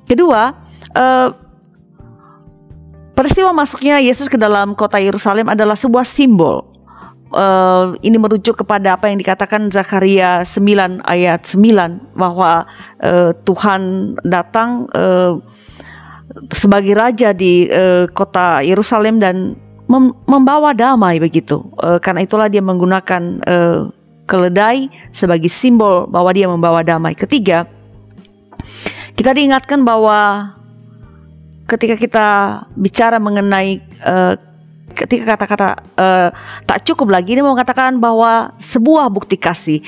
Kedua, 0.08 0.56
uh, 0.96 1.47
Peristiwa 3.18 3.50
masuknya 3.50 3.98
Yesus 3.98 4.30
ke 4.30 4.38
dalam 4.38 4.78
kota 4.78 5.02
Yerusalem 5.02 5.50
adalah 5.50 5.74
sebuah 5.74 6.06
simbol. 6.06 6.62
Uh, 7.34 7.98
ini 7.98 8.14
merujuk 8.14 8.62
kepada 8.62 8.94
apa 8.94 9.10
yang 9.10 9.18
dikatakan 9.18 9.74
Zakaria 9.74 10.46
9 10.46 11.02
ayat 11.02 11.42
9 11.42 12.14
bahwa 12.14 12.62
uh, 13.02 13.34
Tuhan 13.42 14.14
datang 14.22 14.86
uh, 14.94 15.42
sebagai 16.54 16.94
raja 16.94 17.34
di 17.34 17.66
uh, 17.66 18.06
kota 18.14 18.62
Yerusalem 18.62 19.18
dan 19.18 19.58
mem 19.90 20.14
membawa 20.30 20.70
damai 20.70 21.18
begitu. 21.18 21.58
Uh, 21.82 21.98
karena 21.98 22.22
itulah 22.22 22.46
dia 22.46 22.62
menggunakan 22.62 23.42
uh, 23.50 23.90
keledai 24.30 24.94
sebagai 25.10 25.50
simbol 25.50 26.06
bahwa 26.06 26.30
dia 26.30 26.46
membawa 26.46 26.86
damai. 26.86 27.18
Ketiga, 27.18 27.66
Kita 29.18 29.34
diingatkan 29.34 29.82
bahwa 29.82 30.54
ketika 31.68 31.94
kita 32.00 32.26
bicara 32.72 33.20
mengenai 33.20 33.84
uh, 34.02 34.34
ketika 34.96 35.36
kata-kata 35.36 35.68
uh, 36.00 36.28
tak 36.64 36.82
cukup 36.88 37.12
lagi 37.12 37.36
ini 37.36 37.44
mengatakan 37.44 38.00
bahwa 38.00 38.56
sebuah 38.56 39.12
bukti 39.12 39.36
kasih 39.36 39.84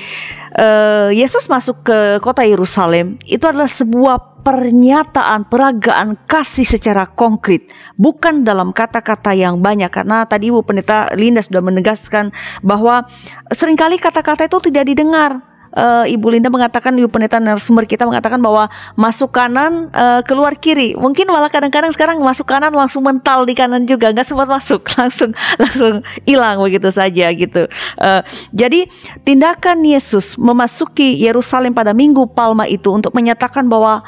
uh, 0.55 1.09
Yesus 1.09 1.49
masuk 1.49 1.81
ke 1.83 2.21
kota 2.21 2.45
Yerusalem 2.45 3.17
itu 3.25 3.41
adalah 3.43 3.67
sebuah 3.67 4.31
pernyataan 4.41 5.45
peragaan 5.49 6.17
kasih 6.25 6.65
secara 6.65 7.05
konkret 7.05 7.69
bukan 7.93 8.41
dalam 8.41 8.73
kata-kata 8.73 9.37
yang 9.37 9.61
banyak. 9.61 9.89
Karena 9.93 10.25
tadi 10.25 10.49
Ibu 10.49 10.65
Pendeta 10.65 11.13
Linda 11.13 11.45
sudah 11.45 11.61
menegaskan 11.61 12.33
bahwa 12.65 13.05
sering 13.53 13.77
kali 13.77 14.01
kata-kata 14.01 14.49
itu 14.49 14.57
tidak 14.69 14.89
didengar 14.89 15.45
uh, 15.75 16.05
Ibu 16.07 16.27
Linda 16.31 16.49
mengatakan 16.51 16.95
Ibu 16.95 17.07
Pendeta 17.11 17.39
narasumber 17.39 17.87
kita 17.87 18.03
mengatakan 18.07 18.39
bahwa 18.39 18.67
masuk 18.95 19.31
kanan 19.31 19.91
uh, 19.91 20.21
keluar 20.23 20.55
kiri. 20.55 20.95
Mungkin 20.95 21.27
malah 21.27 21.51
kadang-kadang 21.51 21.91
sekarang 21.95 22.19
masuk 22.19 22.47
kanan 22.47 22.71
langsung 22.75 23.03
mental 23.03 23.47
di 23.47 23.55
kanan 23.55 23.87
juga 23.87 24.11
nggak 24.11 24.27
sempat 24.27 24.47
masuk 24.47 24.81
langsung 24.99 25.31
langsung 25.59 25.93
hilang 26.27 26.59
begitu 26.59 26.89
saja 26.91 27.31
gitu. 27.31 27.67
Uh, 27.99 28.21
jadi 28.51 28.87
tindakan 29.23 29.83
Yesus 29.83 30.35
memasuki 30.35 31.19
Yerusalem 31.19 31.75
pada 31.75 31.95
Minggu 31.95 32.27
Palma 32.31 32.67
itu 32.67 32.91
untuk 32.91 33.15
menyatakan 33.15 33.67
bahwa 33.67 34.03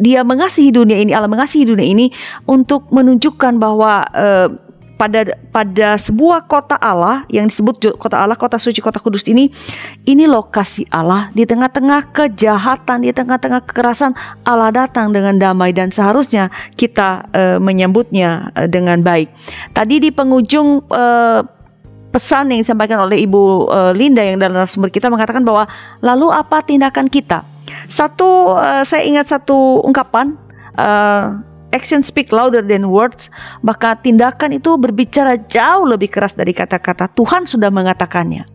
dia 0.00 0.26
mengasihi 0.26 0.74
dunia 0.74 0.98
ini, 0.98 1.14
Allah 1.14 1.30
mengasihi 1.30 1.68
dunia 1.68 1.86
ini 1.86 2.10
untuk 2.48 2.90
menunjukkan 2.90 3.60
bahwa 3.60 4.02
uh, 4.10 4.48
pada 4.96 5.34
pada 5.50 5.98
sebuah 5.98 6.46
kota 6.46 6.78
Allah 6.78 7.26
yang 7.32 7.50
disebut 7.50 7.98
kota 7.98 8.22
Allah, 8.22 8.38
kota 8.38 8.56
suci, 8.56 8.78
kota 8.78 9.02
kudus 9.02 9.26
ini, 9.26 9.50
ini 10.06 10.30
lokasi 10.30 10.86
Allah 10.94 11.28
di 11.34 11.42
tengah-tengah 11.42 12.14
kejahatan, 12.14 13.02
di 13.02 13.10
tengah-tengah 13.10 13.66
kekerasan, 13.66 14.14
Allah 14.46 14.70
datang 14.70 15.10
dengan 15.10 15.34
damai 15.36 15.74
dan 15.74 15.90
seharusnya 15.90 16.54
kita 16.78 17.26
uh, 17.34 17.58
menyambutnya 17.58 18.54
uh, 18.54 18.70
dengan 18.70 19.02
baik. 19.02 19.32
Tadi 19.74 19.98
di 19.98 20.10
penghujung 20.14 20.86
uh, 20.86 21.40
pesan 22.12 22.52
yang 22.52 22.60
disampaikan 22.60 23.00
oleh 23.00 23.24
Ibu 23.24 23.72
Linda 23.96 24.20
yang 24.20 24.36
dalam 24.36 24.68
sumber 24.68 24.92
kita 24.92 25.08
mengatakan 25.08 25.40
bahwa 25.40 25.64
lalu 26.04 26.28
apa 26.28 26.60
tindakan 26.60 27.08
kita? 27.08 27.40
Satu, 27.88 28.52
saya 28.84 29.00
ingat 29.08 29.32
satu 29.32 29.80
ungkapan. 29.80 30.36
Action 31.72 32.04
speak 32.04 32.30
louder 32.30 32.62
than 32.62 32.92
words, 32.92 33.32
maka 33.64 33.98
tindakan 33.98 34.60
itu 34.60 34.76
berbicara 34.78 35.40
jauh 35.48 35.88
lebih 35.88 36.12
keras 36.12 36.36
dari 36.36 36.52
kata-kata. 36.54 37.10
Tuhan 37.10 37.48
sudah 37.48 37.72
mengatakannya. 37.72 38.52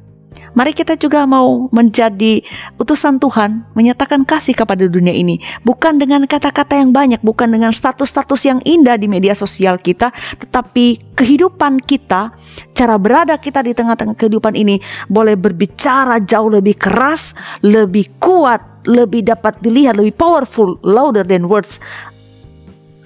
Mari 0.57 0.73
kita 0.73 0.97
juga 0.97 1.21
mau 1.29 1.69
menjadi 1.69 2.41
utusan 2.81 3.21
Tuhan, 3.21 3.61
menyatakan 3.77 4.25
kasih 4.25 4.57
kepada 4.57 4.89
dunia 4.89 5.13
ini, 5.13 5.37
bukan 5.61 6.01
dengan 6.01 6.25
kata-kata 6.25 6.81
yang 6.81 6.89
banyak, 6.89 7.21
bukan 7.21 7.53
dengan 7.53 7.69
status-status 7.69 8.41
yang 8.41 8.59
indah 8.65 8.97
di 8.97 9.05
media 9.05 9.37
sosial 9.37 9.77
kita, 9.77 10.09
tetapi 10.41 11.13
kehidupan 11.13 11.77
kita, 11.85 12.33
cara 12.73 12.95
berada 12.97 13.37
kita 13.37 13.61
di 13.61 13.77
tengah-tengah 13.77 14.17
kehidupan 14.17 14.57
ini 14.57 14.81
boleh 15.05 15.37
berbicara 15.37 16.25
jauh 16.25 16.49
lebih 16.49 16.73
keras, 16.73 17.37
lebih 17.61 18.17
kuat, 18.17 18.81
lebih 18.89 19.29
dapat 19.29 19.61
dilihat, 19.61 19.93
lebih 19.93 20.17
powerful, 20.17 20.81
louder 20.81 21.21
than 21.21 21.45
words 21.45 21.77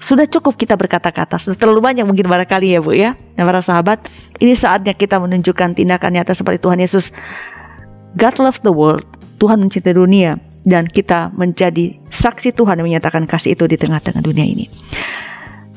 sudah 0.02 0.26
cukup 0.26 0.58
kita 0.58 0.74
berkata-kata, 0.74 1.38
sudah 1.38 1.54
terlalu 1.54 1.78
banyak 1.78 2.02
mungkin 2.02 2.26
barangkali 2.26 2.74
ya 2.74 2.82
Bu 2.82 2.90
ya. 2.90 3.14
Dan 3.38 3.46
para 3.46 3.62
sahabat, 3.62 4.10
ini 4.42 4.58
saatnya 4.58 4.98
kita 4.98 5.22
menunjukkan 5.22 5.78
tindakan 5.78 6.18
nyata 6.18 6.34
seperti 6.34 6.58
Tuhan 6.58 6.82
Yesus. 6.82 7.14
God 8.18 8.42
loves 8.42 8.58
the 8.66 8.74
world, 8.74 9.06
Tuhan 9.38 9.62
mencintai 9.62 9.94
dunia 9.94 10.42
dan 10.66 10.86
kita 10.90 11.30
menjadi 11.34 11.98
saksi 12.10 12.54
Tuhan 12.54 12.82
yang 12.82 12.86
menyatakan 12.90 13.26
kasih 13.26 13.54
itu 13.54 13.66
di 13.70 13.78
tengah-tengah 13.78 14.22
dunia 14.22 14.42
ini. 14.42 14.66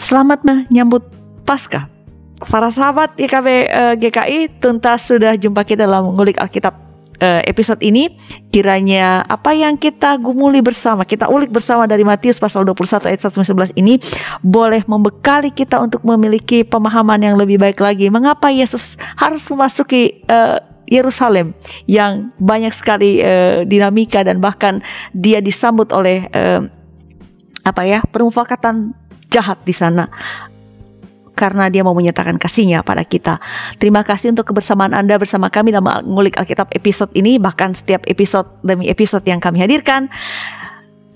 Selamat 0.01 0.41
menyambut 0.41 1.05
Paskah. 1.45 1.89
Para 2.35 2.67
sahabat 2.69 3.15
IKB 3.15 3.47
eh, 3.47 3.93
GKI 3.95 4.59
tuntas 4.59 5.07
sudah 5.07 5.39
jumpa 5.39 5.63
kita 5.63 5.87
dalam 5.87 6.11
mengulik 6.11 6.35
Alkitab 6.37 6.84
episode 7.21 7.79
ini 7.79 8.11
kiranya 8.51 9.23
apa 9.27 9.55
yang 9.55 9.79
kita 9.79 10.19
gumuli 10.19 10.59
bersama, 10.59 11.07
kita 11.07 11.31
ulik 11.31 11.51
bersama 11.51 11.87
dari 11.87 12.03
Matius 12.03 12.39
pasal 12.39 12.67
21 12.67 13.07
ayat 13.07 13.21
1 13.23 13.75
11 13.75 13.79
ini 13.79 13.99
boleh 14.43 14.83
membekali 14.87 15.51
kita 15.51 15.79
untuk 15.79 16.03
memiliki 16.03 16.63
pemahaman 16.63 17.19
yang 17.23 17.35
lebih 17.35 17.59
baik 17.59 17.79
lagi. 17.79 18.07
Mengapa 18.11 18.51
Yesus 18.51 18.99
harus 19.15 19.43
memasuki 19.47 20.23
uh, 20.27 20.59
Yerusalem 20.85 21.57
yang 21.89 22.29
banyak 22.37 22.71
sekali 22.71 23.21
uh, 23.21 23.65
dinamika 23.65 24.21
dan 24.21 24.37
bahkan 24.37 24.85
dia 25.11 25.41
disambut 25.41 25.89
oleh 25.89 26.29
uh, 26.33 26.61
apa 27.65 27.81
ya 27.89 28.05
permufakatan 28.05 28.93
jahat 29.33 29.57
di 29.65 29.73
sana 29.73 30.05
karena 31.35 31.67
dia 31.67 31.83
mau 31.83 31.93
menyatakan 31.93 32.39
kasihnya 32.39 32.81
pada 32.81 33.03
kita. 33.03 33.37
Terima 33.77 34.01
kasih 34.01 34.31
untuk 34.31 34.49
kebersamaan 34.49 34.95
Anda 34.95 35.19
bersama 35.19 35.51
kami 35.51 35.75
dalam 35.75 35.85
mengulik 36.07 36.39
Alkitab 36.39 36.71
episode 36.71 37.11
ini, 37.13 37.35
bahkan 37.37 37.75
setiap 37.75 38.07
episode 38.07 38.47
demi 38.63 38.87
episode 38.87 39.27
yang 39.27 39.43
kami 39.43 39.59
hadirkan. 39.59 40.07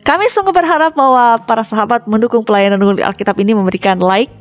Kami 0.03 0.25
sungguh 0.27 0.51
berharap 0.51 0.93
bahwa 0.93 1.39
para 1.43 1.63
sahabat 1.63 2.05
mendukung 2.05 2.43
pelayanan 2.43 2.77
mengulik 2.77 3.07
Alkitab 3.07 3.39
ini 3.39 3.55
memberikan 3.55 3.97
like 4.03 4.31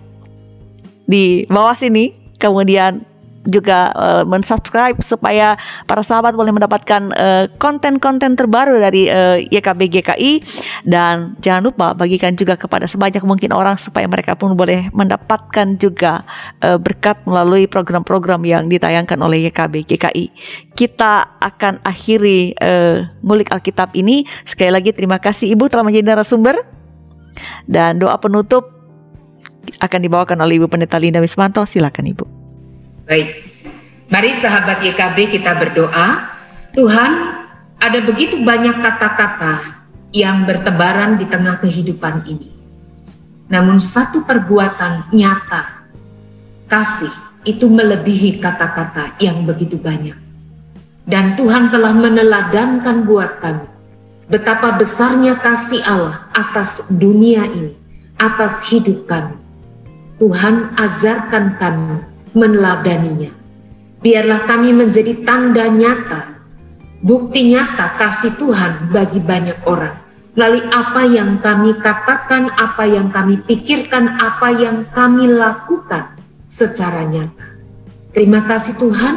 di 1.09 1.47
bawah 1.49 1.79
sini, 1.79 2.13
kemudian 2.37 3.07
juga 3.49 3.91
uh, 3.97 4.25
mensubscribe 4.29 5.01
supaya 5.01 5.57
para 5.89 6.05
sahabat 6.05 6.37
boleh 6.37 6.53
mendapatkan 6.53 7.03
uh, 7.17 7.45
konten-konten 7.57 8.37
terbaru 8.37 8.77
dari 8.77 9.09
uh, 9.09 9.41
YKB 9.41 9.81
GKI 9.89 10.33
dan 10.85 11.35
jangan 11.41 11.73
lupa 11.73 11.97
bagikan 11.97 12.37
juga 12.37 12.61
kepada 12.61 12.85
sebanyak 12.85 13.25
mungkin 13.25 13.57
orang 13.57 13.81
supaya 13.81 14.05
mereka 14.05 14.37
pun 14.37 14.53
boleh 14.53 14.93
mendapatkan 14.93 15.81
juga 15.81 16.23
uh, 16.61 16.77
berkat 16.77 17.25
melalui 17.25 17.65
program-program 17.65 18.45
yang 18.45 18.69
ditayangkan 18.69 19.17
oleh 19.25 19.49
YKB 19.49 19.89
GKI. 19.89 20.27
Kita 20.77 21.41
akan 21.41 21.81
akhiri 21.83 22.53
uh, 22.61 23.09
ngulik 23.25 23.49
Alkitab 23.51 23.97
ini. 23.97 24.29
Sekali 24.45 24.71
lagi 24.71 24.93
terima 24.93 25.17
kasih 25.17 25.49
Ibu 25.57 25.73
telah 25.73 25.83
menjadi 25.83 26.13
narasumber 26.13 26.55
dan 27.65 27.97
doa 27.97 28.19
penutup 28.21 28.79
akan 29.79 30.01
dibawakan 30.01 30.41
oleh 30.43 30.61
Ibu 30.61 30.67
Pendeta 30.69 30.97
Linda 31.01 31.21
Wismanto. 31.21 31.65
Silakan 31.65 32.07
Ibu. 32.09 32.38
Baik, 33.09 33.41
mari 34.13 34.37
sahabat 34.37 34.85
YKB 34.85 35.41
kita 35.41 35.57
berdoa. 35.57 36.29
Tuhan, 36.77 37.13
ada 37.81 37.99
begitu 38.05 38.45
banyak 38.45 38.85
kata-kata 38.85 39.81
yang 40.13 40.45
bertebaran 40.45 41.17
di 41.17 41.25
tengah 41.25 41.57
kehidupan 41.57 42.29
ini. 42.29 42.53
Namun 43.49 43.81
satu 43.81 44.29
perbuatan 44.29 45.09
nyata, 45.09 45.89
kasih 46.69 47.09
itu 47.49 47.65
melebihi 47.73 48.45
kata-kata 48.45 49.17
yang 49.25 49.49
begitu 49.49 49.81
banyak. 49.81 50.21
Dan 51.09 51.33
Tuhan 51.41 51.73
telah 51.73 51.97
meneladankan 51.97 53.09
buat 53.09 53.41
kami 53.41 53.65
betapa 54.29 54.77
besarnya 54.77 55.41
kasih 55.41 55.81
Allah 55.89 56.29
atas 56.37 56.85
dunia 56.93 57.49
ini, 57.49 57.73
atas 58.21 58.69
hidup 58.69 59.09
kami. 59.09 59.33
Tuhan 60.21 60.77
ajarkan 60.77 61.57
kami 61.57 62.08
meneladaninya. 62.39 63.35
Biarlah 63.99 64.47
kami 64.47 64.71
menjadi 64.71 65.27
tanda 65.27 65.67
nyata, 65.67 66.39
bukti 67.03 67.51
nyata 67.51 67.99
kasih 67.99 68.39
Tuhan 68.39 68.95
bagi 68.95 69.19
banyak 69.19 69.67
orang. 69.67 69.99
Melalui 70.39 70.63
apa 70.71 71.03
yang 71.03 71.43
kami 71.43 71.75
katakan, 71.83 72.55
apa 72.55 72.87
yang 72.87 73.11
kami 73.11 73.43
pikirkan, 73.43 74.15
apa 74.23 74.55
yang 74.55 74.87
kami 74.95 75.27
lakukan 75.27 76.15
secara 76.47 77.03
nyata. 77.11 77.59
Terima 78.15 78.47
kasih 78.47 78.79
Tuhan, 78.79 79.15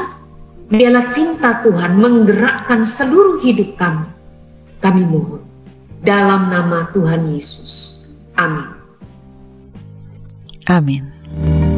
biarlah 0.73 1.13
cinta 1.13 1.61
Tuhan 1.61 2.01
menggerakkan 2.01 2.81
seluruh 2.81 3.37
hidup 3.45 3.77
kami. 3.77 4.09
Kami 4.81 5.05
mohon 5.05 5.45
dalam 6.01 6.49
nama 6.49 6.89
Tuhan 6.89 7.29
Yesus. 7.29 8.01
Amin. 8.33 8.65
Amin. 10.65 11.70